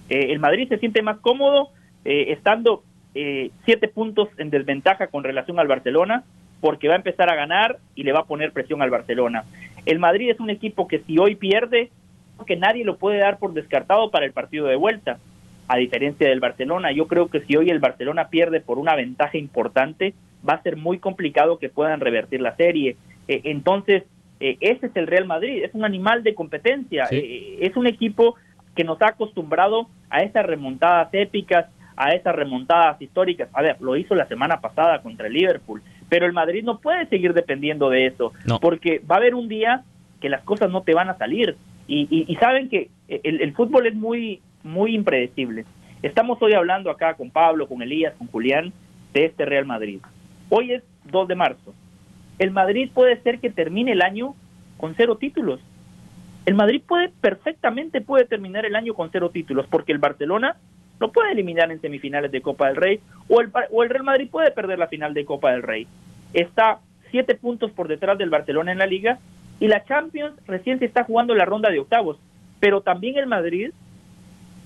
Eh, 0.09 0.31
el 0.33 0.39
Madrid 0.39 0.67
se 0.67 0.79
siente 0.79 1.01
más 1.01 1.17
cómodo 1.19 1.69
eh, 2.03 2.33
estando 2.33 2.83
eh, 3.13 3.51
siete 3.63 3.87
puntos 3.87 4.27
en 4.37 4.49
desventaja 4.49 5.07
con 5.07 5.23
relación 5.23 5.59
al 5.59 5.67
Barcelona, 5.67 6.23
porque 6.59 6.87
va 6.89 6.95
a 6.95 6.97
empezar 6.97 7.29
a 7.31 7.35
ganar 7.35 7.77
y 7.95 8.03
le 8.03 8.11
va 8.11 8.21
a 8.21 8.25
poner 8.25 8.51
presión 8.51 8.81
al 8.81 8.89
Barcelona. 8.89 9.43
El 9.85 9.99
Madrid 9.99 10.29
es 10.29 10.39
un 10.39 10.49
equipo 10.49 10.87
que 10.87 10.99
si 10.99 11.17
hoy 11.17 11.35
pierde, 11.35 11.91
que 12.45 12.55
nadie 12.55 12.83
lo 12.83 12.97
puede 12.97 13.19
dar 13.19 13.37
por 13.37 13.53
descartado 13.53 14.11
para 14.11 14.25
el 14.25 14.33
partido 14.33 14.67
de 14.67 14.75
vuelta. 14.75 15.19
A 15.67 15.77
diferencia 15.77 16.27
del 16.27 16.39
Barcelona, 16.39 16.91
yo 16.91 17.07
creo 17.07 17.29
que 17.29 17.41
si 17.41 17.55
hoy 17.55 17.69
el 17.69 17.79
Barcelona 17.79 18.29
pierde 18.29 18.61
por 18.61 18.77
una 18.77 18.95
ventaja 18.95 19.37
importante, 19.37 20.13
va 20.47 20.53
a 20.53 20.61
ser 20.61 20.77
muy 20.77 20.99
complicado 20.99 21.57
que 21.57 21.69
puedan 21.69 21.99
revertir 21.99 22.41
la 22.41 22.55
serie. 22.55 22.97
Eh, 23.27 23.41
entonces, 23.45 24.03
eh, 24.39 24.57
ese 24.59 24.87
es 24.87 24.95
el 24.95 25.07
Real 25.07 25.25
Madrid, 25.25 25.63
es 25.63 25.73
un 25.73 25.85
animal 25.85 26.23
de 26.23 26.35
competencia, 26.35 27.07
Sí. 27.07 27.15
eh, 27.15 27.57
es 27.61 27.75
un 27.77 27.87
equipo 27.87 28.35
que 28.75 28.83
nos 28.83 29.01
ha 29.01 29.07
acostumbrado 29.07 29.87
a 30.09 30.19
esas 30.19 30.45
remontadas 30.45 31.09
épicas, 31.13 31.67
a 31.95 32.09
esas 32.11 32.35
remontadas 32.35 33.01
históricas. 33.01 33.49
A 33.53 33.61
ver, 33.61 33.77
lo 33.79 33.95
hizo 33.95 34.13
la 34.13 34.27
semana 34.27 34.59
pasada 34.59 35.01
contra 35.01 35.27
el 35.27 35.33
Liverpool, 35.33 35.81
pero 36.09 36.25
el 36.25 36.33
Madrid 36.33 36.63
no 36.63 36.79
puede 36.79 37.05
seguir 37.07 37.33
dependiendo 37.33 37.89
de 37.89 38.07
eso, 38.07 38.33
No. 38.45 38.59
porque 38.59 38.99
va 39.09 39.15
a 39.15 39.19
haber 39.19 39.35
un 39.35 39.47
día 39.47 39.83
que 40.21 40.29
las 40.29 40.43
cosas 40.43 40.69
no 40.71 40.81
te 40.83 40.93
van 40.93 41.09
a 41.09 41.17
salir. 41.17 41.55
Y, 41.87 42.07
y- 42.09 42.25
y 42.31 42.35
saben 42.37 42.69
que 42.69 42.89
el, 43.07 43.41
el 43.41 43.53
fútbol 43.53 43.85
es 43.87 43.95
muy, 43.95 44.41
muy 44.63 44.95
impredecible. 44.95 45.65
Estamos 46.01 46.41
hoy 46.41 46.53
hablando 46.53 46.89
acá 46.89 47.13
con 47.15 47.29
Pablo, 47.31 47.67
con 47.67 47.81
Elías, 47.81 48.13
con 48.17 48.27
Julián, 48.27 48.71
de 49.13 49.25
este 49.25 49.45
Real 49.45 49.65
Madrid. 49.65 49.99
Hoy 50.49 50.71
es 50.73 50.83
2 51.11 51.27
de 51.27 51.35
marzo. 51.35 51.73
El 52.39 52.51
Madrid 52.51 52.89
puede 52.93 53.17
ser 53.21 53.39
que 53.39 53.49
termine 53.49 53.91
el 53.93 54.01
año 54.01 54.35
con 54.77 54.93
cero 54.95 55.15
títulos. 55.17 55.59
El 56.45 56.53
Madrid 56.55 56.81
puede 56.85 57.09
perfectamente 57.21 58.01
puede 58.01 58.25
terminar 58.25 58.65
el 58.65 58.75
año 58.75 58.93
con 58.93 59.09
cero 59.11 59.29
títulos 59.31 59.65
porque 59.69 59.91
el 59.91 59.97
Barcelona 59.99 60.57
lo 60.99 61.11
puede 61.11 61.31
eliminar 61.31 61.71
en 61.71 61.81
semifinales 61.81 62.31
de 62.31 62.41
Copa 62.41 62.67
del 62.67 62.75
Rey 62.77 62.99
o 63.27 63.41
el, 63.41 63.51
o 63.71 63.83
el 63.83 63.89
Real 63.89 64.03
Madrid 64.03 64.29
puede 64.29 64.51
perder 64.51 64.79
la 64.79 64.87
final 64.87 65.13
de 65.13 65.25
Copa 65.25 65.51
del 65.51 65.63
Rey. 65.63 65.87
Está 66.33 66.79
siete 67.11 67.35
puntos 67.35 67.71
por 67.71 67.87
detrás 67.87 68.17
del 68.17 68.29
Barcelona 68.29 68.71
en 68.71 68.79
la 68.79 68.85
liga 68.85 69.19
y 69.59 69.67
la 69.67 69.83
Champions 69.85 70.33
recién 70.47 70.79
se 70.79 70.85
está 70.85 71.03
jugando 71.03 71.35
la 71.35 71.45
ronda 71.45 71.69
de 71.69 71.79
octavos. 71.79 72.17
Pero 72.59 72.81
también 72.81 73.17
el 73.17 73.27
Madrid 73.27 73.71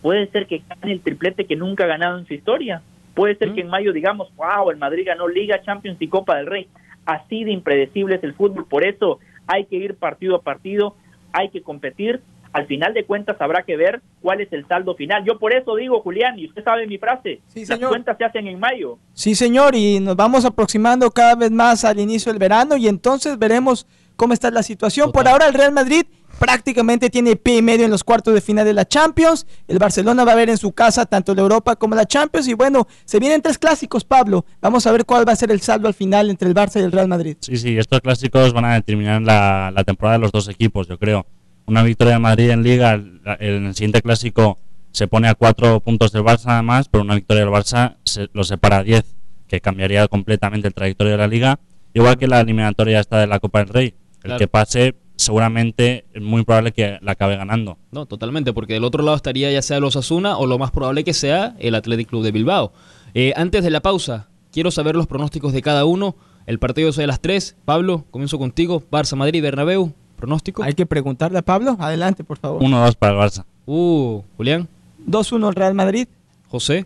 puede 0.02 0.28
ser 0.28 0.46
que 0.48 0.62
gane 0.68 0.94
el 0.94 1.02
triplete 1.02 1.46
que 1.46 1.56
nunca 1.56 1.84
ha 1.84 1.88
ganado 1.88 2.18
en 2.18 2.26
su 2.26 2.34
historia. 2.34 2.82
Puede 3.14 3.36
ser 3.36 3.50
Mm. 3.50 3.56
que 3.56 3.62
en 3.62 3.70
mayo 3.70 3.94
digamos, 3.94 4.34
wow, 4.36 4.70
el 4.72 4.78
Madrid 4.78 5.04
ganó 5.06 5.28
Liga, 5.28 5.62
Champions 5.62 6.02
y 6.02 6.08
Copa 6.08 6.38
del 6.38 6.46
Rey. 6.46 6.68
Así 7.06 7.44
de 7.44 7.52
impredecible 7.52 8.16
es 8.16 8.24
el 8.24 8.34
fútbol. 8.34 8.66
Por 8.66 8.86
eso 8.86 9.20
hay 9.48 9.66
que 9.66 9.76
ir 9.78 9.96
partido 9.96 10.36
a 10.36 10.42
partido, 10.42 10.96
hay 11.34 11.50
que 11.50 11.62
competir. 11.62 12.22
Al 12.52 12.66
final 12.66 12.94
de 12.94 13.06
cuentas 13.06 13.38
habrá 13.40 13.64
que 13.64 13.78
ver 13.78 14.02
cuál 14.22 14.42
es 14.42 14.52
el 14.52 14.68
saldo 14.68 14.96
final. 14.96 15.24
Yo 15.26 15.38
por 15.38 15.54
eso 15.54 15.76
digo, 15.76 16.02
Julián, 16.02 16.40
y 16.40 16.48
usted 16.48 16.64
sabe 16.64 16.88
mi 16.88 16.98
frase, 16.98 17.42
Sí, 17.48 17.60
las 17.62 17.68
señor. 17.68 17.90
cuentas 17.90 18.18
se 18.18 18.26
hacen 18.26 18.48
en 18.48 18.60
mayo. 18.60 18.98
Sí, 19.14 19.36
señor, 19.36 19.76
y 19.76 20.00
nos 20.00 20.16
vamos 20.16 20.46
aproximando 20.46 21.12
cada 21.12 21.36
vez 21.36 21.52
más 21.52 21.86
al 21.86 22.00
inicio 22.00 22.32
del 22.32 22.40
verano 22.40 22.76
y 22.76 22.88
entonces 22.88 23.38
veremos 23.38 23.86
cómo 24.16 24.34
está 24.34 24.50
la 24.52 24.64
situación. 24.64 25.12
Por 25.12 25.28
ahora 25.28 25.48
el 25.48 25.54
Real 25.54 25.72
Madrid 25.72 26.06
prácticamente 26.40 27.10
tiene 27.10 27.36
pie 27.36 27.58
y 27.58 27.62
medio 27.62 27.86
en 27.86 27.92
los 27.92 28.04
cuartos 28.04 28.34
de 28.34 28.42
final 28.42 28.66
de 28.66 28.74
la 28.74 28.86
Champions. 28.88 29.46
El 29.68 29.78
Barcelona 29.78 30.24
va 30.24 30.32
a 30.32 30.36
ver 30.36 30.50
en 30.50 30.58
su 30.58 30.72
casa 30.72 31.06
tanto 31.06 31.36
la 31.36 31.42
Europa 31.42 31.76
como 31.76 31.96
la 31.96 32.06
Champions 32.06 32.48
y 32.48 32.54
bueno, 32.54 32.88
se 33.06 33.20
vienen 33.20 33.42
tres 33.42 33.58
clásicos, 33.60 34.04
Pablo. 34.06 34.46
Vamos 34.62 34.88
a 34.88 34.92
ver 34.92 35.06
cuál 35.06 35.28
va 35.28 35.34
a 35.34 35.36
ser 35.36 35.52
el 35.52 35.60
saldo 35.62 35.88
al 35.88 35.94
final 35.94 36.30
entre 36.30 36.48
el 36.48 36.56
Barça 36.56 36.80
y 36.80 36.84
el 36.84 36.92
Real 36.92 37.08
Madrid. 37.08 37.38
Sí, 37.42 37.58
sí, 37.58 37.78
estos 37.78 38.02
clásicos 38.02 38.54
van 38.54 38.66
a 38.66 38.74
determinar 38.76 39.22
la, 39.22 39.72
la 39.74 39.84
temporada 39.84 40.18
de 40.18 40.22
los 40.24 40.32
dos 40.32 40.48
equipos, 40.48 40.88
yo 40.88 40.98
creo. 40.98 41.26
Una 41.70 41.84
victoria 41.84 42.14
de 42.14 42.20
Madrid 42.20 42.50
en 42.50 42.64
Liga, 42.64 42.94
el- 42.94 43.22
en 43.40 43.66
el 43.68 43.76
siguiente 43.76 44.02
clásico 44.02 44.58
se 44.92 45.08
pone 45.08 45.28
a 45.28 45.36
cuatro 45.36 45.80
puntos 45.82 46.12
del 46.12 46.24
Barça 46.24 46.46
además, 46.48 46.90
pero 46.90 47.04
una 47.04 47.14
victoria 47.14 47.44
del 47.46 47.54
Barça 47.54 47.98
se, 48.06 48.28
lo 48.34 48.44
separa 48.44 48.78
a 48.78 48.84
diez, 48.84 49.16
que 49.48 49.62
cambiaría 49.62 50.08
completamente 50.08 50.68
el 50.68 50.74
trayectoria 50.74 51.12
de 51.12 51.18
la 51.20 51.28
Liga. 51.28 51.60
Igual 51.94 52.18
que 52.18 52.28
la 52.28 52.40
eliminatoria 52.42 53.00
esta 53.00 53.20
de 53.20 53.28
la 53.28 53.40
Copa 53.40 53.60
del 53.60 53.70
Rey. 53.70 53.86
El 54.18 54.22
Claro. 54.24 54.40
que 54.40 54.48
pase 54.48 54.96
seguramente 55.16 56.06
es 56.14 56.22
muy 56.22 56.44
probable 56.44 56.72
que 56.72 56.98
la 57.02 57.12
acabe 57.12 57.36
ganando. 57.38 57.78
No, 57.92 58.06
totalmente, 58.08 58.52
porque 58.52 58.74
del 58.74 58.84
otro 58.84 59.04
lado 59.04 59.16
estaría 59.16 59.52
ya 59.52 59.62
sea 59.62 59.78
el 59.78 59.84
Osasuna 59.84 60.38
o 60.38 60.48
lo 60.48 60.58
más 60.58 60.72
probable 60.72 61.04
que 61.04 61.14
sea 61.14 61.56
el 61.60 61.76
Athletic 61.76 62.10
Club 62.10 62.24
de 62.24 62.32
Bilbao. 62.32 62.74
Eh, 63.14 63.34
antes 63.36 63.64
de 63.64 63.70
la 63.70 63.82
pausa, 63.82 64.30
quiero 64.52 64.72
saber 64.72 64.96
los 64.96 65.06
pronósticos 65.08 65.54
de 65.54 65.62
cada 65.62 65.86
uno. 65.86 66.16
El 66.48 66.58
partido 66.58 66.90
es 66.90 66.96
de 66.96 67.06
las 67.06 67.22
3. 67.22 67.58
Pablo, 67.66 68.06
comienzo 68.12 68.40
contigo. 68.40 68.82
Barça, 68.92 69.16
Madrid, 69.16 69.42
Bernabéu. 69.44 69.94
¿Pronóstico? 70.20 70.64
Hay 70.64 70.74
que 70.74 70.86
preguntarle 70.86 71.40
a 71.40 71.42
Pablo. 71.42 71.78
Adelante, 71.80 72.24
por 72.24 72.38
favor. 72.38 72.62
1-2 72.62 72.96
para 72.96 73.14
el 73.14 73.20
Barça. 73.20 73.46
Uh, 73.66 74.22
Julián. 74.38 74.68
2-1 75.08 75.48
el 75.50 75.56
Real 75.56 75.74
Madrid. 75.74 76.08
José. 76.50 76.86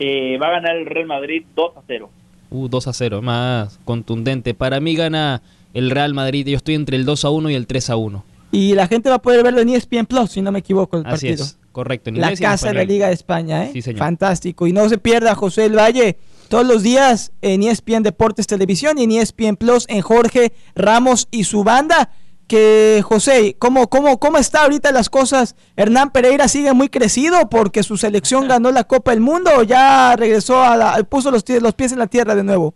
Eh, 0.00 0.38
va 0.42 0.48
a 0.48 0.50
ganar 0.50 0.76
el 0.76 0.86
Real 0.86 1.06
Madrid 1.06 1.44
2 1.54 1.76
a 1.76 1.80
0. 1.86 2.10
Uh, 2.50 2.68
2 2.68 2.88
a 2.88 2.92
0, 2.92 3.22
más 3.22 3.78
contundente. 3.84 4.54
Para 4.54 4.80
mí 4.80 4.94
gana 4.96 5.42
el 5.74 5.90
Real 5.90 6.14
Madrid. 6.14 6.46
Yo 6.46 6.56
estoy 6.56 6.74
entre 6.74 6.96
el 6.96 7.04
2 7.04 7.24
a 7.24 7.30
1 7.30 7.50
y 7.50 7.54
el 7.54 7.66
3 7.66 7.90
a 7.90 7.96
1. 7.96 8.24
Y 8.50 8.74
la 8.74 8.88
gente 8.88 9.08
va 9.10 9.16
a 9.16 9.22
poder 9.22 9.42
verlo 9.44 9.60
en 9.60 9.68
ESPN 9.68 10.06
Plus, 10.06 10.30
si 10.30 10.40
no 10.40 10.50
me 10.50 10.60
equivoco, 10.60 10.96
el 10.96 11.06
Así 11.06 11.26
partido. 11.26 11.44
es, 11.44 11.58
correcto. 11.70 12.10
en 12.10 12.20
La 12.20 12.34
casa 12.34 12.68
de 12.68 12.74
la. 12.74 12.84
Liga 12.84 13.08
de 13.08 13.12
España, 13.12 13.64
¿eh? 13.64 13.70
Sí, 13.72 13.82
señor. 13.82 13.98
Fantástico. 13.98 14.66
Y 14.66 14.72
no 14.72 14.88
se 14.88 14.98
pierda 14.98 15.34
José 15.34 15.66
El 15.66 15.76
Valle 15.76 16.16
todos 16.48 16.66
los 16.66 16.82
días 16.82 17.32
en 17.42 17.62
ESPN 17.62 18.02
Deportes 18.02 18.46
Televisión 18.46 18.98
y 18.98 19.04
en 19.04 19.12
ESPN 19.12 19.56
Plus 19.56 19.86
en 19.88 20.00
Jorge 20.00 20.52
Ramos 20.74 21.28
y 21.30 21.44
su 21.44 21.64
banda. 21.64 22.10
Que 22.46 23.02
José, 23.04 23.56
¿cómo, 23.58 23.90
cómo, 23.90 24.18
¿cómo 24.18 24.38
está 24.38 24.62
ahorita 24.62 24.90
las 24.90 25.10
cosas? 25.10 25.54
Hernán 25.76 26.10
Pereira 26.10 26.48
sigue 26.48 26.72
muy 26.72 26.88
crecido 26.88 27.50
porque 27.50 27.82
su 27.82 27.98
selección 27.98 28.48
ganó 28.48 28.72
la 28.72 28.84
Copa 28.84 29.10
del 29.10 29.20
Mundo 29.20 29.50
o 29.58 29.62
ya 29.62 30.16
regresó 30.16 30.62
a 30.62 30.76
la, 30.76 31.02
puso 31.04 31.30
los, 31.30 31.44
pies 31.44 31.92
en 31.92 31.98
la 31.98 32.06
tierra 32.06 32.34
de 32.34 32.44
nuevo. 32.44 32.74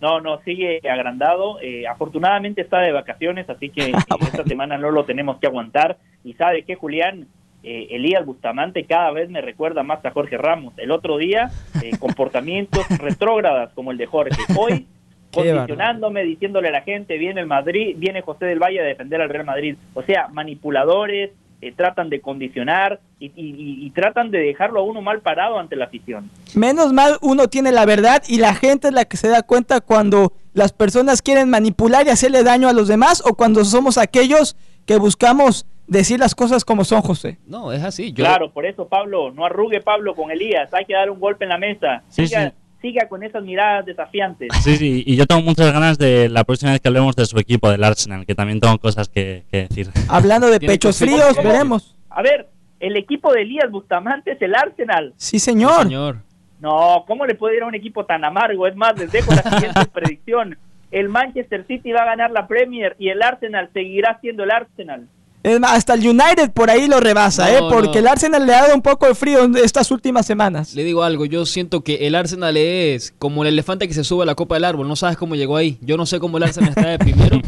No, 0.00 0.20
no, 0.20 0.40
sigue 0.44 0.80
agrandado. 0.88 1.58
Eh, 1.60 1.88
afortunadamente 1.88 2.60
está 2.60 2.78
de 2.78 2.92
vacaciones, 2.92 3.50
así 3.50 3.70
que 3.70 3.90
esta 4.20 4.44
semana 4.44 4.78
no 4.78 4.92
lo 4.92 5.04
tenemos 5.04 5.38
que 5.38 5.48
aguantar. 5.48 5.98
Y 6.22 6.34
sabe 6.34 6.62
que 6.62 6.76
Julián, 6.76 7.26
Eh, 7.68 7.88
Elías 7.96 8.24
Bustamante 8.24 8.84
cada 8.84 9.10
vez 9.10 9.28
me 9.28 9.40
recuerda 9.40 9.82
más 9.82 10.04
a 10.04 10.12
Jorge 10.12 10.38
Ramos. 10.38 10.72
El 10.76 10.92
otro 10.92 11.18
día, 11.18 11.50
eh, 11.82 11.90
comportamientos 11.98 12.86
retrógradas 12.98 13.72
como 13.74 13.90
el 13.90 13.98
de 13.98 14.06
Jorge. 14.06 14.40
Hoy, 14.56 14.86
posicionándome, 15.32 16.22
diciéndole 16.22 16.68
a 16.68 16.72
la 16.72 16.82
gente, 16.82 17.18
viene 17.18 17.40
el 17.40 17.46
Madrid, 17.46 17.96
viene 17.98 18.22
José 18.22 18.46
del 18.46 18.60
Valle 18.60 18.80
a 18.80 18.84
defender 18.84 19.20
al 19.20 19.28
Real 19.28 19.44
Madrid. 19.44 19.74
O 19.94 20.02
sea, 20.02 20.28
manipuladores, 20.28 21.30
eh, 21.60 21.72
tratan 21.74 22.08
de 22.10 22.20
condicionar 22.20 23.00
y, 23.18 23.26
y- 23.34 23.86
y 23.86 23.90
tratan 23.90 24.30
de 24.30 24.38
dejarlo 24.38 24.80
a 24.80 24.82
uno 24.84 25.00
mal 25.00 25.20
parado 25.20 25.58
ante 25.58 25.74
la 25.74 25.86
afición. 25.86 26.30
Menos 26.54 26.92
mal 26.92 27.16
uno 27.22 27.48
tiene 27.48 27.72
la 27.72 27.84
verdad 27.86 28.22
y 28.28 28.38
la 28.38 28.54
gente 28.54 28.88
es 28.88 28.94
la 28.94 29.06
que 29.06 29.16
se 29.16 29.28
da 29.28 29.42
cuenta 29.42 29.80
cuando 29.80 30.32
las 30.52 30.72
personas 30.72 31.20
quieren 31.22 31.48
manipular 31.50 32.06
y 32.06 32.10
hacerle 32.10 32.42
daño 32.44 32.68
a 32.68 32.72
los 32.74 32.88
demás 32.88 33.22
o 33.26 33.34
cuando 33.34 33.64
somos 33.64 33.96
aquellos 33.98 34.54
que 34.86 34.98
buscamos 34.98 35.66
decir 35.86 36.18
las 36.20 36.34
cosas 36.34 36.64
como 36.64 36.84
son, 36.84 37.02
José. 37.02 37.38
No, 37.46 37.72
es 37.72 37.82
así. 37.82 38.12
Yo, 38.12 38.24
Claro, 38.24 38.50
por 38.52 38.66
eso 38.66 38.88
Pablo, 38.88 39.30
no 39.32 39.44
arrugue 39.46 39.80
Pablo 39.80 40.14
con 40.14 40.30
Elías, 40.30 40.72
hay 40.72 40.84
que 40.84 40.94
dar 40.94 41.10
un 41.10 41.20
golpe 41.20 41.44
en 41.44 41.50
la 41.50 41.58
mesa. 41.58 42.02
Sí, 42.08 42.26
siga, 42.26 42.50
sí. 42.50 42.54
siga 42.82 43.08
con 43.08 43.22
esas 43.22 43.42
miradas 43.42 43.86
desafiantes. 43.86 44.48
Sí, 44.62 44.76
sí, 44.76 45.02
y 45.06 45.16
yo 45.16 45.26
tengo 45.26 45.42
muchas 45.42 45.72
ganas 45.72 45.98
de 45.98 46.28
la 46.28 46.44
próxima 46.44 46.72
vez 46.72 46.80
que 46.80 46.88
hablemos 46.88 47.14
de 47.16 47.26
su 47.26 47.38
equipo, 47.38 47.70
del 47.70 47.84
Arsenal, 47.84 48.26
que 48.26 48.34
también 48.34 48.60
tengo 48.60 48.78
cosas 48.78 49.08
que, 49.08 49.44
que 49.50 49.66
decir. 49.68 49.88
Hablando 50.08 50.48
de 50.50 50.60
pechos 50.60 50.98
fríos, 50.98 51.36
veremos. 51.36 51.94
A 52.10 52.22
ver, 52.22 52.48
el 52.80 52.96
equipo 52.96 53.32
de 53.32 53.42
Elías 53.42 53.70
Bustamante 53.70 54.32
es 54.32 54.42
el 54.42 54.54
Arsenal. 54.54 55.12
Sí, 55.16 55.38
Sí, 55.38 55.44
señor. 55.44 55.82
señor. 55.84 56.18
No, 56.60 57.04
¿cómo 57.06 57.26
le 57.26 57.34
puede 57.34 57.56
ir 57.58 57.62
a 57.62 57.66
un 57.66 57.74
equipo 57.74 58.06
tan 58.06 58.24
amargo? 58.24 58.66
Es 58.66 58.74
más, 58.76 58.98
les 58.98 59.12
dejo 59.12 59.30
la 59.34 59.42
siguiente 59.42 59.84
predicción. 59.92 60.56
El 60.90 61.08
Manchester 61.10 61.66
City 61.66 61.92
va 61.92 62.02
a 62.02 62.06
ganar 62.06 62.30
la 62.30 62.46
Premier 62.46 62.96
y 62.98 63.08
el 63.10 63.20
Arsenal 63.22 63.68
seguirá 63.74 64.18
siendo 64.22 64.44
el 64.44 64.50
Arsenal. 64.50 65.06
Es 65.46 65.60
más, 65.60 65.74
hasta 65.74 65.94
el 65.94 66.00
United 66.00 66.50
por 66.50 66.70
ahí 66.70 66.88
lo 66.88 66.98
rebasa, 66.98 67.48
No, 67.48 67.56
¿eh? 67.56 67.70
Porque 67.70 67.92
no. 67.92 67.98
el 67.98 68.08
Arsenal 68.08 68.44
le 68.44 68.52
ha 68.52 68.62
dado 68.62 68.74
un 68.74 68.82
poco 68.82 69.06
de 69.06 69.14
frío 69.14 69.44
en 69.44 69.56
estas 69.56 69.92
últimas 69.92 70.26
semanas. 70.26 70.74
Le 70.74 70.82
digo 70.82 71.04
algo, 71.04 71.24
yo 71.24 71.46
siento 71.46 71.82
que 71.82 72.08
el 72.08 72.16
Arsenal 72.16 72.56
es 72.56 73.14
como 73.20 73.44
el 73.44 73.50
elefante 73.50 73.86
que 73.86 73.94
se 73.94 74.02
sube 74.02 74.24
a 74.24 74.26
la 74.26 74.34
copa 74.34 74.56
del 74.56 74.64
árbol, 74.64 74.88
no 74.88 74.96
sabes 74.96 75.16
cómo 75.16 75.36
llegó 75.36 75.56
ahí. 75.56 75.78
Yo 75.82 75.96
no 75.96 76.04
sé 76.04 76.18
cómo 76.18 76.38
el 76.38 76.42
Arsenal 76.42 76.70
está 76.70 76.88
de 76.88 76.98
primero, 76.98 77.40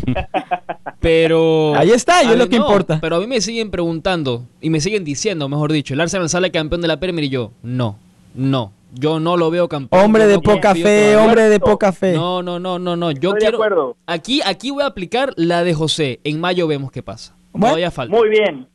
pero... 1.00 1.74
Ahí 1.74 1.90
está, 1.90 2.22
y 2.22 2.28
A 2.28 2.32
es 2.34 2.38
lo 2.38 2.48
que 2.48 2.60
no, 2.60 2.66
importa. 2.66 3.00
Pero 3.00 3.16
a 3.16 3.18
mí 3.18 3.26
me 3.26 3.40
siguen 3.40 3.72
preguntando, 3.72 4.46
y 4.60 4.70
me 4.70 4.80
siguen 4.80 5.02
diciendo, 5.02 5.48
mejor 5.48 5.72
dicho, 5.72 5.92
el 5.92 6.00
Arsenal 6.00 6.28
sale 6.28 6.52
campeón 6.52 6.80
de 6.80 6.86
la 6.86 7.00
Premier 7.00 7.24
y 7.24 7.30
yo, 7.30 7.50
no, 7.64 7.98
no, 8.32 8.70
yo 8.94 9.18
no 9.18 9.36
lo 9.36 9.50
veo 9.50 9.68
campeón. 9.68 10.04
Hombre 10.04 10.22
yo 10.22 10.28
de 10.28 10.34
no 10.34 10.42
poca 10.42 10.72
fe, 10.72 10.82
todavía. 10.82 11.20
hombre 11.24 11.48
de 11.48 11.58
poca 11.58 11.92
fe. 11.92 12.12
No, 12.12 12.44
no, 12.44 12.60
no, 12.60 12.78
no, 12.78 12.94
no, 12.94 13.10
yo 13.10 13.30
Estoy 13.30 13.32
de 13.32 13.38
quiero... 13.40 13.56
acuerdo. 13.56 13.96
Aquí, 14.06 14.40
aquí 14.46 14.70
voy 14.70 14.84
a 14.84 14.86
aplicar 14.86 15.32
la 15.34 15.64
de 15.64 15.74
José, 15.74 16.20
en 16.22 16.38
mayo 16.38 16.68
vemos 16.68 16.92
qué 16.92 17.02
pasa. 17.02 17.34
Bueno, 17.58 17.90
falta. 17.90 18.16
Muy 18.16 18.28
bien, 18.28 18.68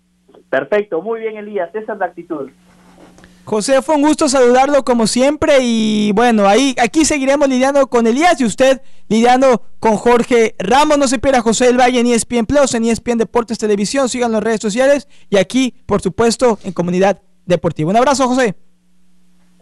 perfecto, 0.49 1.01
muy 1.01 1.21
bien 1.21 1.37
Elías, 1.37 1.73
esa 1.73 1.93
es 1.93 1.99
la 1.99 2.05
actitud. 2.05 2.49
José, 3.45 3.81
fue 3.81 3.95
un 3.95 4.03
gusto 4.03 4.29
saludarlo 4.29 4.85
como 4.85 5.05
siempre 5.05 5.57
y 5.61 6.13
bueno, 6.13 6.47
ahí 6.47 6.75
aquí 6.81 7.03
seguiremos 7.03 7.49
lidiando 7.49 7.87
con 7.87 8.07
Elías 8.07 8.39
y 8.39 8.45
usted 8.45 8.81
lidiando 9.09 9.63
con 9.79 9.97
Jorge 9.97 10.55
Ramos. 10.59 10.97
No 10.97 11.09
se 11.09 11.19
pierda 11.19 11.41
José 11.41 11.65
del 11.65 11.77
Valle 11.77 11.99
en 11.99 12.07
ESPN 12.07 12.45
Plus, 12.45 12.73
en 12.73 12.85
ESPN 12.85 13.17
Deportes 13.17 13.57
Televisión, 13.57 14.07
sigan 14.07 14.31
las 14.31 14.43
redes 14.43 14.61
sociales 14.61 15.09
y 15.29 15.37
aquí, 15.37 15.75
por 15.85 16.01
supuesto, 16.01 16.57
en 16.63 16.71
Comunidad 16.71 17.21
Deportiva. 17.45 17.89
Un 17.89 17.97
abrazo, 17.97 18.27
José. 18.29 18.55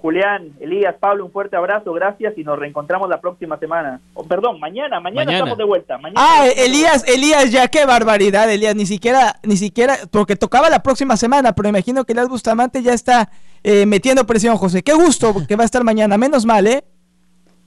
Julián, 0.02 0.54
Elías, 0.60 0.96
Pablo, 1.00 1.26
un 1.26 1.32
fuerte 1.32 1.56
abrazo, 1.56 1.94
gracias 1.94 2.36
y 2.38 2.44
nos 2.44 2.58
reencontramos 2.58 3.08
la 3.08 3.22
próxima 3.22 3.58
semana. 3.60 4.02
Oh, 4.16 4.24
perdón, 4.24 4.60
mañana, 4.60 5.00
mañana, 5.00 5.26
Mañana. 5.26 5.38
estamos 5.38 5.58
de 5.58 5.64
vuelta. 5.64 5.98
Mañana 6.00 6.20
Ah, 6.20 6.48
Elías, 6.58 7.08
Elías, 7.08 7.52
ya 7.52 7.68
qué 7.68 7.86
barbaridad, 7.86 8.52
Elías, 8.52 8.76
ni 8.76 8.86
siquiera, 8.88 9.40
ni 9.44 9.58
siquiera, 9.58 9.96
porque 10.10 10.36
tocaba 10.36 10.70
la 10.70 10.82
próxima 10.82 11.16
semana, 11.18 11.54
pero 11.54 11.70
imagino 11.70 12.04
que 12.04 12.14
Elías 12.14 12.30
Bustamante 12.30 12.82
ya 12.82 12.94
está 12.94 13.30
eh, 13.64 13.86
metiendo 13.86 14.26
presión, 14.26 14.58
José. 14.58 14.82
Qué 14.82 14.94
gusto 14.94 15.34
que 15.48 15.56
va 15.56 15.62
a 15.64 15.66
estar 15.66 15.84
mañana, 15.84 16.18
menos 16.18 16.46
mal, 16.46 16.66
¿eh? 16.66 16.84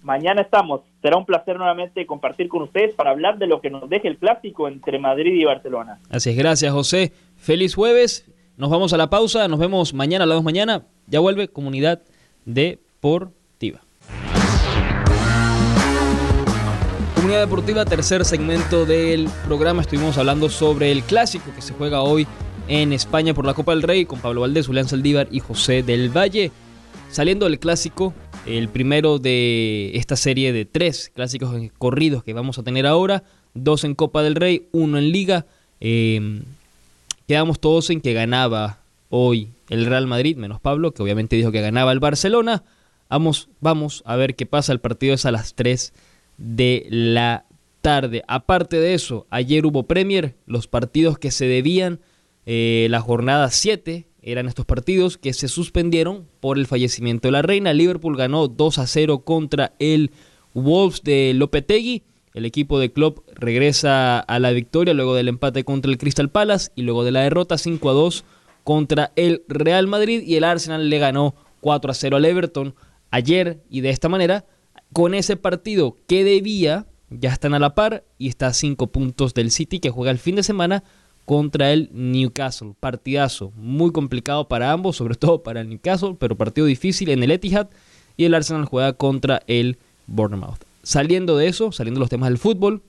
Mañana 0.03 0.43
estamos. 0.43 0.83
Será 1.01 1.17
un 1.17 1.25
placer 1.25 1.57
nuevamente 1.57 2.05
compartir 2.05 2.49
con 2.49 2.63
ustedes 2.63 2.95
para 2.95 3.11
hablar 3.11 3.39
de 3.39 3.47
lo 3.47 3.61
que 3.61 3.71
nos 3.71 3.89
deje 3.89 4.09
el 4.09 4.19
clásico 4.19 4.69
entre 4.69 4.99
Madrid 4.99 5.33
y 5.35 5.45
Barcelona. 5.45 5.99
Así 6.11 6.31
es, 6.31 6.37
gracias 6.37 6.73
José. 6.73 7.13
Feliz 7.37 7.75
jueves. 7.75 8.27
Nos 8.57 8.71
vamos 8.71 8.93
a 8.93 8.97
la 8.99 9.09
pausa. 9.09 9.49
Nos 9.49 9.59
vemos 9.59 9.95
mañana, 9.95 10.25
hablamos 10.25 10.45
mañana. 10.45 10.83
Ya 11.07 11.21
vuelve 11.21 11.49
Comunidad 11.49 12.03
Deportiva. 12.45 13.81
Comunidad 17.15 17.41
Deportiva, 17.41 17.85
tercer 17.87 18.25
segmento 18.25 18.85
del 18.85 19.29
programa. 19.47 19.81
Estuvimos 19.81 20.19
hablando 20.19 20.51
sobre 20.51 20.93
el 20.93 21.03
clásico 21.03 21.47
que 21.55 21.63
se 21.63 21.73
juega 21.73 22.03
hoy 22.03 22.27
en 22.69 22.93
España 22.93 23.33
por 23.33 23.47
la 23.47 23.55
Copa 23.55 23.73
del 23.73 23.83
Rey 23.83 24.05
con 24.05 24.21
Pablo 24.21 24.43
Valdés, 24.43 24.67
Julián 24.67 24.89
Saldívar 24.89 25.29
y 25.31 25.41
José 25.41 25.83
del 25.83 26.11
Valle. 26.15 26.51
Saliendo 27.11 27.47
del 27.47 27.59
clásico, 27.59 28.13
el 28.45 28.69
primero 28.69 29.19
de 29.19 29.93
esta 29.95 30.17
serie 30.17 30.53
de 30.53 30.65
tres 30.67 31.11
clásicos 31.15 31.55
corridos 31.79 32.25
que 32.25 32.35
vamos 32.35 32.59
a 32.59 32.63
tener 32.63 32.87
ahora, 32.87 33.25
dos 33.55 33.85
en 33.85 33.95
Copa 33.95 34.23
del 34.23 34.35
Rey, 34.35 34.69
uno 34.73 34.99
en 34.99 35.11
Liga. 35.11 35.47
Eh, 35.81 36.43
quedamos 37.27 37.59
todos 37.59 37.89
en 37.91 38.01
que 38.01 38.13
ganaba 38.13 38.84
hoy 39.17 39.53
el 39.69 39.87
Real 39.87 40.09
Madrid, 40.09 40.37
menos 40.37 40.61
Pablo, 40.61 40.93
que 40.93 41.03
obviamente 41.03 41.37
dijo 41.37 41.53
que 41.53 41.61
ganaba 41.61 41.93
el 41.93 42.01
Barcelona. 42.01 42.65
Vamos, 43.09 43.49
vamos 43.61 44.03
a 44.07 44.17
ver 44.17 44.35
qué 44.35 44.45
pasa. 44.45 44.73
El 44.73 44.81
partido 44.81 45.15
es 45.15 45.25
a 45.25 45.31
las 45.31 45.55
3 45.55 45.93
de 46.37 46.87
la 46.91 47.47
tarde. 47.81 48.25
Aparte 48.27 48.81
de 48.81 48.95
eso, 48.95 49.29
ayer 49.31 49.67
hubo 49.67 49.85
Premier, 49.85 50.35
los 50.47 50.67
partidos 50.67 51.17
que 51.17 51.31
se 51.31 51.47
debían, 51.47 52.01
eh, 52.45 52.89
la 52.91 53.01
jornada 53.01 53.51
7 53.51 54.09
eran 54.21 54.49
estos 54.49 54.67
partidos 54.67 55.17
que 55.17 55.33
se 55.33 55.47
suspendieron 55.47 56.27
por 56.41 56.59
el 56.59 56.67
fallecimiento 56.67 57.29
de 57.29 57.33
la 57.33 57.43
reina. 57.43 57.73
Liverpool 57.73 58.17
ganó 58.17 58.49
2 58.49 58.79
a 58.79 58.87
0 58.89 59.21
contra 59.21 59.75
el 59.79 60.11
Wolves 60.55 61.05
de 61.05 61.35
Lopetegui. 61.35 62.03
El 62.33 62.47
equipo 62.47 62.81
de 62.81 62.91
Klopp 62.91 63.21
regresa 63.37 64.19
a 64.19 64.39
la 64.41 64.51
victoria 64.51 64.93
luego 64.93 65.15
del 65.15 65.29
empate 65.29 65.63
contra 65.63 65.93
el 65.93 65.99
Crystal 65.99 66.31
Palace 66.31 66.73
y 66.75 66.83
luego 66.83 67.05
de 67.05 67.13
la 67.13 67.21
derrota 67.21 67.59
5 67.59 67.91
a 67.91 67.93
2 67.93 68.25
contra 68.65 69.13
el 69.15 69.45
Real 69.47 69.87
Madrid 69.87 70.23
y 70.23 70.37
el 70.37 70.45
Arsenal 70.45 70.89
le 70.89 70.99
ganó 70.99 71.35
4 71.61 71.91
a 71.91 71.95
0 71.95 72.17
al 72.17 72.25
Everton 72.25 72.75
ayer 73.11 73.63
y 73.71 73.81
de 73.83 73.91
esta 73.91 74.09
manera 74.09 74.45
con 74.93 75.15
ese 75.15 75.37
partido 75.37 75.97
que 76.07 76.25
debía 76.25 76.87
ya 77.11 77.31
están 77.31 77.55
a 77.55 77.59
la 77.59 77.75
par 77.75 78.05
y 78.19 78.29
está 78.29 78.49
a 78.49 78.55
5 78.55 78.89
puntos 78.89 79.35
del 79.35 79.51
City 79.51 79.79
que 79.79 79.91
juega 79.91 80.11
el 80.11 80.19
fin 80.19 80.37
de 80.37 80.43
semana 80.43 80.83
contra 81.25 81.73
el 81.73 81.91
Newcastle. 81.93 82.75
Partidazo 82.81 83.53
muy 83.57 83.93
complicado 83.93 84.49
para 84.49 84.73
ambos, 84.73 84.97
sobre 84.97 85.15
todo 85.15 85.43
para 85.43 85.61
el 85.61 85.69
Newcastle, 85.69 86.17
pero 86.19 86.37
partido 86.37 86.67
difícil 86.67 87.11
en 87.11 87.23
el 87.23 87.31
Etihad 87.31 87.69
y 88.17 88.25
el 88.25 88.35
Arsenal 88.35 88.65
juega 88.65 88.95
contra 88.95 89.43
el 89.47 89.79
Bournemouth. 90.07 90.65
Saliendo 90.83 91.37
de 91.37 91.49
eso, 91.49 91.73
saliendo 91.73 91.99
de 91.99 92.03
los 92.03 92.11
temas 92.11 92.29
del 92.29 92.39
fútbol, 92.39 92.83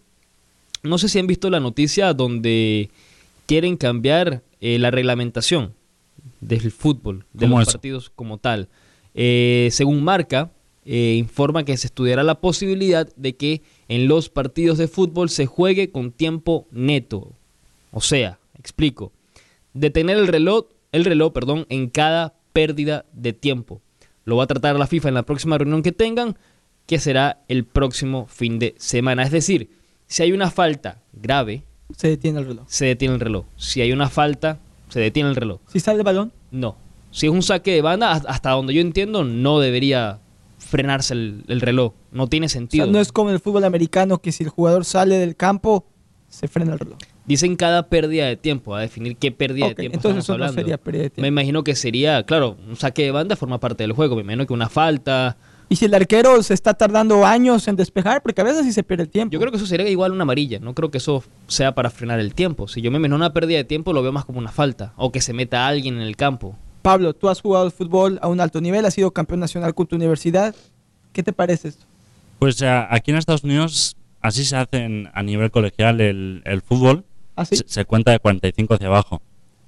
no 0.83 0.97
sé 0.97 1.09
si 1.09 1.19
han 1.19 1.27
visto 1.27 1.49
la 1.49 1.59
noticia 1.59 2.13
donde 2.13 2.89
quieren 3.45 3.77
cambiar 3.77 4.43
eh, 4.67 4.79
la 4.79 4.89
reglamentación 4.89 5.75
del 6.41 6.71
fútbol, 6.71 7.27
de 7.33 7.45
¿Cómo 7.45 7.59
los 7.59 7.71
partidos 7.71 8.09
como 8.09 8.39
tal. 8.39 8.67
Eh, 9.13 9.69
según 9.71 10.03
marca, 10.03 10.49
eh, 10.85 11.17
informa 11.19 11.63
que 11.63 11.77
se 11.77 11.85
estudiará 11.85 12.23
la 12.23 12.41
posibilidad 12.41 13.07
de 13.15 13.35
que 13.35 13.61
en 13.89 14.07
los 14.07 14.29
partidos 14.29 14.79
de 14.79 14.87
fútbol 14.87 15.29
se 15.29 15.45
juegue 15.45 15.91
con 15.91 16.11
tiempo 16.11 16.65
neto. 16.71 17.33
O 17.91 18.01
sea, 18.01 18.39
explico, 18.57 19.11
detener 19.75 20.17
el 20.17 20.25
reloj, 20.25 20.65
el 20.91 21.05
reloj, 21.05 21.31
perdón, 21.31 21.67
en 21.69 21.87
cada 21.87 22.33
pérdida 22.51 23.05
de 23.13 23.33
tiempo. 23.33 23.83
Lo 24.23 24.37
va 24.37 24.45
a 24.45 24.47
tratar 24.47 24.79
la 24.79 24.87
FIFA 24.87 25.09
en 25.09 25.15
la 25.15 25.27
próxima 25.27 25.59
reunión 25.59 25.83
que 25.83 25.91
tengan, 25.91 26.39
que 26.87 26.97
será 26.97 27.43
el 27.49 27.65
próximo 27.65 28.25
fin 28.25 28.57
de 28.57 28.73
semana. 28.79 29.21
Es 29.21 29.31
decir, 29.31 29.69
si 30.07 30.23
hay 30.23 30.31
una 30.31 30.49
falta 30.49 31.03
grave, 31.13 31.65
Se 31.95 32.07
detiene 32.09 32.39
el 32.39 32.45
reloj. 32.45 32.65
se 32.67 32.85
detiene 32.85 33.13
el 33.15 33.19
reloj. 33.19 33.45
Si 33.57 33.81
hay 33.81 33.91
una 33.91 34.09
falta, 34.09 34.59
se 34.89 34.99
detiene 34.99 35.29
el 35.29 35.35
reloj. 35.35 35.59
Si 35.67 35.79
sale 35.79 35.99
el 35.99 36.03
balón, 36.03 36.31
No. 36.51 36.77
Si 37.11 37.27
es 37.27 37.31
un 37.31 37.43
saque 37.43 37.71
de 37.71 37.81
banda, 37.81 38.11
hasta- 38.11 38.49
donde 38.51 38.73
yo 38.73 38.81
entiendo, 38.81 39.23
no 39.23 39.59
debería 39.61 40.19
frenarse 40.57 41.13
el, 41.13 41.45
el 41.47 41.61
reloj. 41.61 41.93
No 42.11 42.27
tiene 42.27 42.47
o 42.47 42.49
sea, 42.49 42.59
sentido. 42.59 42.87
no 42.87 42.99
es 42.99 43.11
como 43.13 43.29
en 43.29 43.35
el 43.35 43.39
fútbol 43.39 43.63
americano 43.63 44.17
que 44.17 44.33
si 44.33 44.43
el 44.43 44.49
jugador 44.49 44.83
sale 44.83 45.17
del 45.17 45.35
campo, 45.37 45.85
se 46.27 46.47
frena 46.49 46.73
el 46.73 46.79
reloj. 46.79 46.97
Dicen 47.25 47.55
cada 47.55 47.87
pérdida 47.87 48.25
de 48.27 48.35
tiempo, 48.35 48.75
a 48.75 48.81
definir 48.81 49.15
qué 49.15 49.31
pérdida 49.31 49.69
de 49.69 49.75
tiempo 49.75 49.95
entonces 49.95 50.19
estamos 50.19 50.23
eso 50.25 50.31
no 50.33 50.43
hablando. 50.43 50.61
sería 50.61 50.77
pérdida 50.77 51.03
de 51.03 51.09
tiempo. 51.11 51.21
Me 51.21 51.27
imagino 51.29 51.63
que 51.63 51.73
sería, 51.75 52.23
claro, 52.23 52.57
un 52.67 52.75
saque 52.75 53.03
de 53.03 53.11
banda 53.11 53.35
forma 53.37 53.59
parte 53.61 53.83
del 53.83 53.93
juego. 53.93 54.15
Me 54.17 54.21
imagino 54.23 54.45
que 54.45 54.53
una 54.53 54.67
falta. 54.69 55.37
Y 55.67 55.77
si 55.77 55.85
el 55.85 55.93
arquero 55.95 56.41
se 56.43 56.53
está 56.53 56.75
tardando 56.75 57.25
años 57.25 57.67
en 57.67 57.75
despejar, 57.75 58.21
porque 58.21 58.41
a 58.41 58.43
veces 58.43 58.65
sí 58.65 58.71
se 58.73 58.83
pierde 58.83 59.03
el 59.03 59.09
tiempo. 59.09 59.33
Yo 59.33 59.39
creo 59.39 59.51
que 59.51 59.57
eso 59.57 59.65
sería 59.65 59.89
igual 59.89 60.11
una 60.11 60.21
amarilla. 60.23 60.59
No 60.59 60.73
creo 60.75 60.91
que 60.91 60.99
eso 60.99 61.23
sea 61.47 61.73
para 61.73 61.89
frenar 61.89 62.19
el 62.19 62.33
tiempo. 62.35 62.67
Si 62.67 62.81
yo 62.81 62.91
me 62.91 62.97
imagino 62.97 63.15
una 63.15 63.33
pérdida 63.33 63.57
de 63.57 63.63
tiempo, 63.63 63.91
lo 63.91 64.03
veo 64.03 64.11
más 64.11 64.25
como 64.25 64.37
una 64.39 64.51
falta. 64.51 64.93
O 64.95 65.11
que 65.11 65.21
se 65.21 65.33
meta 65.33 65.65
alguien 65.67 65.95
en 65.95 66.01
el 66.01 66.15
campo. 66.15 66.55
Pablo, 66.83 67.13
tú 67.15 67.29
has 67.29 67.41
jugado 67.41 67.71
fútbol 67.71 68.19
a 68.21 68.27
un 68.27 68.39
alto 68.41 68.61
nivel, 68.61 68.85
has 68.85 68.93
sido 68.93 69.09
campeón 69.11 69.39
nacional 69.39 69.73
con 69.73 69.87
tu 69.87 69.95
universidad. 69.95 70.53
¿Qué 71.13 71.23
te 71.23 71.33
parece 71.33 71.69
esto? 71.69 71.85
Pues 72.37 72.61
a- 72.61 72.93
aquí 72.93 73.09
en 73.09 73.17
Estados 73.17 73.43
Unidos 73.43 73.97
así 74.21 74.45
se 74.45 74.55
hace 74.55 74.77
en- 74.83 75.09
a 75.13 75.23
nivel 75.23 75.49
colegial 75.49 75.99
el, 75.99 76.43
el 76.45 76.61
fútbol. 76.61 77.05
¿Así? 77.35 77.55
Se, 77.57 77.63
se 77.67 77.85
cuenta 77.85 78.11
de 78.11 78.19
45 78.19 78.75
hacia 78.75 78.85
abajo. 78.87 79.21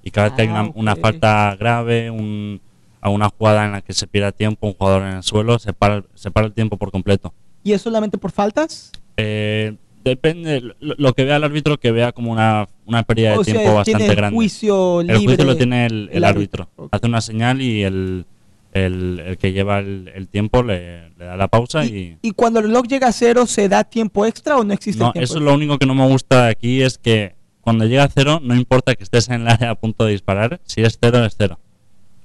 Y 0.04 0.12
cada 0.12 0.28
vez 0.28 0.36
que 0.36 0.42
hay 0.42 0.48
una, 0.48 0.60
Ah, 0.60 0.70
una 0.76 0.94
falta 0.96 1.56
grave, 1.58 2.08
un, 2.10 2.60
a 3.00 3.10
una 3.10 3.28
jugada 3.28 3.64
en 3.64 3.72
la 3.72 3.82
que 3.82 3.92
se 3.92 4.06
pierda 4.06 4.32
tiempo, 4.32 4.66
un 4.66 4.74
jugador 4.74 5.02
en 5.02 5.16
el 5.16 5.22
suelo, 5.22 5.58
se 5.58 5.72
para, 5.72 6.04
se 6.14 6.30
para 6.30 6.46
el 6.46 6.52
tiempo 6.52 6.76
por 6.76 6.90
completo. 6.90 7.32
¿Y 7.62 7.72
es 7.72 7.82
solamente 7.82 8.18
por 8.18 8.32
faltas? 8.32 8.92
Eh, 9.16 9.74
depende, 10.04 10.60
lo, 10.60 10.94
lo 10.96 11.12
que 11.12 11.24
vea 11.24 11.36
el 11.36 11.44
árbitro, 11.44 11.78
que 11.78 11.92
vea 11.92 12.12
como 12.12 12.32
una, 12.32 12.68
una 12.86 13.02
pérdida 13.02 13.36
de 13.36 13.44
sea, 13.44 13.54
tiempo 13.54 13.74
bastante 13.74 14.06
el 14.06 14.16
grande. 14.16 14.36
juicio 14.36 15.02
libre. 15.02 15.16
el 15.16 15.24
juicio 15.24 15.44
lo 15.44 15.56
tiene 15.56 15.86
el, 15.86 16.08
el 16.10 16.18
el 16.18 16.24
árbitro. 16.24 16.68
Hace 16.90 17.06
una 17.06 17.20
señal 17.20 17.60
y 17.60 17.82
el, 17.82 18.26
el, 18.72 19.36
que 19.40 19.52
lleva 19.52 19.78
el, 19.80 20.28
tiempo 20.30 20.62
le, 20.62 21.10
le 21.10 21.24
da 21.24 21.36
la 21.36 21.48
pausa 21.48 21.84
y... 21.84 22.18
¿Y 22.22 22.32
cuando 22.32 22.60
el 22.60 22.66
reloj 22.66 22.86
llega 22.86 23.08
a 23.08 23.12
cero, 23.12 23.46
se 23.46 23.68
da 23.68 23.84
tiempo 23.84 24.26
extra 24.26 24.56
o 24.56 24.64
no 24.64 24.72
existe 24.72 25.02
No, 25.02 25.12
tiempo 25.12 25.24
eso 25.24 25.38
es 25.38 25.42
lo 25.42 25.54
único 25.54 25.78
que 25.78 25.86
no 25.86 25.94
me 25.94 26.06
gusta 26.06 26.44
de 26.44 26.50
aquí 26.50 26.82
es 26.82 26.98
que 26.98 27.34
cuando 27.60 27.84
llega 27.84 28.04
a 28.04 28.08
cero, 28.08 28.40
no 28.42 28.54
importa 28.54 28.94
que 28.94 29.04
estés 29.04 29.28
en 29.28 29.42
el 29.42 29.48
área 29.48 29.70
a 29.70 29.74
punto 29.74 30.06
de 30.06 30.12
disparar, 30.12 30.60
si 30.64 30.80
es 30.82 30.98
cero, 31.00 31.24
es 31.24 31.34
cero. 31.36 31.58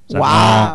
O 0.07 0.11
sea, 0.11 0.19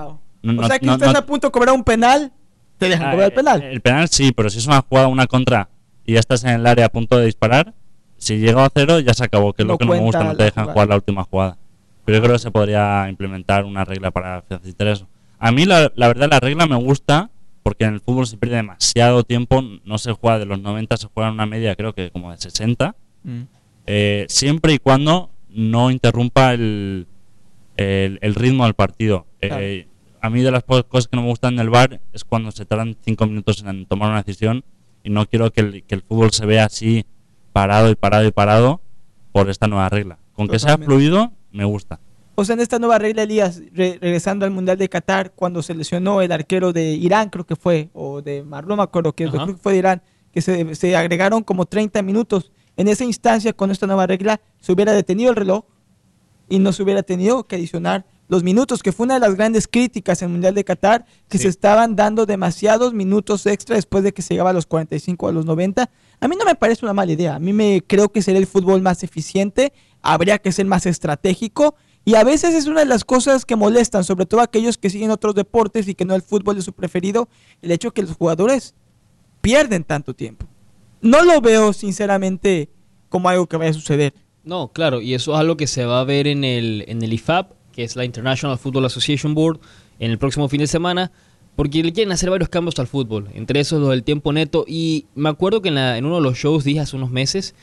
¡Wow! 0.04 0.18
no- 0.42 0.52
no- 0.54 0.62
o 0.62 0.66
sea 0.66 0.78
que 0.78 0.86
no- 0.86 0.92
estás 0.94 1.14
a 1.14 1.26
punto 1.26 1.48
de 1.48 1.50
cobrar 1.52 1.74
un 1.74 1.84
penal, 1.84 2.32
te 2.78 2.88
dejan 2.88 3.08
Ah, 3.08 3.10
cobrar 3.12 3.28
el 3.28 3.34
penal. 3.34 3.62
El 3.62 3.80
penal 3.80 4.08
sí, 4.08 4.32
pero 4.32 4.50
si 4.50 4.58
es 4.58 4.66
una 4.66 4.80
jugada, 4.82 5.08
una 5.08 5.26
contra 5.26 5.68
y 6.04 6.14
ya 6.14 6.20
estás 6.20 6.44
en 6.44 6.50
el 6.50 6.66
área 6.66 6.86
a 6.86 6.88
punto 6.88 7.18
de 7.18 7.26
disparar, 7.26 7.74
si 8.16 8.38
llega 8.38 8.64
a 8.64 8.70
cero 8.74 8.98
ya 9.00 9.14
se 9.14 9.24
acabó, 9.24 9.52
que 9.52 9.62
es 9.62 9.68
lo 9.68 9.78
que 9.78 9.84
no 9.84 9.92
me 9.92 10.00
gusta, 10.00 10.24
no 10.24 10.36
te 10.36 10.44
dejan 10.44 10.64
jugada. 10.64 10.72
jugar 10.72 10.88
la 10.88 10.94
última 10.96 11.24
jugada. 11.24 11.58
Pero 12.04 12.18
yo 12.18 12.22
creo 12.22 12.34
que 12.36 12.38
se 12.40 12.50
podría 12.50 13.06
implementar 13.08 13.64
una 13.64 13.84
regla 13.84 14.10
para 14.10 14.42
facilitar 14.42 14.86
eso. 14.88 15.06
A 15.38 15.52
mí 15.52 15.66
la, 15.66 15.92
la 15.94 16.08
verdad 16.08 16.28
la 16.30 16.40
regla 16.40 16.66
me 16.66 16.76
gusta 16.76 17.30
porque 17.62 17.84
en 17.84 17.94
el 17.94 18.00
fútbol 18.00 18.26
se 18.26 18.38
pierde 18.38 18.56
demasiado 18.56 19.24
tiempo, 19.24 19.62
no 19.84 19.98
se 19.98 20.12
juega 20.12 20.38
de 20.38 20.46
los 20.46 20.58
90, 20.60 20.96
se 20.96 21.06
juega 21.12 21.28
en 21.28 21.34
una 21.34 21.44
media 21.46 21.76
creo 21.76 21.92
que 21.94 22.10
como 22.10 22.30
de 22.30 22.38
60, 22.38 22.94
Mm. 23.24 23.42
eh, 23.86 24.24
siempre 24.28 24.72
y 24.72 24.78
cuando 24.78 25.30
no 25.50 25.90
interrumpa 25.90 26.54
el, 26.54 27.06
el, 27.78 28.18
el 28.20 28.34
ritmo 28.34 28.64
del 28.64 28.74
partido. 28.74 29.26
Eh, 29.40 29.86
a 30.20 30.28
mí 30.30 30.42
de 30.42 30.50
las 30.50 30.62
pocas 30.64 30.84
cosas 30.84 31.08
que 31.08 31.16
no 31.16 31.22
me 31.22 31.28
gustan 31.28 31.56
del 31.56 31.70
bar 31.70 32.00
es 32.12 32.24
cuando 32.24 32.50
se 32.50 32.66
tardan 32.66 32.96
cinco 33.02 33.24
minutos 33.26 33.64
en 33.66 33.86
tomar 33.86 34.10
una 34.10 34.22
decisión 34.22 34.64
y 35.02 35.10
no 35.10 35.24
quiero 35.26 35.50
que 35.52 35.60
el, 35.62 35.84
que 35.84 35.94
el 35.94 36.02
fútbol 36.02 36.32
se 36.32 36.44
vea 36.44 36.64
así 36.64 37.06
parado 37.52 37.88
y 37.90 37.94
parado 37.94 38.26
y 38.26 38.32
parado 38.32 38.80
por 39.32 39.48
esta 39.48 39.66
nueva 39.68 39.88
regla. 39.88 40.18
Con 40.34 40.48
que 40.48 40.58
sea 40.58 40.72
Totalmente. 40.76 40.94
fluido, 40.94 41.32
me 41.52 41.64
gusta. 41.64 42.00
O 42.34 42.44
sea, 42.44 42.54
en 42.54 42.60
esta 42.60 42.78
nueva 42.78 42.98
regla, 42.98 43.22
Elías, 43.24 43.62
re- 43.72 43.98
regresando 44.00 44.44
al 44.44 44.52
Mundial 44.52 44.76
de 44.78 44.88
Qatar, 44.88 45.32
cuando 45.32 45.62
se 45.62 45.74
lesionó 45.74 46.20
el 46.22 46.30
arquero 46.30 46.72
de 46.72 46.92
Irán, 46.92 47.30
creo 47.30 47.44
que 47.44 47.56
fue, 47.56 47.88
o 47.94 48.22
de 48.22 48.44
Mar, 48.44 48.66
no 48.66 48.76
me 48.76 48.82
acuerdo, 48.84 49.12
que 49.12 49.24
Ajá. 49.24 49.32
creo 49.32 49.46
que 49.46 49.54
fue 49.60 49.72
de 49.72 49.78
Irán, 49.80 50.02
que 50.32 50.40
se, 50.40 50.74
se 50.76 50.94
agregaron 50.96 51.42
como 51.42 51.64
30 51.66 52.00
minutos. 52.02 52.52
En 52.76 52.86
esa 52.86 53.04
instancia, 53.04 53.52
con 53.52 53.72
esta 53.72 53.86
nueva 53.88 54.06
regla, 54.06 54.40
se 54.60 54.70
hubiera 54.72 54.92
detenido 54.92 55.30
el 55.30 55.36
reloj 55.36 55.64
y 56.48 56.58
no 56.58 56.72
se 56.72 56.82
hubiera 56.82 57.02
tenido 57.02 57.44
que 57.46 57.56
adicionar 57.56 58.06
los 58.28 58.42
minutos, 58.42 58.82
que 58.82 58.92
fue 58.92 59.04
una 59.04 59.14
de 59.14 59.20
las 59.20 59.36
grandes 59.36 59.66
críticas 59.66 60.20
en 60.20 60.26
el 60.26 60.32
Mundial 60.32 60.54
de 60.54 60.62
Qatar, 60.64 61.06
que 61.28 61.38
Sí. 61.38 61.44
se 61.44 61.48
estaban 61.48 61.96
dando 61.96 62.26
demasiados 62.26 62.92
minutos 62.92 63.46
extra 63.46 63.76
después 63.76 64.04
de 64.04 64.12
que 64.12 64.20
se 64.20 64.34
llegaba 64.34 64.50
a 64.50 64.52
los 64.52 64.66
45 64.66 65.26
o 65.26 65.28
a 65.30 65.32
los 65.32 65.46
90. 65.46 65.88
A 66.20 66.28
mí 66.28 66.36
no 66.36 66.44
me 66.44 66.54
parece 66.54 66.84
una 66.84 66.92
mala 66.92 67.12
idea, 67.12 67.36
a 67.36 67.38
mí 67.38 67.52
me 67.54 67.82
creo 67.86 68.10
que 68.10 68.20
sería 68.20 68.40
el 68.40 68.46
fútbol 68.46 68.82
más 68.82 69.02
eficiente, 69.02 69.72
habría 70.02 70.38
que 70.38 70.52
ser 70.52 70.66
más 70.66 70.84
estratégico 70.84 71.74
y 72.04 72.16
a 72.16 72.24
veces 72.24 72.54
es 72.54 72.66
una 72.66 72.80
de 72.80 72.86
las 72.86 73.04
cosas 73.04 73.46
que 73.46 73.56
molestan, 73.56 74.04
sobre 74.04 74.26
todo 74.26 74.42
aquellos 74.42 74.76
que 74.76 74.90
siguen 74.90 75.10
otros 75.10 75.34
deportes 75.34 75.88
y 75.88 75.94
que 75.94 76.04
no 76.04 76.14
el 76.14 76.22
fútbol 76.22 76.58
es 76.58 76.64
su 76.64 76.72
preferido, 76.74 77.28
el 77.62 77.70
hecho 77.70 77.92
que 77.92 78.02
los 78.02 78.14
jugadores 78.16 78.74
pierden 79.40 79.84
tanto 79.84 80.14
tiempo. 80.14 80.46
No 81.00 81.22
lo 81.22 81.40
veo 81.40 81.72
sinceramente 81.72 82.68
como 83.08 83.28
algo 83.28 83.46
que 83.46 83.56
vaya 83.56 83.70
a 83.70 83.74
suceder. 83.74 84.12
No, 84.48 84.68
claro, 84.72 85.02
y 85.02 85.12
eso 85.12 85.34
es 85.34 85.38
algo 85.40 85.58
que 85.58 85.66
se 85.66 85.84
va 85.84 86.00
a 86.00 86.04
ver 86.04 86.26
en 86.26 86.42
el, 86.42 86.86
en 86.88 87.02
el 87.02 87.12
IFAB, 87.12 87.48
que 87.70 87.84
es 87.84 87.96
la 87.96 88.06
International 88.06 88.56
Football 88.56 88.86
Association 88.86 89.34
Board, 89.34 89.60
en 90.00 90.10
el 90.10 90.16
próximo 90.16 90.48
fin 90.48 90.60
de 90.60 90.66
semana, 90.66 91.12
porque 91.54 91.82
le 91.84 91.92
quieren 91.92 92.12
hacer 92.12 92.30
varios 92.30 92.48
cambios 92.48 92.78
al 92.78 92.86
fútbol, 92.86 93.28
entre 93.34 93.60
esos 93.60 93.78
los 93.78 93.90
del 93.90 94.04
tiempo 94.04 94.32
neto. 94.32 94.64
Y 94.66 95.04
me 95.14 95.28
acuerdo 95.28 95.60
que 95.60 95.68
en, 95.68 95.74
la- 95.74 95.98
en 95.98 96.06
uno 96.06 96.14
de 96.16 96.22
los 96.22 96.38
shows 96.38 96.64
dije 96.64 96.80
hace 96.80 96.96
unos 96.96 97.10
meses 97.10 97.54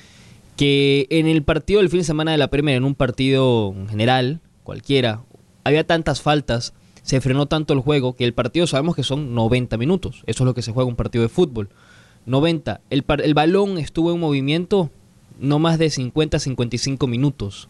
que 0.57 1.07
en 1.09 1.25
el 1.25 1.41
partido 1.41 1.79
del 1.79 1.89
fin 1.89 2.01
de 2.01 2.05
semana 2.05 2.31
de 2.33 2.37
la 2.37 2.49
Premier, 2.51 2.77
en 2.77 2.83
un 2.83 2.93
partido 2.93 3.73
en 3.75 3.89
general, 3.89 4.39
cualquiera, 4.63 5.23
había 5.63 5.87
tantas 5.87 6.21
faltas, 6.21 6.75
se 7.01 7.19
frenó 7.19 7.47
tanto 7.47 7.73
el 7.73 7.79
juego, 7.79 8.13
que 8.15 8.25
el 8.25 8.35
partido 8.35 8.67
sabemos 8.67 8.95
que 8.95 9.01
son 9.01 9.33
90 9.33 9.75
minutos. 9.79 10.21
Eso 10.27 10.43
es 10.43 10.45
lo 10.45 10.53
que 10.53 10.61
se 10.61 10.71
juega 10.71 10.87
un 10.87 10.95
partido 10.95 11.23
de 11.23 11.29
fútbol. 11.29 11.69
90. 12.27 12.81
El, 12.91 13.03
el 13.23 13.33
balón 13.33 13.79
estuvo 13.79 14.13
en 14.13 14.19
movimiento 14.19 14.91
no 15.39 15.59
más 15.59 15.77
de 15.77 15.89
50 15.89 16.39
55 16.39 17.07
minutos 17.07 17.67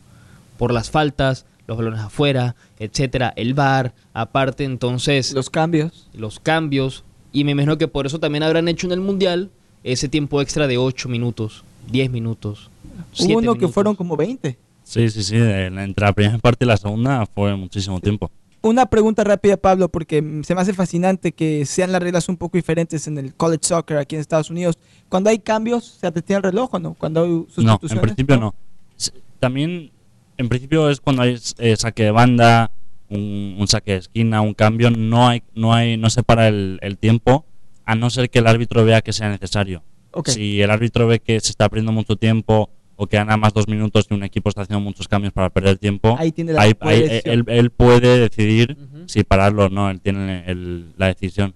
por 0.57 0.73
las 0.73 0.89
faltas, 0.89 1.45
los 1.67 1.77
balones 1.77 1.99
afuera, 1.99 2.55
etcétera, 2.79 3.33
el 3.35 3.53
VAR, 3.53 3.93
aparte 4.13 4.63
entonces 4.63 5.33
Los 5.33 5.49
cambios. 5.49 6.07
los 6.13 6.39
cambios 6.39 7.03
y 7.31 7.43
me 7.43 7.51
imagino 7.51 7.77
que 7.77 7.87
por 7.87 8.05
eso 8.05 8.19
también 8.19 8.43
habrán 8.43 8.67
hecho 8.67 8.87
en 8.87 8.93
el 8.93 9.01
mundial 9.01 9.49
ese 9.83 10.07
tiempo 10.07 10.41
extra 10.41 10.67
de 10.67 10.77
8 10.77 11.09
minutos, 11.09 11.63
10 11.91 12.09
minutos. 12.11 12.69
Hubo 13.17 13.25
7 13.27 13.35
uno 13.35 13.55
que 13.55 13.67
fueron 13.67 13.95
como 13.95 14.15
20. 14.15 14.57
Sí, 14.83 15.09
sí, 15.09 15.23
sí. 15.23 15.35
entre 15.35 16.05
la 16.05 16.13
primera 16.13 16.37
parte 16.37 16.63
y 16.63 16.67
la 16.67 16.77
segunda 16.77 17.25
fue 17.25 17.55
muchísimo 17.55 17.99
tiempo. 17.99 18.31
Una 18.67 18.87
pregunta 18.87 19.23
rápida, 19.23 19.57
Pablo, 19.57 19.89
porque 19.89 20.23
se 20.43 20.55
me 20.55 20.61
hace 20.61 20.73
fascinante 20.73 21.33
que 21.33 21.67
sean 21.67 21.91
las 21.91 22.01
reglas 22.01 22.27
un 22.29 22.35
poco 22.37 22.57
diferentes 22.57 23.05
en 23.05 23.19
el 23.19 23.35
college 23.35 23.59
soccer 23.63 23.97
aquí 23.99 24.15
en 24.15 24.21
Estados 24.21 24.49
Unidos. 24.49 24.79
Cuando 25.07 25.29
hay 25.29 25.37
cambios, 25.37 25.85
¿se 26.01 26.09
detiene 26.09 26.37
el 26.37 26.43
reloj 26.43 26.73
o 26.73 26.79
no? 26.79 26.95
Cuando 26.95 27.23
hay 27.23 27.29
No, 27.29 27.45
sustituciones. 27.47 27.91
en 27.91 27.99
principio 28.01 28.37
no. 28.37 28.55
S- 28.97 29.11
También, 29.39 29.91
en 30.37 30.49
principio 30.49 30.89
es 30.89 30.99
cuando 30.99 31.21
hay 31.21 31.37
eh, 31.59 31.75
saque 31.75 32.05
de 32.05 32.09
banda, 32.11 32.71
un, 33.07 33.55
un 33.59 33.67
saque 33.67 33.91
de 33.91 33.97
esquina, 33.99 34.41
un 34.41 34.55
cambio, 34.55 34.89
no 34.89 35.27
hay, 35.27 35.43
no 35.53 35.71
hay, 35.71 35.95
no 35.97 36.09
se 36.09 36.23
para 36.23 36.47
el, 36.47 36.79
el 36.81 36.97
tiempo, 36.97 37.45
a 37.85 37.93
no 37.93 38.09
ser 38.09 38.31
que 38.31 38.39
el 38.39 38.47
árbitro 38.47 38.83
vea 38.83 39.01
que 39.01 39.13
sea 39.13 39.29
necesario. 39.29 39.83
Ok. 40.09 40.29
Si 40.29 40.59
el 40.63 40.71
árbitro 40.71 41.05
ve 41.05 41.19
que 41.19 41.39
se 41.39 41.51
está 41.51 41.69
perdiendo 41.69 41.91
mucho 41.91 42.15
tiempo 42.15 42.71
o 42.97 43.07
que 43.07 43.17
gana 43.17 43.35
más 43.37 43.53
dos 43.53 43.67
minutos 43.67 44.07
y 44.09 44.13
un 44.13 44.23
equipo 44.23 44.49
está 44.49 44.61
haciendo 44.61 44.79
muchos 44.81 45.07
cambios 45.07 45.33
para 45.33 45.49
perder 45.49 45.77
tiempo, 45.77 46.15
Ahí 46.17 46.31
tiene 46.31 46.53
la 46.53 46.61
ahí- 46.61 46.73
ahí- 46.81 47.01
decisión. 47.01 47.33
él, 47.33 47.45
él 47.47 47.69
puede 47.69 48.19
decidir 48.19 48.77
Ujú. 48.79 49.03
si 49.07 49.23
pararlo 49.23 49.65
o 49.65 49.69
no, 49.69 49.89
él 49.89 49.99
tiene 50.01 50.43
el- 50.47 50.93
la 50.97 51.07
decisión. 51.07 51.53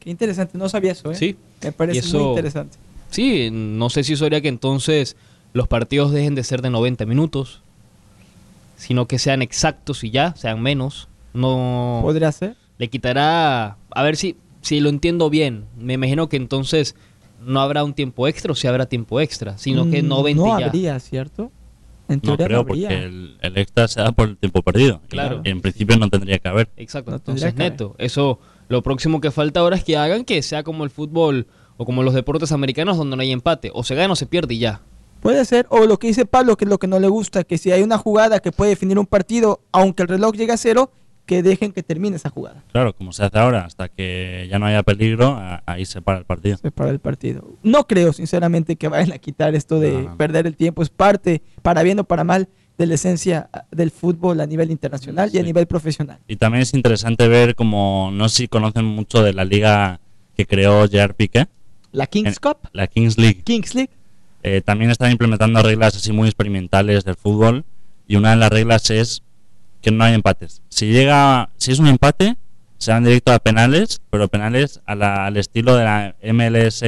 Qué 0.00 0.10
interesante, 0.10 0.56
no 0.58 0.68
sabía 0.68 0.92
eso, 0.92 1.10
¿eh? 1.12 1.14
Sí. 1.14 1.36
Me 1.62 1.72
parece 1.72 2.00
eso- 2.00 2.18
muy 2.18 2.28
interesante. 2.30 2.76
Sí, 3.10 3.48
no 3.52 3.88
sé 3.90 4.02
si 4.04 4.14
eso 4.14 4.26
haría 4.26 4.40
que 4.40 4.48
entonces 4.48 5.16
los 5.52 5.68
partidos 5.68 6.10
dejen 6.12 6.34
de 6.34 6.42
ser 6.44 6.62
de 6.62 6.70
90 6.70 7.06
minutos, 7.06 7.62
sino 8.76 9.06
que 9.06 9.18
sean 9.18 9.42
exactos 9.42 10.04
y 10.04 10.10
ya, 10.10 10.34
sean 10.36 10.60
menos. 10.62 11.08
No 11.32 12.00
¿Podría 12.02 12.32
ser? 12.32 12.56
le 12.78 12.88
quitará, 12.88 13.76
a 13.90 14.02
ver 14.02 14.16
si 14.16 14.36
si 14.62 14.80
lo 14.80 14.88
entiendo 14.88 15.30
bien. 15.30 15.66
Me 15.78 15.92
imagino 15.92 16.28
que 16.28 16.36
entonces 16.36 16.96
no 17.40 17.60
habrá 17.60 17.84
un 17.84 17.94
tiempo 17.94 18.26
extra 18.28 18.52
o 18.52 18.54
si 18.54 18.66
habrá 18.66 18.86
tiempo 18.86 19.20
extra, 19.20 19.56
sino 19.58 19.88
que 19.90 20.02
Mm, 20.02 20.08
90 20.08 20.42
No 20.42 20.58
ya. 20.58 20.66
habría, 20.66 21.00
¿cierto? 21.00 21.52
En 22.08 22.16
No 22.16 22.36
teoría 22.36 22.46
creo, 22.46 22.58
no 22.60 22.66
porque 22.66 22.86
el, 22.86 23.36
el 23.40 23.58
extra 23.58 23.88
se 23.88 24.00
da 24.00 24.12
por 24.12 24.28
el 24.28 24.36
tiempo 24.36 24.62
perdido. 24.62 25.00
Claro. 25.08 25.40
en 25.44 25.60
principio 25.60 25.96
no 25.96 26.08
tendría 26.08 26.38
que 26.38 26.48
haber. 26.48 26.68
Exacto, 26.76 27.10
No 27.10 27.16
entonces 27.16 27.54
neto. 27.56 27.94
Eso 27.98 28.38
Lo 28.68 28.82
próximo 28.82 29.20
que 29.20 29.30
falta 29.30 29.60
ahora 29.60 29.76
es 29.76 29.84
que 29.84 29.96
hagan 29.96 30.24
que 30.24 30.40
sea 30.42 30.62
como 30.62 30.84
el 30.84 30.90
fútbol 30.90 31.46
o 31.76 31.84
como 31.84 32.02
los 32.02 32.14
deportes 32.14 32.52
americanos 32.52 32.96
donde 32.96 33.16
no 33.16 33.22
hay 33.22 33.32
empate. 33.32 33.70
O 33.74 33.82
se 33.84 33.94
gana 33.94 34.12
o 34.12 34.16
se 34.16 34.26
pierde 34.26 34.54
y 34.54 34.58
ya. 34.58 34.80
Puede 35.20 35.44
ser, 35.44 35.66
o 35.70 35.86
lo 35.86 35.98
que 35.98 36.06
dice 36.08 36.26
Pablo, 36.26 36.56
que 36.56 36.64
es 36.64 36.68
lo 36.70 36.78
que 36.78 36.86
no 36.86 36.98
le 37.00 37.08
gusta, 37.08 37.42
que 37.42 37.58
si 37.58 37.72
hay 37.72 37.82
una 37.82 37.98
jugada 37.98 38.38
que 38.40 38.52
puede 38.52 38.70
definir 38.70 38.98
un 38.98 39.06
partido, 39.06 39.60
aunque 39.72 40.02
el 40.02 40.08
reloj 40.08 40.34
llegue 40.36 40.52
a 40.52 40.56
cero, 40.56 40.90
que 41.26 41.42
dejen 41.42 41.72
que 41.72 41.82
termine 41.82 42.16
esa 42.16 42.30
jugada. 42.30 42.62
Claro, 42.72 42.94
como 42.94 43.12
se 43.12 43.24
hace 43.24 43.38
ahora, 43.38 43.64
hasta 43.64 43.88
que 43.88 44.46
ya 44.50 44.58
no 44.58 44.66
haya 44.66 44.82
peligro, 44.84 45.38
ahí 45.66 45.84
se 45.84 46.00
para 46.00 46.18
el 46.18 46.24
partido. 46.24 46.56
Se 46.56 46.70
para 46.70 46.90
el 46.90 47.00
partido. 47.00 47.46
No 47.62 47.86
creo, 47.86 48.12
sinceramente, 48.12 48.76
que 48.76 48.88
vayan 48.88 49.12
a 49.12 49.18
quitar 49.18 49.54
esto 49.54 49.80
de 49.80 49.92
No, 49.92 50.00
no, 50.02 50.08
no. 50.10 50.16
perder 50.16 50.46
el 50.46 50.56
tiempo. 50.56 50.82
Es 50.82 50.88
parte, 50.88 51.42
para 51.62 51.82
bien 51.82 51.98
o 51.98 52.04
para 52.04 52.22
mal, 52.24 52.48
de 52.78 52.86
la 52.86 52.94
esencia 52.94 53.48
del 53.70 53.90
fútbol 53.90 54.40
a 54.40 54.46
nivel 54.46 54.70
internacional 54.70 55.30
y 55.32 55.38
a 55.38 55.42
nivel 55.42 55.66
profesional. 55.66 56.18
Y 56.28 56.36
también 56.36 56.62
es 56.62 56.74
interesante 56.74 57.26
ver 57.26 57.54
como, 57.54 58.10
no 58.12 58.28
sé 58.28 58.36
si 58.36 58.48
conocen 58.48 58.84
mucho 58.84 59.22
de 59.22 59.32
la 59.32 59.44
liga 59.44 59.98
que 60.36 60.46
creó 60.46 60.86
Gerard 60.88 61.14
Piqué, 61.14 61.46
La 61.92 62.06
Kings 62.06 62.28
En- 62.28 62.34
Cup, 62.34 62.68
la 62.72 62.86
Kings 62.86 63.16
League. 63.18 63.42
Kings 63.42 63.74
League, 63.74 63.90
Eh, 64.42 64.60
también 64.60 64.90
están 64.92 65.10
implementando 65.10 65.60
reglas 65.62 65.96
así 65.96 66.12
muy 66.12 66.28
experimentales 66.28 67.04
del 67.04 67.16
fútbol 67.16 67.64
y 68.06 68.14
una 68.16 68.30
de 68.30 68.36
las 68.36 68.50
reglas 68.50 68.90
es 68.90 69.22
que 69.86 69.92
no 69.92 70.02
hay 70.02 70.14
empates. 70.14 70.62
Si 70.68 70.86
llega, 70.90 71.48
si 71.58 71.70
es 71.70 71.78
un 71.78 71.86
empate, 71.86 72.34
se 72.76 72.90
van 72.90 73.04
directo 73.04 73.30
a 73.32 73.38
penales, 73.38 74.00
pero 74.10 74.26
penales 74.26 74.80
a 74.84 74.96
la- 74.96 75.26
al 75.26 75.36
estilo 75.36 75.76
de 75.76 75.84
la 75.84 76.16
MLS 76.22 76.82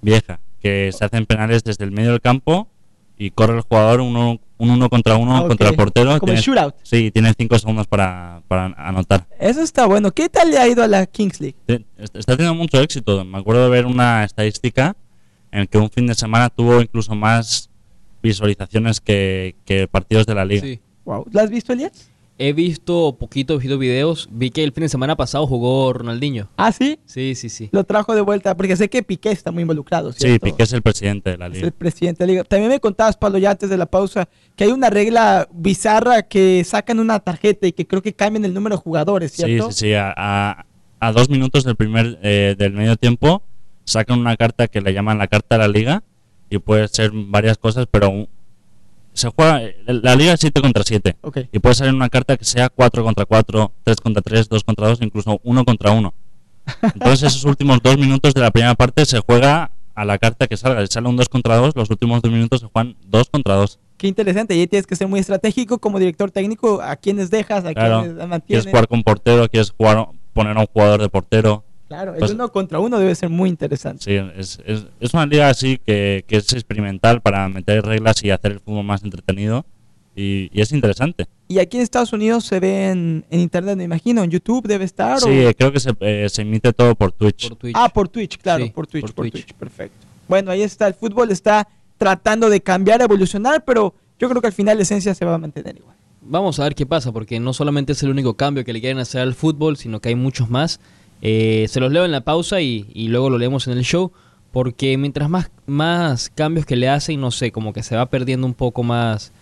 vieja, 0.00 0.38
que 0.62 0.92
se 0.92 1.04
hacen 1.04 1.26
penales 1.26 1.64
desde 1.64 1.84
el 1.84 1.90
medio 1.90 2.12
del 2.12 2.20
campo 2.20 2.68
y 3.16 3.32
corre 3.32 3.56
el 3.56 3.62
jugador 3.62 4.00
uno, 4.00 4.38
un 4.58 4.70
uno 4.70 4.88
contra 4.88 5.16
uno 5.16 5.38
Ah, 5.38 5.48
contra 5.48 5.70
el 5.70 5.74
portero. 5.74 6.18
como 6.20 6.32
el 6.32 6.40
Tiene- 6.40 6.60
shootout. 6.60 6.76
Sí, 6.84 7.10
tiene 7.10 7.34
cinco 7.36 7.58
segundos 7.58 7.88
para, 7.88 8.42
para 8.46 8.66
anotar. 8.76 9.26
Eso 9.40 9.60
está 9.60 9.86
bueno. 9.86 10.12
¿Qué 10.12 10.28
tal 10.28 10.50
le 10.52 10.58
ha 10.58 10.68
ido 10.68 10.84
a 10.84 10.86
la 10.86 11.04
Kings 11.06 11.40
League? 11.40 11.56
Está 11.96 12.36
teniendo 12.36 12.54
mucho 12.54 12.80
éxito. 12.80 13.24
Me 13.24 13.38
acuerdo 13.38 13.64
de 13.64 13.70
ver 13.70 13.86
una 13.86 14.22
estadística 14.22 14.94
en 15.50 15.66
que 15.66 15.78
un 15.78 15.90
fin 15.90 16.06
de 16.06 16.14
semana 16.14 16.48
tuvo 16.48 16.80
incluso 16.80 17.12
más 17.16 17.68
visualizaciones 18.22 19.00
que, 19.00 19.56
que 19.64 19.88
partidos 19.88 20.26
de 20.26 20.34
la 20.36 20.44
liga. 20.44 20.62
Sí. 20.62 20.80
Wow. 21.08 21.24
¿Lo 21.30 21.40
has 21.40 21.48
visto, 21.48 21.72
Elias? 21.72 22.10
He 22.36 22.52
visto 22.52 23.16
poquito, 23.18 23.54
he 23.54 23.58
visto 23.58 23.78
videos. 23.78 24.28
Vi 24.30 24.50
que 24.50 24.62
el 24.62 24.72
fin 24.72 24.82
de 24.82 24.88
semana 24.90 25.16
pasado 25.16 25.46
jugó 25.46 25.90
Ronaldinho. 25.94 26.50
Ah, 26.58 26.70
sí. 26.70 27.00
Sí, 27.06 27.34
sí, 27.34 27.48
sí. 27.48 27.70
Lo 27.72 27.82
trajo 27.84 28.14
de 28.14 28.20
vuelta, 28.20 28.54
porque 28.56 28.76
sé 28.76 28.90
que 28.90 29.02
Piqué 29.02 29.30
está 29.30 29.50
muy 29.50 29.62
involucrado. 29.62 30.12
Sí. 30.12 30.38
Piqué 30.38 30.62
es 30.64 30.72
el 30.74 30.82
presidente 30.82 31.30
de 31.30 31.38
la 31.38 31.46
Es 31.46 31.54
liga. 31.54 31.66
el 31.66 31.72
presidente 31.72 32.22
de 32.22 32.26
la 32.26 32.30
liga. 32.32 32.44
También 32.44 32.70
me 32.70 32.78
contabas, 32.78 33.16
Pablo, 33.16 33.38
ya 33.38 33.52
antes 33.52 33.70
de 33.70 33.76
la 33.78 33.86
pausa, 33.86 34.28
que 34.54 34.64
hay 34.64 34.70
una 34.70 34.90
regla 34.90 35.48
bizarra 35.50 36.22
que 36.22 36.62
sacan 36.64 37.00
una 37.00 37.18
tarjeta 37.20 37.66
y 37.66 37.72
que 37.72 37.86
creo 37.86 38.02
que 38.02 38.12
cambian 38.12 38.44
el 38.44 38.52
número 38.54 38.76
de 38.76 38.82
jugadores, 38.82 39.32
Sí, 39.32 39.42
¿cierto? 39.44 39.72
sí, 39.72 39.86
sí. 39.86 39.94
A, 39.94 40.12
a- 40.14 40.66
a 41.00 41.12
dos 41.12 41.30
minutos 41.30 41.64
del 41.64 41.74
primer 41.76 42.18
eh, 42.22 42.54
del 42.58 42.72
medio 42.74 42.96
tiempo 42.96 43.42
sacan 43.84 44.18
una 44.18 44.36
carta 44.36 44.68
que 44.68 44.80
le 44.80 44.92
llaman 44.92 45.16
la 45.18 45.26
carta 45.28 45.56
de 45.56 45.62
la 45.66 45.68
liga 45.68 46.02
y 46.50 46.58
puede 46.58 46.86
ser 46.88 47.10
varias 47.14 47.56
cosas, 47.56 47.86
pero 47.90 48.10
un- 48.10 48.28
se 49.18 49.28
juega 49.30 49.60
la 49.86 50.14
liga 50.16 50.32
es 50.32 50.40
7 50.40 50.60
contra 50.60 50.82
7 50.84 51.16
Ok. 51.22 51.38
y 51.52 51.58
puede 51.58 51.74
salir 51.74 51.94
una 51.94 52.08
carta 52.08 52.36
que 52.36 52.44
sea 52.44 52.68
4 52.68 53.02
contra 53.04 53.24
4, 53.26 53.72
3 53.84 53.96
contra 54.00 54.22
3, 54.22 54.48
2 54.48 54.64
contra 54.64 54.88
2, 54.88 54.98
incluso 55.02 55.40
1 55.42 55.64
contra 55.64 55.90
1. 55.92 56.14
Entonces 56.94 57.22
esos 57.22 57.44
últimos 57.44 57.80
dos 57.82 57.96
minutos 57.98 58.34
de 58.34 58.40
la 58.40 58.50
primera 58.50 58.74
parte 58.74 59.04
se 59.06 59.20
juega 59.20 59.70
a 59.94 60.04
la 60.04 60.18
carta 60.18 60.46
que 60.46 60.56
salga. 60.56 60.80
Si 60.86 60.92
sale 60.92 61.08
un 61.08 61.16
2 61.16 61.28
contra 61.28 61.56
2, 61.56 61.74
los 61.74 61.90
últimos 61.90 62.22
dos 62.22 62.30
minutos 62.30 62.60
se 62.60 62.66
juegan 62.66 62.96
2 63.06 63.30
contra 63.30 63.54
2. 63.56 63.78
Qué 63.96 64.06
interesante. 64.06 64.54
Y 64.54 64.60
ahí 64.60 64.66
tienes 64.68 64.86
que 64.86 64.94
ser 64.94 65.08
muy 65.08 65.18
estratégico 65.18 65.78
como 65.78 65.98
director 65.98 66.30
técnico. 66.30 66.80
¿A 66.80 66.94
quiénes 66.96 67.30
dejas? 67.30 67.64
¿A 67.64 67.74
Claro. 67.74 68.02
Quieres 68.02 68.28
mantienes? 68.28 68.66
jugar 68.66 68.86
con 68.86 69.02
portero, 69.02 69.48
quieres 69.48 69.70
jugar, 69.72 70.06
poner 70.34 70.56
a 70.56 70.60
un 70.60 70.66
jugador 70.66 71.00
de 71.00 71.08
portero. 71.08 71.64
Claro, 71.88 72.12
el 72.12 72.18
Pues- 72.18 72.32
uno 72.32 72.52
contra 72.52 72.78
uno 72.80 72.98
debe 72.98 73.14
ser 73.14 73.30
muy 73.30 73.48
interesante. 73.48 74.04
Sí, 74.04 74.12
es, 74.38 74.60
es, 74.66 74.84
es 75.00 75.14
una 75.14 75.24
liga 75.26 75.48
así 75.48 75.80
que, 75.84 76.24
que 76.28 76.36
es 76.36 76.52
experimental 76.52 77.20
para 77.22 77.48
meter 77.48 77.82
reglas 77.84 78.22
y 78.22 78.30
hacer 78.30 78.52
el 78.52 78.60
fútbol 78.60 78.84
más 78.84 79.02
entretenido. 79.02 79.64
Y, 80.14 80.50
y 80.52 80.60
es 80.60 80.72
interesante. 80.72 81.26
Y 81.46 81.60
aquí 81.60 81.76
en 81.76 81.84
Estados 81.84 82.12
Unidos 82.12 82.44
se 82.44 82.58
ve 82.60 82.90
en, 82.90 83.24
en 83.30 83.40
internet, 83.40 83.76
me 83.76 83.84
imagino. 83.84 84.22
En 84.24 84.30
YouTube 84.30 84.66
debe 84.66 84.84
estar. 84.84 85.20
Sí, 85.20 85.46
o- 85.46 85.54
creo 85.54 85.72
que 85.72 85.80
se, 85.80 85.92
eh, 86.00 86.26
se 86.28 86.42
emite 86.42 86.72
todo 86.72 86.94
por 86.94 87.12
Twitch. 87.12 87.48
Por 87.48 87.56
Twitch. 87.56 87.74
Ah, 87.78 87.88
por 87.88 88.08
Twitch, 88.08 88.36
claro, 88.38 88.64
Sí, 88.64 88.70
por 88.70 88.86
Twitch, 88.86 89.02
por 89.02 89.14
por 89.14 89.30
Twitch. 89.30 89.44
Twitch. 89.46 89.54
Perfecto. 89.56 90.06
Bueno, 90.26 90.50
ahí 90.50 90.62
está. 90.62 90.88
El 90.88 90.94
fútbol 90.94 91.30
está 91.30 91.68
tratando 91.96 92.50
de 92.50 92.60
cambiar, 92.60 93.00
evolucionar, 93.00 93.64
pero 93.64 93.94
yo 94.18 94.28
creo 94.28 94.40
que 94.42 94.48
al 94.48 94.52
final 94.52 94.76
la 94.76 94.82
esencia 94.82 95.14
se 95.14 95.24
va 95.24 95.34
a 95.34 95.38
mantener 95.38 95.76
igual. 95.76 95.96
Vamos 96.20 96.58
a 96.58 96.64
ver 96.64 96.74
qué 96.74 96.84
pasa, 96.84 97.12
porque 97.12 97.38
no 97.40 97.52
solamente 97.54 97.92
es 97.92 98.02
el 98.02 98.10
único 98.10 98.34
cambio 98.34 98.64
que 98.64 98.72
le 98.72 98.80
quieren 98.80 98.98
hacer 98.98 99.20
al 99.22 99.34
fútbol, 99.34 99.76
sino 99.76 100.00
que 100.00 100.10
hay 100.10 100.14
muchos 100.16 100.50
más. 100.50 100.80
Eh, 101.22 101.66
se 101.68 101.80
los 101.80 101.90
leo 101.92 102.04
en 102.04 102.12
la 102.12 102.20
pausa 102.22 102.60
y, 102.60 102.86
y 102.94 103.08
luego 103.08 103.28
lo 103.30 103.38
leemos 103.38 103.66
en 103.66 103.76
el 103.76 103.84
show, 103.84 104.12
porque 104.52 104.96
mientras 104.96 105.28
más, 105.28 105.50
más 105.66 106.30
cambios 106.34 106.64
que 106.66 106.76
le 106.76 106.88
hacen, 106.88 107.20
no 107.20 107.30
sé, 107.30 107.50
como 107.52 107.72
que 107.72 107.82
se 107.82 107.96
va 107.96 108.06
perdiendo 108.06 108.46
un 108.46 108.54
poco 108.54 108.82
más 108.82 109.32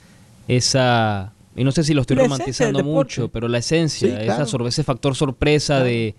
esa... 0.48 1.32
Y 1.56 1.64
no 1.64 1.72
sé 1.72 1.84
si 1.84 1.94
lo 1.94 2.02
estoy 2.02 2.16
La 2.16 2.24
romantizando 2.24 2.84
mucho, 2.84 3.28
pero 3.28 3.48
la 3.48 3.58
esencia, 3.58 4.08
Sí, 4.08 4.14
esa 4.14 4.24
claro. 4.24 4.46
sor- 4.46 4.66
ese 4.66 4.84
factor 4.84 5.14
sorpresa 5.14 5.76
Claro. 5.76 5.84
de, 5.86 6.14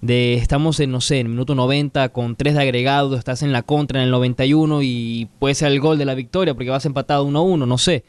de 0.00 0.34
estamos 0.34 0.80
en, 0.80 0.90
no 0.92 1.02
sé, 1.02 1.20
en 1.20 1.26
el 1.26 1.30
minuto 1.32 1.54
90 1.54 2.08
con 2.08 2.36
3 2.36 2.54
de 2.54 2.62
agregado, 2.62 3.14
estás 3.16 3.42
en 3.42 3.52
la 3.52 3.62
contra 3.62 3.98
en 4.00 4.06
el 4.06 4.10
91 4.10 4.80
y 4.82 5.28
puede 5.38 5.54
ser 5.54 5.72
el 5.72 5.80
gol 5.80 5.98
de 5.98 6.06
la 6.06 6.14
victoria 6.14 6.54
porque 6.54 6.70
vas 6.70 6.86
empatado 6.86 7.26
1-1, 7.28 7.66
no 7.66 7.76
sé. 7.78 8.04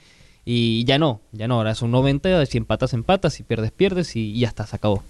Y 0.45 0.85
ya 0.85 0.97
no, 0.97 1.19
ya 1.33 1.49
no, 1.49 1.55
ahora 1.55 1.75
son 1.75 1.91
90, 1.91 2.45
si 2.45 2.57
empatas, 2.57 2.93
empatas, 2.93 3.33
si 3.33 3.43
pierdes, 3.43 3.71
pierdes 3.71 4.15
y, 4.15 4.31
y 4.31 4.39
ya 4.39 4.47
está, 4.47 4.65
se 4.65 4.77
acabó. 4.77 5.03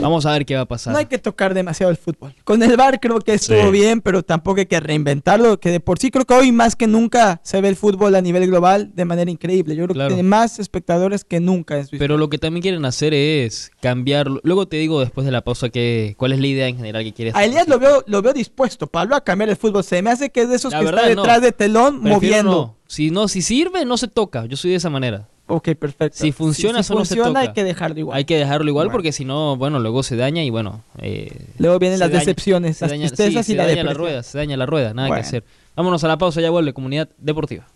Vamos 0.00 0.26
a 0.26 0.32
ver 0.32 0.44
qué 0.44 0.54
va 0.56 0.62
a 0.62 0.66
pasar. 0.66 0.92
No 0.92 0.98
hay 0.98 1.06
que 1.06 1.18
tocar 1.18 1.54
demasiado 1.54 1.90
el 1.90 1.96
fútbol. 1.96 2.34
Con 2.44 2.62
el 2.62 2.76
VAR 2.76 2.98
creo 3.00 3.20
que 3.20 3.34
estuvo 3.34 3.62
Sí. 3.66 3.70
bien, 3.70 4.00
pero 4.00 4.22
tampoco 4.22 4.58
hay 4.60 4.66
que 4.66 4.78
reinventarlo, 4.80 5.58
que 5.60 5.70
de 5.70 5.80
por 5.80 5.98
sí 5.98 6.10
creo 6.10 6.24
que 6.24 6.34
hoy 6.34 6.52
más 6.52 6.74
que 6.76 6.86
nunca 6.86 7.40
se 7.44 7.60
ve 7.60 7.68
el 7.68 7.76
fútbol 7.76 8.14
a 8.16 8.20
nivel 8.20 8.46
global 8.48 8.90
de 8.94 9.04
manera 9.04 9.30
increíble. 9.30 9.76
Yo 9.76 9.84
creo 9.84 9.94
Claro. 9.94 10.08
que 10.10 10.14
tiene 10.16 10.28
más 10.28 10.58
espectadores 10.58 11.24
que 11.24 11.40
nunca 11.40 11.78
en 11.78 11.86
su 11.86 11.96
Pero 11.96 12.16
lo 12.18 12.28
que 12.28 12.38
también 12.38 12.62
quieren 12.62 12.84
hacer 12.84 13.14
es 13.14 13.70
cambiarlo. 13.80 14.40
Luego 14.42 14.66
te 14.66 14.76
digo 14.78 15.00
después 15.00 15.24
de 15.24 15.30
la 15.32 15.42
pausa 15.42 15.68
que, 15.70 16.14
cuál 16.18 16.32
es 16.32 16.40
la 16.40 16.46
idea 16.48 16.66
en 16.68 16.76
general 16.76 17.04
que 17.04 17.12
quieres. 17.12 17.34
A 17.36 17.44
Elías 17.44 17.68
lo 17.68 17.78
veo, 17.78 18.02
lo 18.06 18.20
veo 18.20 18.32
dispuesto, 18.32 18.86
Pablo, 18.88 19.14
a 19.16 19.22
cambiar 19.22 19.48
el 19.48 19.56
fútbol. 19.56 19.84
Se 19.84 20.02
me 20.02 20.10
hace 20.10 20.30
que 20.30 20.42
es 20.42 20.48
de 20.48 20.56
esos 20.56 20.72
La 20.72 20.80
que 20.80 20.84
verdad, 20.86 21.04
está 21.04 21.14
no. 21.14 21.22
detrás 21.22 21.40
de 21.40 21.52
telón 21.52 22.00
Prefiero 22.02 22.14
moviendo. 22.16 22.50
no. 22.50 22.76
Si 22.86 23.10
no, 23.10 23.28
si 23.28 23.42
sirve, 23.42 23.84
no 23.84 23.96
se 23.96 24.08
toca. 24.08 24.44
Yo 24.46 24.56
soy 24.56 24.72
de 24.72 24.76
esa 24.76 24.90
manera. 24.90 25.28
Ok, 25.46 25.70
perfecto. 25.78 26.16
Si 26.18 26.32
funciona, 26.32 26.82
si, 26.82 26.88
solo 26.88 27.04
se 27.04 27.16
funciona 27.16 27.40
hay 27.40 27.46
toca. 27.48 27.54
que 27.54 27.64
dejarlo 27.64 27.98
igual. 27.98 28.16
Hay 28.16 28.24
que 28.24 28.38
dejarlo 28.38 28.66
igual 28.68 28.86
Bueno. 28.86 28.92
porque 28.92 29.12
si 29.12 29.24
no, 29.26 29.56
bueno, 29.56 29.78
luego 29.78 30.02
se 30.02 30.16
daña 30.16 30.42
y 30.42 30.48
bueno. 30.50 30.82
eh, 30.98 31.30
Luego 31.58 31.78
vienen 31.78 31.98
se 31.98 32.04
las 32.04 32.10
daña- 32.12 32.20
decepciones, 32.20 32.78
se 32.78 32.84
las 32.86 32.90
daña- 32.92 33.06
tristezas 33.08 33.44
sí, 33.46 33.52
y 33.52 33.54
se 33.54 33.58
la 33.58 33.66
daña 33.66 33.84
la 33.84 33.92
rueda, 33.94 34.22
se 34.22 34.38
daña 34.38 34.56
la 34.56 34.64
rueda, 34.66 34.94
nada 34.94 35.08
Bueno. 35.08 35.22
que 35.22 35.26
hacer. 35.28 35.44
Vámonos 35.76 36.02
a 36.02 36.08
la 36.08 36.16
pausa, 36.16 36.40
ya 36.40 36.48
vuelve 36.50 36.72
Comunidad 36.72 37.08
Deportiva. 37.18 37.66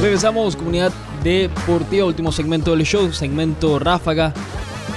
Regresamos, 0.00 0.54
Comunidad 0.56 0.92
Deportiva, 1.24 2.06
último 2.06 2.30
segmento 2.30 2.70
del 2.76 2.86
show, 2.86 3.12
segmento 3.12 3.78
Ráfaga. 3.78 4.32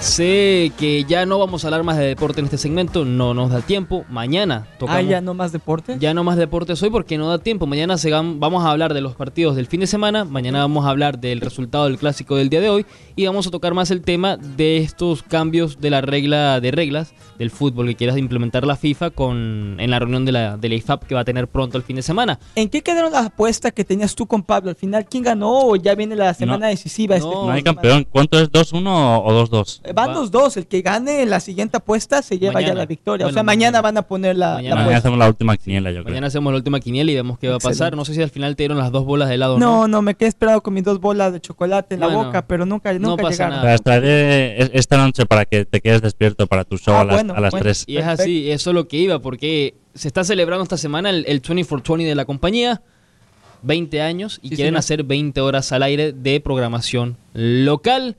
Sé 0.01 0.71
que 0.79 1.03
ya 1.03 1.27
no 1.27 1.37
vamos 1.37 1.63
a 1.63 1.67
hablar 1.67 1.83
más 1.83 1.95
de 1.95 2.05
deporte 2.07 2.39
en 2.39 2.45
este 2.45 2.57
segmento, 2.57 3.05
no 3.05 3.35
nos 3.35 3.51
da 3.51 3.61
tiempo. 3.61 4.03
Mañana 4.09 4.65
tocamos. 4.79 4.99
Ah, 4.99 5.03
ya 5.07 5.21
no 5.21 5.35
más 5.35 5.51
deporte. 5.51 5.97
Ya 5.99 6.15
no 6.15 6.23
más 6.23 6.37
deportes 6.37 6.81
hoy 6.81 6.89
porque 6.89 7.19
no 7.19 7.29
da 7.29 7.37
tiempo. 7.37 7.67
Mañana 7.67 7.99
se 7.99 8.09
vam- 8.09 8.37
vamos 8.39 8.65
a 8.65 8.71
hablar 8.71 8.95
de 8.95 9.01
los 9.01 9.13
partidos 9.13 9.55
del 9.55 9.67
fin 9.67 9.79
de 9.81 9.85
semana. 9.85 10.25
Mañana 10.25 10.57
vamos 10.61 10.87
a 10.87 10.89
hablar 10.89 11.19
del 11.19 11.39
resultado 11.39 11.83
del 11.85 11.99
clásico 11.99 12.35
del 12.35 12.49
día 12.49 12.61
de 12.61 12.69
hoy. 12.71 12.85
Y 13.15 13.27
vamos 13.27 13.45
a 13.45 13.51
tocar 13.51 13.75
más 13.75 13.91
el 13.91 14.01
tema 14.01 14.37
de 14.37 14.77
estos 14.77 15.21
cambios 15.21 15.79
de 15.79 15.91
la 15.91 16.01
regla 16.01 16.59
de 16.59 16.71
reglas 16.71 17.13
del 17.37 17.51
fútbol 17.51 17.85
que 17.89 17.95
quieras 17.95 18.17
implementar 18.17 18.65
la 18.65 18.77
FIFA 18.77 19.11
con, 19.11 19.75
en 19.79 19.91
la 19.91 19.99
reunión 19.99 20.25
de 20.25 20.31
la, 20.31 20.57
de 20.57 20.67
la 20.69 20.75
IFAP 20.75 21.03
que 21.03 21.13
va 21.13 21.21
a 21.21 21.25
tener 21.25 21.47
pronto 21.47 21.77
el 21.77 21.83
fin 21.83 21.97
de 21.97 22.01
semana. 22.01 22.39
¿En 22.55 22.69
qué 22.69 22.81
quedaron 22.81 23.11
las 23.11 23.27
apuestas 23.27 23.71
que 23.71 23.85
tenías 23.85 24.15
tú 24.15 24.25
con 24.25 24.41
Pablo? 24.41 24.71
Al 24.71 24.75
final, 24.75 25.05
¿quién 25.07 25.21
ganó 25.23 25.59
o 25.67 25.75
ya 25.75 25.93
viene 25.93 26.15
la 26.15 26.33
semana 26.33 26.67
decisiva? 26.69 27.15
este 27.17 27.29
no, 27.29 27.51
hay 27.51 27.61
campeón. 27.61 28.07
¿Cuánto 28.09 28.39
es? 28.39 28.51
¿2-1 28.51 29.21
o 29.23 29.45
2-2? 29.45 29.90
Eh, 29.91 29.93
Van 29.93 30.09
Va- 30.09 30.13
los 30.15 30.31
dos. 30.31 30.57
El 30.57 30.67
que 30.67 30.81
gane 30.81 31.25
la 31.25 31.39
siguiente 31.39 31.77
apuesta 31.77 32.21
se 32.21 32.39
lleva 32.39 32.53
ya 32.53 32.67
Mañana. 32.67 32.73
la 32.79 32.85
victoria. 32.85 33.25
o 33.25 33.27
Bueno, 33.27 33.33
sea, 33.35 33.43
mañana, 33.43 33.77
mañana. 33.77 33.81
van 33.81 33.97
a 33.97 34.01
poner 34.01 34.35
la, 34.35 34.47
la 34.49 34.55
Mañana. 34.55 34.75
Mañana 34.75 34.81
apuesta. 34.81 34.97
hacemos 34.99 35.19
la 35.19 35.27
última 35.27 35.57
quiniela, 35.57 35.89
yo 35.91 35.95
creo. 36.03 36.05
Mañana 36.13 36.27
hacemos 36.27 36.51
la 36.53 36.57
última 36.57 36.79
quiniela 36.79 37.11
y 37.11 37.15
vemos 37.15 37.37
qué 37.39 37.47
va 37.49 37.55
a 37.55 37.59
pasar. 37.59 37.71
Excelente. 37.71 37.95
No 37.97 38.05
sé 38.05 38.13
si 38.15 38.21
al 38.21 38.29
final 38.29 38.55
te 38.55 38.63
dieron 38.63 38.77
las 38.77 38.91
dos 38.91 39.05
bolas 39.05 39.29
de 39.29 39.35
helado 39.35 39.55
o 39.55 39.59
No, 39.59 39.81
no. 39.81 39.87
no, 39.87 40.01
me 40.01 40.15
quedé 40.15 40.29
esperado 40.29 40.61
con 40.63 40.73
mis 40.73 40.83
dos 40.83 40.99
bolas 40.99 41.33
de 41.33 41.41
chocolate 41.41 41.95
en 41.95 42.01
la 42.01 42.07
boca, 42.07 42.47
pero 42.47 42.65
nunca, 42.65 42.91
no 42.93 43.09
nunca 43.09 43.23
pasa 43.23 43.31
llegaron. 43.45 43.55
nada. 43.57 43.71
Las 43.71 43.81
traeré 43.81 44.61
es- 44.61 44.71
esta 44.73 44.97
noche 44.97 45.25
para 45.25 45.45
que 45.45 45.65
te 45.65 45.81
quedes 45.81 46.01
despierto 46.01 46.47
para 46.47 46.63
tu 46.63 46.77
show 46.77 46.93
Ah, 46.95 47.01
a 47.01 47.05
las, 47.05 47.15
bueno, 47.15 47.33
a 47.35 47.39
las 47.41 47.51
bueno. 47.51 47.63
3. 47.63 47.83
Y 47.87 47.97
es 47.97 48.05
así, 48.07 48.49
eso 48.51 48.69
es 48.71 48.73
lo 48.73 48.87
que 48.87 48.97
iba, 48.97 49.19
porque 49.19 49.75
se 49.93 50.07
está 50.07 50.23
celebrando 50.23 50.63
esta 50.63 50.77
semana 50.77 51.09
el, 51.09 51.25
el 51.27 51.41
24-20 51.41 52.05
de 52.07 52.15
la 52.15 52.25
compañía, 52.25 52.81
20 53.63 54.01
años, 54.01 54.39
y 54.41 54.49
Sí, 54.49 54.55
quieren 54.55 54.71
señor. 54.73 54.79
hacer 54.79 55.03
20 55.03 55.39
horas 55.41 55.71
al 55.71 55.83
aire 55.83 56.13
de 56.13 56.39
programación 56.39 57.17
local. 57.33 58.15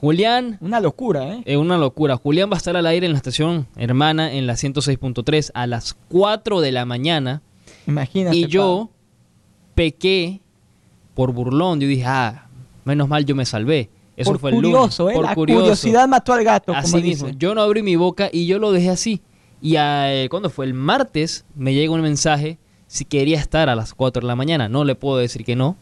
Julián, 0.00 0.56
Una 0.60 0.80
locura, 0.80 1.34
¿eh? 1.34 1.42
es 1.44 1.56
una 1.56 1.76
locura. 1.76 2.16
Julián 2.16 2.48
va 2.50 2.54
a 2.54 2.56
estar 2.58 2.76
al 2.76 2.86
aire 2.86 3.06
en 3.06 3.12
la 3.12 3.18
estación 3.18 3.66
hermana 3.76 4.32
en 4.32 4.46
la 4.46 4.54
106.3 4.54 5.50
a 5.52 5.66
las 5.66 5.94
4 6.08 6.60
de 6.62 6.72
la 6.72 6.86
mañana. 6.86 7.42
Imagínate. 7.86 8.36
Y 8.36 8.46
yo 8.46 8.90
pequé 9.74 10.40
por 11.14 11.32
burlón, 11.32 11.80
yo 11.80 11.86
dije, 11.88 12.04
ah, 12.06 12.48
menos 12.84 13.08
mal 13.08 13.24
yo 13.26 13.34
me 13.34 13.44
salvé. 13.44 13.90
Eso 14.16 14.30
por 14.32 14.40
fue 14.40 14.50
el 14.50 14.56
curioso, 14.56 15.02
lunes. 15.04 15.14
¿eh? 15.14 15.18
Por 15.18 15.24
La 15.28 15.34
curioso. 15.34 15.60
curiosidad 15.60 16.08
mató 16.08 16.32
al 16.32 16.44
gato, 16.44 16.72
Así 16.74 16.92
como 16.92 17.02
mismo. 17.04 17.28
Yo 17.30 17.54
no 17.54 17.62
abrí 17.62 17.82
mi 17.82 17.96
boca 17.96 18.28
y 18.32 18.46
yo 18.46 18.58
lo 18.58 18.72
dejé 18.72 18.90
así. 18.90 19.22
Y 19.62 19.74
eh, 19.78 20.28
cuando 20.30 20.48
fue 20.50 20.64
el 20.66 20.74
martes, 20.74 21.44
me 21.54 21.74
llega 21.74 21.92
un 21.92 22.00
mensaje 22.00 22.58
si 22.86 23.04
quería 23.04 23.38
estar 23.38 23.68
a 23.68 23.74
las 23.74 23.94
4 23.94 24.22
de 24.22 24.26
la 24.26 24.36
mañana. 24.36 24.68
No 24.68 24.84
le 24.84 24.94
puedo 24.94 25.18
decir 25.18 25.44
que 25.44 25.56
no. 25.56 25.76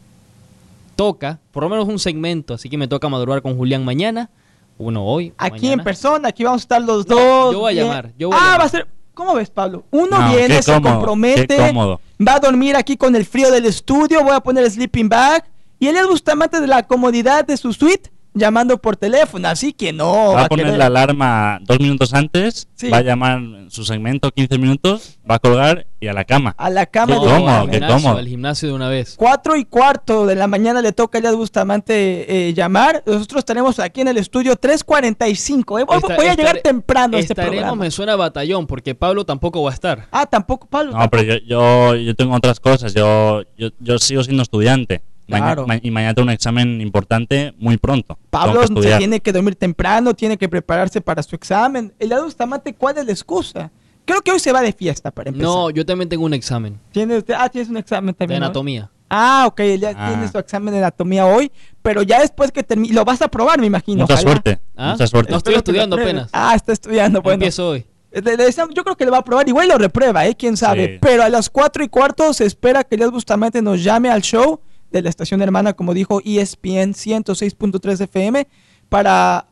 Toca, 0.99 1.39
por 1.51 1.63
lo 1.63 1.69
menos 1.69 1.87
un 1.87 1.97
segmento, 1.97 2.53
así 2.55 2.69
que 2.69 2.77
me 2.77 2.85
toca 2.85 3.07
madrugar 3.07 3.41
con 3.41 3.55
Julián 3.55 3.85
mañana. 3.85 4.29
Bueno, 4.77 5.05
hoy. 5.05 5.31
Aquí 5.37 5.71
en 5.71 5.81
persona, 5.81 6.27
aquí 6.27 6.43
vamos 6.43 6.61
a 6.61 6.63
estar 6.63 6.81
los 6.81 7.07
No, 7.07 7.15
dos. 7.15 7.53
yo 7.53 7.59
voy 7.61 7.71
a 7.71 7.73
bien. 7.73 7.87
llamar, 7.87 8.11
yo 8.17 8.27
voy 8.27 8.35
a 8.37 8.37
ah, 8.37 8.43
llamar. 8.43 8.59
va 8.59 8.63
a 8.65 8.69
ser. 8.69 8.87
¿Cómo 9.13 9.33
ves, 9.33 9.49
Pablo? 9.49 9.85
Uno 9.91 10.19
No, 10.19 10.29
viene, 10.29 10.57
qué 10.57 10.61
se 10.61 10.73
cómodo, 10.73 10.95
compromete, 10.95 11.47
qué 11.55 11.67
cómodo. 11.67 12.01
va 12.19 12.35
a 12.35 12.39
dormir 12.41 12.75
aquí 12.75 12.97
con 12.97 13.15
el 13.15 13.25
frío 13.25 13.49
del 13.49 13.65
estudio, 13.65 14.21
voy 14.25 14.33
a 14.33 14.41
poner 14.41 14.65
el 14.65 14.71
sleeping 14.71 15.07
bag. 15.07 15.45
Y 15.79 15.87
él 15.87 15.95
es 15.95 16.05
Bustamante 16.05 16.59
de 16.59 16.67
la 16.67 16.83
comodidad 16.83 17.45
de 17.45 17.55
su 17.55 17.71
suite, 17.71 18.11
llamando 18.33 18.77
por 18.77 18.95
teléfono, 18.95 19.47
así 19.47 19.73
que 19.73 19.91
no. 19.91 20.33
va 20.33 20.43
a 20.45 20.47
poner 20.47 20.65
querer- 20.67 20.77
la 20.79 20.85
alarma 20.85 21.59
dos 21.61 21.79
minutos 21.79 22.13
antes, 22.13 22.67
Sí. 22.75 22.89
va 22.89 22.97
a 22.97 23.01
llamar 23.01 23.37
en 23.39 23.71
su 23.71 23.83
segmento 23.83 24.31
15 24.31 24.57
minutos, 24.57 25.17
va 25.29 25.35
a 25.35 25.39
colgar 25.39 25.87
y 25.99 26.07
a 26.07 26.13
la 26.13 26.23
cama. 26.23 26.55
a 26.57 26.69
la 26.69 26.85
cama 26.85 27.13
Qué 27.13 27.19
No, 27.19 27.25
de 27.25 27.29
cómodo, 27.31 27.49
al 27.57 27.65
qué 27.69 27.71
gimnasio, 27.73 27.95
cómodo. 27.97 28.17
al 28.19 28.27
gimnasio 28.27 28.67
de 28.69 28.73
una 28.75 28.87
vez. 28.89 29.15
Cuatro 29.17 29.55
y 29.57 29.65
cuarto 29.65 30.25
de 30.25 30.35
la 30.35 30.47
mañana 30.47 30.81
le 30.81 30.91
toca 30.93 31.17
a 31.17 31.19
Elias 31.19 31.35
Bustamante 31.35 32.47
eh, 32.49 32.53
llamar. 32.53 33.03
Nosotros 33.05 33.43
tenemos 33.45 33.79
aquí 33.79 34.01
en 34.01 34.07
el 34.09 34.17
estudio 34.17 34.55
3.45. 34.55 35.79
¿eh? 35.79 35.83
Voy, 35.85 35.97
Esta- 35.97 36.15
voy 36.15 36.27
a 36.27 36.35
llegar 36.35 36.59
temprano 36.59 37.17
a 37.17 37.19
este 37.19 37.35
programa. 37.35 37.75
me 37.75 37.91
suena 37.91 38.13
a 38.13 38.15
batallón, 38.15 38.67
porque 38.67 38.95
Pablo 38.95 39.25
tampoco 39.25 39.61
va 39.63 39.71
a 39.71 39.73
estar. 39.73 40.07
Ah, 40.11 40.25
tampoco, 40.25 40.67
Pablo. 40.67 40.91
No, 40.97 41.09
pero 41.09 41.23
yo, 41.23 41.35
yo, 41.45 41.95
yo 41.95 42.15
tengo 42.15 42.35
otras 42.35 42.59
cosas, 42.59 42.93
yo, 42.93 43.41
yo, 43.57 43.69
yo 43.79 43.97
sigo 43.99 44.23
siendo 44.23 44.43
estudiante. 44.43 45.01
Maña- 45.29 45.45
Claro. 45.45 45.67
ma- 45.67 45.79
y 45.81 45.91
mañana 45.91 46.13
tengo 46.13 46.25
un 46.27 46.31
examen 46.33 46.81
importante 46.81 47.53
muy 47.57 47.77
pronto. 47.77 48.17
Pablo 48.29 48.61
Tengo 48.65 48.81
que 48.81 48.89
se 48.91 48.97
tiene 48.97 49.19
que 49.19 49.31
dormir 49.31 49.55
temprano, 49.55 50.13
tiene 50.13 50.37
que 50.37 50.49
prepararse 50.49 51.01
para 51.01 51.21
su 51.23 51.35
examen. 51.35 51.93
Elias 51.99 52.21
Bustamante, 52.23 52.73
¿cuál 52.73 52.97
es 52.97 53.05
la 53.05 53.11
excusa? 53.11 53.71
Creo 54.05 54.21
que 54.21 54.31
hoy 54.31 54.39
se 54.39 54.51
va 54.51 54.61
de 54.61 54.73
fiesta 54.73 55.11
para 55.11 55.29
empezar. 55.29 55.47
No, 55.47 55.69
yo 55.69 55.85
también 55.85 56.09
tengo 56.09 56.25
un 56.25 56.33
examen 56.33 56.79
¿Tiene 56.91 57.17
usted? 57.17 57.35
Ah, 57.37 57.47
tienes 57.49 57.69
un 57.69 57.77
examen 57.77 58.07
de 58.07 58.13
también. 58.13 58.39
¿no? 58.39 58.47
anatomía. 58.47 58.89
Ah, 59.11 59.45
ok, 59.47 59.61
ya 59.79 59.93
Ah. 59.95 60.07
tiene 60.09 60.27
su 60.31 60.37
examen 60.37 60.71
de 60.73 60.79
anatomía 60.79 61.25
hoy, 61.25 61.51
pero 61.81 62.01
ya 62.03 62.19
después 62.21 62.51
que 62.51 62.63
termine, 62.63 62.93
lo 62.93 63.05
vas 63.05 63.21
a 63.21 63.27
probar, 63.27 63.59
me 63.59 63.67
imagino. 63.67 64.01
Mucha 64.01 64.13
ojalá. 64.15 64.29
suerte, 64.31 64.59
¿Ah? 64.75 64.91
mucha 64.91 65.07
suerte. 65.07 65.31
No 65.31 65.37
estoy 65.37 65.55
estudiando 65.55 65.95
apenas. 65.95 66.29
Ah, 66.33 66.53
está 66.55 66.73
estudiando, 66.73 67.21
bueno. 67.21 67.35
Empiezo 67.35 67.69
hoy. 67.69 67.85
Le- 68.11 68.21
le 68.37 68.37
deseamos- 68.45 68.73
yo 68.75 68.83
creo 68.83 68.95
que 68.97 69.05
lo 69.05 69.11
va 69.11 69.19
a 69.19 69.23
probar, 69.23 69.47
igual 69.47 69.67
lo 69.67 69.77
reprueba, 69.77 70.25
¿eh? 70.25 70.35
Quién 70.35 70.57
sabe. 70.57 70.93
Sí. 70.93 70.99
Pero 71.01 71.21
a 71.23 71.29
las 71.29 71.49
4 71.51 71.83
y 71.83 71.89
cuarto 71.89 72.33
se 72.33 72.45
espera 72.45 72.83
que 72.83 72.95
Elias 72.95 73.11
Bustamante 73.11 73.61
nos 73.61 73.83
llame 73.83 74.09
al 74.09 74.21
show 74.21 74.61
de 74.91 75.01
la 75.01 75.09
estación 75.09 75.41
hermana, 75.41 75.73
como 75.73 75.93
dijo 75.93 76.21
ESPN 76.23 76.93
106.3 76.93 78.01
FM, 78.01 78.47
para 78.89 79.45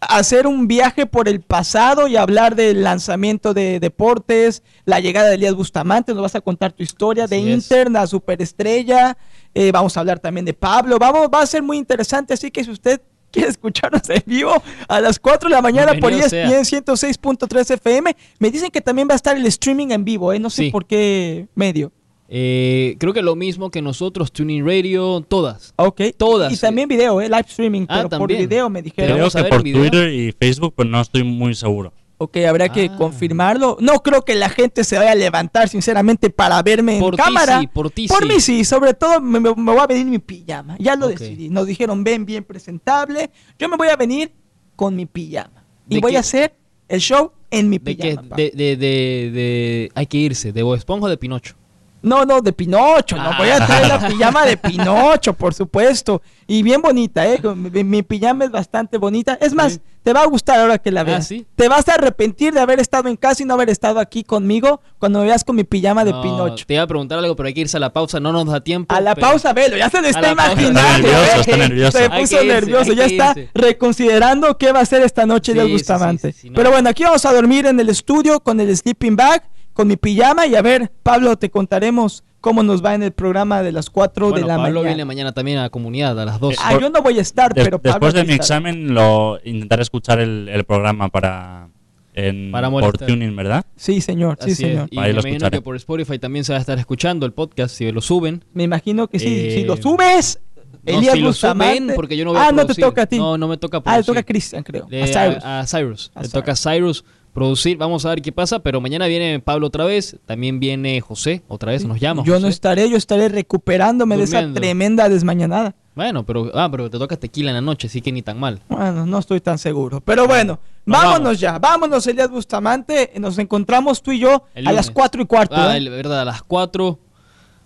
hacer 0.00 0.46
un 0.46 0.68
viaje 0.68 1.06
por 1.06 1.28
el 1.28 1.40
pasado 1.40 2.08
y 2.08 2.16
hablar 2.16 2.56
del 2.56 2.82
lanzamiento 2.82 3.54
de 3.54 3.80
deportes, 3.80 4.62
la 4.84 5.00
llegada 5.00 5.28
de 5.28 5.36
Elías 5.36 5.54
Bustamante, 5.54 6.12
nos 6.12 6.22
vas 6.22 6.34
a 6.34 6.40
contar 6.42 6.72
tu 6.72 6.82
historia 6.82 7.26
de 7.26 7.36
Así 7.36 7.48
es. 7.50 7.54
Inter, 7.64 7.90
la 7.90 8.06
superestrella, 8.06 9.16
eh, 9.54 9.72
vamos 9.72 9.96
a 9.96 10.00
hablar 10.00 10.18
también 10.20 10.44
de 10.44 10.52
Pablo, 10.52 10.98
vamos, 10.98 11.28
va 11.32 11.40
a 11.42 11.46
ser 11.46 11.62
muy 11.62 11.78
interesante, 11.78 12.34
así 12.34 12.50
que 12.50 12.62
si 12.64 12.70
usted 12.70 13.00
quiere 13.30 13.48
escucharnos 13.48 14.02
en 14.10 14.22
vivo 14.26 14.62
a 14.88 15.00
las 15.00 15.18
4 15.18 15.48
de 15.48 15.54
la 15.54 15.62
mañana 15.62 15.92
por 16.00 16.12
Bienvenido. 16.12 16.60
ESPN 16.60 16.84
106.3 16.84 17.70
FM, 17.74 18.16
me 18.38 18.50
dicen 18.50 18.70
que 18.70 18.80
también 18.80 19.08
va 19.08 19.14
a 19.14 19.16
estar 19.16 19.36
el 19.36 19.46
streaming 19.46 19.88
en 19.90 20.04
vivo, 20.04 20.32
¿eh? 20.32 20.38
no 20.38 20.50
sé 20.50 20.64
Sí. 20.64 20.70
por 20.70 20.86
qué 20.86 21.48
medio. 21.54 21.90
Eh, 22.28 22.96
creo 22.98 23.12
que 23.12 23.22
lo 23.22 23.36
mismo 23.36 23.70
que 23.70 23.82
nosotros, 23.82 24.32
Tuning 24.32 24.64
Radio, 24.66 25.20
todas. 25.28 25.72
Ok. 25.76 26.00
Todas, 26.16 26.52
Y 26.52 26.56
también 26.56 26.88
video, 26.88 27.20
¿eh? 27.20 27.28
Live 27.28 27.44
streaming, 27.48 27.82
Ah, 27.88 27.96
pero 27.98 28.08
por 28.08 28.18
también. 28.20 28.40
video 28.40 28.70
me 28.70 28.82
dijeron. 28.82 29.16
Creo 29.18 29.30
que 29.30 29.44
por 29.50 29.62
video. 29.62 29.80
Twitter 29.82 30.10
y 30.12 30.32
Facebook, 30.32 30.74
pero 30.76 30.88
no 30.88 31.00
estoy 31.00 31.22
muy 31.22 31.54
seguro. 31.54 31.92
Ok, 32.16 32.36
habrá 32.48 32.68
que 32.70 32.86
Ah. 32.92 32.96
confirmarlo. 32.96 33.76
No 33.80 34.02
creo 34.02 34.24
que 34.24 34.34
la 34.36 34.48
gente 34.48 34.84
se 34.84 34.96
vaya 34.96 35.12
a 35.12 35.14
levantar, 35.16 35.68
sinceramente, 35.68 36.30
para 36.30 36.62
verme 36.62 36.98
Por 36.98 37.14
en 37.14 37.18
ti 37.18 37.22
cámara. 37.24 37.60
sí, 37.60 37.66
por 37.66 37.90
ti 37.90 38.06
Por 38.08 38.22
sí. 38.22 38.28
mí 38.28 38.40
sí, 38.40 38.64
sobre 38.64 38.94
todo 38.94 39.20
me, 39.20 39.40
me- 39.40 39.54
me 39.54 39.72
voy 39.72 39.80
a 39.80 39.86
venir 39.86 40.06
mi 40.06 40.18
pijama. 40.18 40.76
Ya 40.78 40.96
lo 40.96 41.08
decidí. 41.08 41.50
Nos 41.50 41.66
dijeron, 41.66 42.02
ven 42.04 42.24
bien 42.24 42.44
presentable. 42.44 43.30
Yo 43.58 43.68
me 43.68 43.76
voy 43.76 43.88
a 43.88 43.96
venir 43.96 44.32
con 44.76 44.96
mi 44.96 45.06
pijama. 45.06 45.64
Y 45.88 45.96
¿De 45.96 46.00
voy 46.00 46.12
qué? 46.12 46.16
a 46.16 46.20
hacer 46.20 46.54
el 46.88 47.00
show 47.00 47.32
en 47.50 47.68
mi 47.68 47.78
¿De 47.78 47.96
qué? 47.96 48.10
pijama. 48.12 48.36
De, 48.36 48.52
de, 48.54 48.76
de, 48.76 49.30
de- 49.32 49.90
Hay 49.94 50.06
que 50.06 50.16
irse, 50.18 50.52
de 50.52 50.62
Bob 50.62 50.76
Esponja 50.76 51.06
o 51.06 51.08
de 51.10 51.16
Pinocho. 51.18 51.56
No, 52.04 52.24
no, 52.24 52.40
de 52.40 52.52
Pinocho. 52.52 53.16
No, 53.16 53.22
Ah. 53.30 53.34
voy 53.38 53.48
a 53.48 53.66
traer 53.66 53.88
la 53.88 53.98
pijama 54.08 54.44
de 54.46 54.56
Pinocho, 54.56 55.32
por 55.34 55.54
supuesto. 55.54 56.22
Y 56.46 56.62
bien 56.62 56.82
bonita, 56.82 57.26
¿eh? 57.26 57.40
Mi, 57.56 57.82
mi 57.84 58.02
pijama 58.02 58.44
es 58.44 58.50
bastante 58.50 58.98
bonita. 58.98 59.38
Es 59.40 59.54
más, 59.54 59.72
Sí. 59.74 59.80
te 60.02 60.12
va 60.12 60.20
a 60.22 60.26
gustar 60.26 60.60
ahora 60.60 60.76
que 60.78 60.90
la 60.90 61.00
Ah, 61.00 61.04
veas. 61.04 61.26
¿sí? 61.26 61.46
Te 61.56 61.68
vas 61.68 61.88
a 61.88 61.94
arrepentir 61.94 62.52
de 62.52 62.60
haber 62.60 62.78
estado 62.80 63.08
en 63.08 63.16
casa 63.16 63.42
y 63.42 63.46
no 63.46 63.54
haber 63.54 63.70
estado 63.70 63.98
aquí 64.00 64.22
conmigo 64.22 64.82
cuando 64.98 65.20
me 65.20 65.24
veas 65.26 65.42
con 65.44 65.56
mi 65.56 65.64
pijama 65.64 66.04
de 66.04 66.12
No, 66.12 66.20
Pinocho. 66.20 66.66
Te 66.66 66.74
iba 66.74 66.82
a 66.82 66.86
preguntar 66.86 67.18
algo, 67.18 67.34
pero 67.34 67.46
hay 67.46 67.54
que 67.54 67.62
irse 67.62 67.78
a 67.78 67.80
la 67.80 67.90
pausa, 67.92 68.20
no 68.20 68.30
nos 68.32 68.46
da 68.46 68.60
tiempo. 68.60 68.94
A 68.94 69.00
la 69.00 69.14
pero- 69.14 69.28
pausa, 69.28 69.54
velo, 69.54 69.76
ya 69.78 69.88
se 69.88 70.02
lo 70.02 70.08
está 70.08 70.30
imaginando. 70.30 70.80
Está 70.80 70.98
nervioso, 70.98 71.36
¿eh? 71.36 71.40
está 71.40 71.56
nervioso. 71.56 71.98
Se 71.98 72.10
puso 72.10 72.20
irse, 72.36 72.44
nervioso, 72.44 72.92
ya 72.92 73.04
está 73.06 73.34
reconsiderando 73.54 74.56
qué 74.58 74.72
va 74.72 74.80
a 74.80 74.82
hacer 74.82 75.02
esta 75.02 75.26
noche 75.26 75.52
Sí, 75.52 75.58
del 75.58 75.66
sí, 75.68 75.72
Bustamante. 75.72 76.32
sí, 76.32 76.32
sí, 76.32 76.40
sí, 76.42 76.50
no. 76.50 76.56
Pero 76.56 76.70
bueno, 76.70 76.88
aquí 76.90 77.04
vamos 77.04 77.24
a 77.24 77.32
dormir 77.32 77.66
en 77.66 77.80
el 77.80 77.88
estudio 77.88 78.40
con 78.40 78.60
el 78.60 78.74
sleeping 78.76 79.16
bag, 79.16 79.42
con 79.74 79.86
mi 79.88 79.96
pijama 79.96 80.46
y 80.46 80.54
a 80.54 80.62
ver, 80.62 80.90
Pablo, 81.02 81.36
te 81.36 81.50
contaremos 81.50 82.24
cómo 82.40 82.62
nos 82.62 82.84
va 82.84 82.94
en 82.94 83.02
el 83.02 83.12
programa 83.12 83.62
de 83.62 83.72
las 83.72 83.90
4 83.90 84.30
Bueno, 84.30 84.40
de 84.40 84.48
la 84.48 84.56
Pablo 84.56 84.80
mañana. 84.80 84.88
viene 84.88 85.04
mañana 85.04 85.32
también 85.32 85.58
a 85.58 85.62
la 85.62 85.70
comunidad 85.70 86.18
a 86.20 86.24
las 86.24 86.40
2. 86.40 86.54
Ah, 86.62 86.78
yo 86.80 86.88
no 86.90 87.02
voy 87.02 87.18
a 87.18 87.22
estar, 87.22 87.52
pero 87.54 87.78
Pablo 87.80 87.92
después 87.92 88.14
de 88.14 88.24
mi 88.24 88.32
examen, 88.34 88.94
lo 88.94 89.38
intentaré 89.44 89.82
escuchar 89.82 90.20
el, 90.20 90.48
el 90.48 90.64
programa 90.64 91.08
para, 91.08 91.68
en, 92.14 92.52
Para 92.52 92.70
por 92.70 92.96
tuning, 92.98 93.34
¿verdad? 93.34 93.64
Sí, 93.76 94.00
señor, 94.00 94.36
sí, 94.40 94.52
Así 94.52 94.62
señor. 94.62 94.88
Y 94.90 94.98
Ahí 94.98 95.02
me 95.08 95.08
lo 95.08 95.12
imagino 95.20 95.36
escucharé. 95.36 95.58
que 95.58 95.62
por 95.62 95.76
Spotify 95.76 96.18
también 96.18 96.44
se 96.44 96.52
va 96.52 96.58
a 96.58 96.60
estar 96.60 96.78
escuchando 96.78 97.24
el 97.26 97.32
podcast 97.32 97.74
si 97.74 97.90
lo 97.90 98.00
suben. 98.00 98.44
Me 98.52 98.62
imagino 98.62 99.08
que 99.08 99.18
sí. 99.18 99.26
Eh, 99.26 99.54
si 99.56 99.64
lo 99.64 99.76
subes, 99.78 100.38
No, 100.86 100.98
Elías 100.98 101.14
si 101.14 101.20
lo 101.20 101.32
suben, 101.32 101.92
porque 101.96 102.14
yo 102.16 102.26
no 102.26 102.32
voy 102.32 102.40
a 102.40 102.48
Ah, 102.48 102.52
no 102.52 102.66
te 102.66 102.74
toca 102.74 103.02
a 103.02 103.06
ti. 103.06 103.16
No, 103.18 103.38
no 103.38 103.48
me 103.48 103.56
toca 103.56 103.80
ah, 103.86 103.96
le 103.98 104.04
toca 104.04 104.20
a 104.20 104.22
Cristian, 104.22 104.62
creo. 104.62 104.86
Le- 104.90 105.02
a 105.02 105.06
Cyrus. 105.06 105.44
a- 105.44 105.60
a 105.60 105.66
Cyrus. 105.66 106.12
A 106.14 106.20
Le 106.20 106.28
Cyrus. 106.28 106.32
toca 106.32 106.52
a 106.52 106.56
Cyrus 106.56 107.04
producir. 107.34 107.76
Vamos 107.76 108.06
a 108.06 108.08
ver 108.10 108.22
qué 108.22 108.32
pasa. 108.32 108.60
Pero 108.60 108.80
mañana 108.80 109.06
viene 109.06 109.40
Pablo 109.40 109.66
otra 109.66 109.84
vez. 109.84 110.16
También 110.24 110.58
viene 110.60 111.00
José 111.02 111.42
otra 111.48 111.72
vez. 111.72 111.84
Nos 111.84 112.00
llama. 112.00 112.22
Yo 112.24 112.40
no 112.40 112.48
estaré, 112.48 112.88
yo 112.88 112.96
estaré 112.96 113.28
recuperándome 113.28 114.16
de 114.16 114.22
esa 114.24 114.50
tremenda 114.54 115.08
desmañanada. 115.10 115.74
Bueno, 115.94 116.24
pero, 116.24 116.50
ah, 116.54 116.68
pero 116.70 116.90
te 116.90 116.98
toca 116.98 117.16
tequila 117.16 117.50
en 117.50 117.54
la 117.54 117.60
noche, 117.60 117.86
así 117.86 118.00
que 118.00 118.10
ni 118.10 118.20
tan 118.22 118.40
mal. 118.40 118.60
Bueno, 118.68 119.06
no 119.06 119.18
estoy 119.18 119.40
tan 119.40 119.58
seguro. 119.58 120.00
Pero 120.00 120.26
bueno, 120.26 120.58
Nos 120.86 120.98
vámonos 120.98 121.22
vamos. 121.22 121.40
ya. 121.40 121.58
Vámonos, 121.58 122.06
Elías 122.08 122.30
Bustamante. 122.30 123.12
Nos 123.20 123.38
encontramos 123.38 124.02
tú 124.02 124.10
y 124.10 124.18
yo 124.18 124.44
a 124.56 124.60
las 124.60 124.86
lunes. 124.86 124.90
4 124.90 125.22
y 125.22 125.26
cuarto. 125.26 125.54
Ah, 125.56 125.74
¿eh? 125.74 125.76
el- 125.76 125.90
verdad, 125.90 126.22
a 126.22 126.24
las 126.24 126.42
4. 126.42 126.98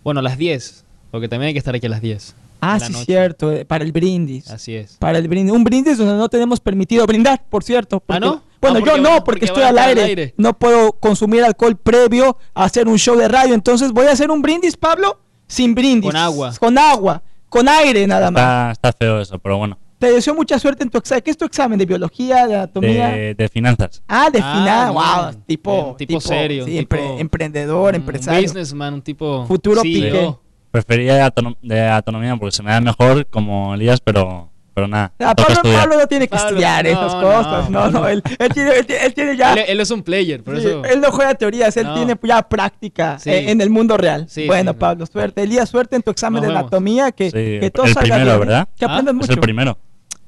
Bueno, 0.04 0.20
a 0.20 0.22
las 0.22 0.36
10. 0.36 0.84
Porque 1.10 1.28
también 1.28 1.48
hay 1.48 1.52
que 1.54 1.58
estar 1.58 1.74
aquí 1.74 1.86
a 1.86 1.90
las 1.90 2.02
10. 2.02 2.34
ah, 2.60 2.78
sí, 2.80 2.92
noche. 2.92 3.04
cierto. 3.06 3.50
eh, 3.52 3.64
para 3.64 3.82
el 3.84 3.92
brindis. 3.92 4.50
Así 4.50 4.74
es. 4.74 4.96
Para 4.98 5.16
el 5.18 5.26
brindis. 5.28 5.54
Un 5.54 5.64
brindis 5.64 5.96
donde 5.96 6.14
no 6.14 6.28
tenemos 6.28 6.60
permitido 6.60 7.06
brindar, 7.06 7.42
por 7.48 7.64
cierto. 7.64 8.00
porque- 8.00 8.16
¿Ah, 8.16 8.20
no? 8.20 8.42
Bueno, 8.60 8.78
Ah, 8.78 8.82
yo 8.86 8.98
no, 8.98 9.08
porque, 9.10 9.22
porque 9.24 9.44
estoy 9.46 9.62
al 9.62 9.78
aire. 9.78 10.02
al 10.02 10.08
aire. 10.08 10.34
No 10.36 10.58
puedo 10.58 10.92
consumir 10.92 11.44
alcohol 11.44 11.76
previo 11.76 12.38
a 12.54 12.64
hacer 12.64 12.88
un 12.88 12.98
show 12.98 13.16
de 13.16 13.28
radio. 13.28 13.54
Entonces, 13.54 13.92
¿voy 13.92 14.06
a 14.06 14.12
hacer 14.12 14.30
un 14.30 14.42
brindis, 14.42 14.76
Pablo? 14.76 15.20
Sin 15.46 15.74
brindis. 15.74 16.10
Con 16.10 16.16
agua. 16.16 16.52
Con 16.58 16.78
agua. 16.78 17.22
Con 17.48 17.68
aire 17.68 18.06
nada 18.06 18.30
más. 18.30 18.72
Está, 18.72 18.88
está 18.90 18.92
feo 18.98 19.20
eso, 19.20 19.38
pero 19.38 19.56
bueno. 19.58 19.78
Te 19.98 20.12
deseo 20.12 20.32
mucha 20.34 20.58
suerte 20.60 20.84
en 20.84 20.90
tu 20.90 20.98
examen. 20.98 21.22
¿Qué 21.24 21.30
es 21.32 21.36
tu 21.36 21.44
examen? 21.44 21.76
¿De 21.78 21.84
biología? 21.86 22.46
¿De 22.46 22.54
anatomía? 22.54 23.08
De, 23.08 23.34
de 23.34 23.48
finanzas. 23.48 24.02
Ah, 24.06 24.28
de 24.30 24.38
Ah, 24.42 24.92
bien. 24.92 24.94
Wow, 25.34 25.42
tipo, 25.46 25.94
tipo 25.98 26.20
serio, 26.20 26.64
sí, 26.66 26.72
un 26.78 26.78
tipo- 26.84 26.96
empre- 26.96 27.20
emprendedor, 27.20 27.88
Un 27.94 28.00
empresario. 28.02 28.42
businessman, 28.42 28.94
un 28.94 29.02
tipo. 29.02 29.44
Futuro 29.46 29.80
CEO. 29.82 29.92
Piqué. 29.92 30.34
Prefería 30.70 31.14
de, 31.14 31.22
autonom- 31.24 31.56
de 31.62 31.88
autonomía 31.88 32.36
porque 32.36 32.54
se 32.54 32.62
me 32.62 32.70
da 32.70 32.80
mejor 32.80 33.26
como 33.26 33.74
Elías, 33.74 34.00
pero, 34.00 34.47
pero 34.78 34.86
nada. 34.88 35.12
Ah, 35.18 35.34
Pablo. 35.34 35.60
Pablo 35.62 35.96
no 35.98 36.06
tiene 36.06 36.28
que 36.28 36.36
Pablo, 36.36 36.48
estudiar 36.50 36.84
no, 36.84 36.90
esas 36.90 37.14
no, 37.14 37.20
cosas. 37.20 37.70
No, 37.70 37.90
no, 37.90 38.06
él, 38.08 38.22
él 38.38 38.48
tiene, 38.54 38.70
él, 38.76 38.86
tiene- 38.86 39.04
él 39.06 39.14
tiene 39.14 39.36
ya. 39.36 39.54
Él, 39.54 39.64
él 39.66 39.80
es 39.80 39.90
un 39.90 40.02
player, 40.04 40.42
por 40.44 40.60
sí, 40.60 40.66
eso. 40.68 40.84
él 40.84 41.00
no 41.00 41.10
juega 41.10 41.34
teorías, 41.34 41.76
él 41.76 41.86
No. 41.86 41.94
tiene 41.94 42.16
ya 42.22 42.42
práctica 42.48 43.18
Sí. 43.18 43.30
eh, 43.30 43.50
en 43.50 43.60
el 43.60 43.70
mundo 43.70 43.96
real. 43.96 44.26
Sí, 44.28 44.46
bueno. 44.46 44.74
Pablo, 44.78 45.04
suerte. 45.06 45.42
Elías, 45.42 45.68
suerte 45.68 45.96
en 45.96 46.02
tu 46.02 46.12
examen 46.12 46.34
Nos 46.36 46.42
de 46.42 46.48
vemos. 46.48 46.60
anatomía. 46.62 47.10
Que, 47.10 47.24
Sí, 47.30 47.60
que 47.60 47.70
todo 47.74 47.86
el 47.86 47.94
salga 47.94 48.14
primero, 48.16 48.24
bien, 48.24 48.36
¿eh? 48.36 48.38
¿verdad? 48.38 48.68
Que 48.78 48.84
Ah, 48.84 48.88
aprendas 48.88 49.12
Es 49.14 49.16
mucho. 49.20 49.32
el 49.32 49.40
primero. 49.40 49.78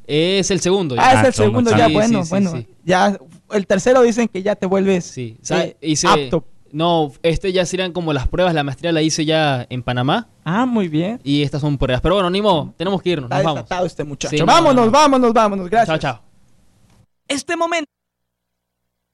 Es 0.06 0.50
el 0.50 0.60
segundo. 0.60 0.96
ya. 0.96 1.02
Ah, 1.08 1.12
es 1.12 1.18
Ah, 1.18 1.26
el 1.28 1.32
segundo, 1.34 1.70
segundo 1.70 1.88
ya, 1.88 1.92
bueno, 1.94 2.24
bueno. 2.28 2.64
Ya, 2.84 3.16
el 3.52 3.66
tercero 3.68 4.02
dicen 4.02 4.26
que 4.26 4.42
ya 4.42 4.56
te 4.56 4.66
vuelves 4.66 5.04
Sí. 5.04 5.36
O 5.40 5.44
sea, 5.46 5.62
eh, 5.64 5.76
hice- 5.80 6.08
apto. 6.08 6.44
No, 6.72 7.12
este 7.22 7.52
ya 7.52 7.66
serían 7.66 7.92
como 7.92 8.12
las 8.12 8.28
pruebas. 8.28 8.54
La 8.54 8.62
maestría 8.62 8.92
la 8.92 9.02
hice 9.02 9.24
ya 9.24 9.66
en 9.70 9.82
Panamá. 9.82 10.28
Ah, 10.44 10.66
muy 10.66 10.88
bien. 10.88 11.20
Y 11.24 11.42
estas 11.42 11.60
son 11.60 11.78
pruebas. 11.78 12.00
Pero 12.00 12.14
bueno, 12.14 12.30
Nimo, 12.30 12.74
tenemos 12.76 13.02
que 13.02 13.10
irnos. 13.10 13.26
Está 13.26 13.36
Nos 13.36 13.44
vamos. 13.44 13.56
desatado 13.62 13.86
este 13.86 14.04
muchacho. 14.04 14.30
Sí, 14.36 14.40
no, 14.40 14.46
vámonos, 14.46 14.86
no. 14.86 14.90
vámonos, 14.90 15.32
vámonos. 15.32 15.68
Gracias. 15.68 16.00
Chao, 16.00 16.14
chao. 16.14 16.22
Este 17.28 17.56
momento 17.56 17.90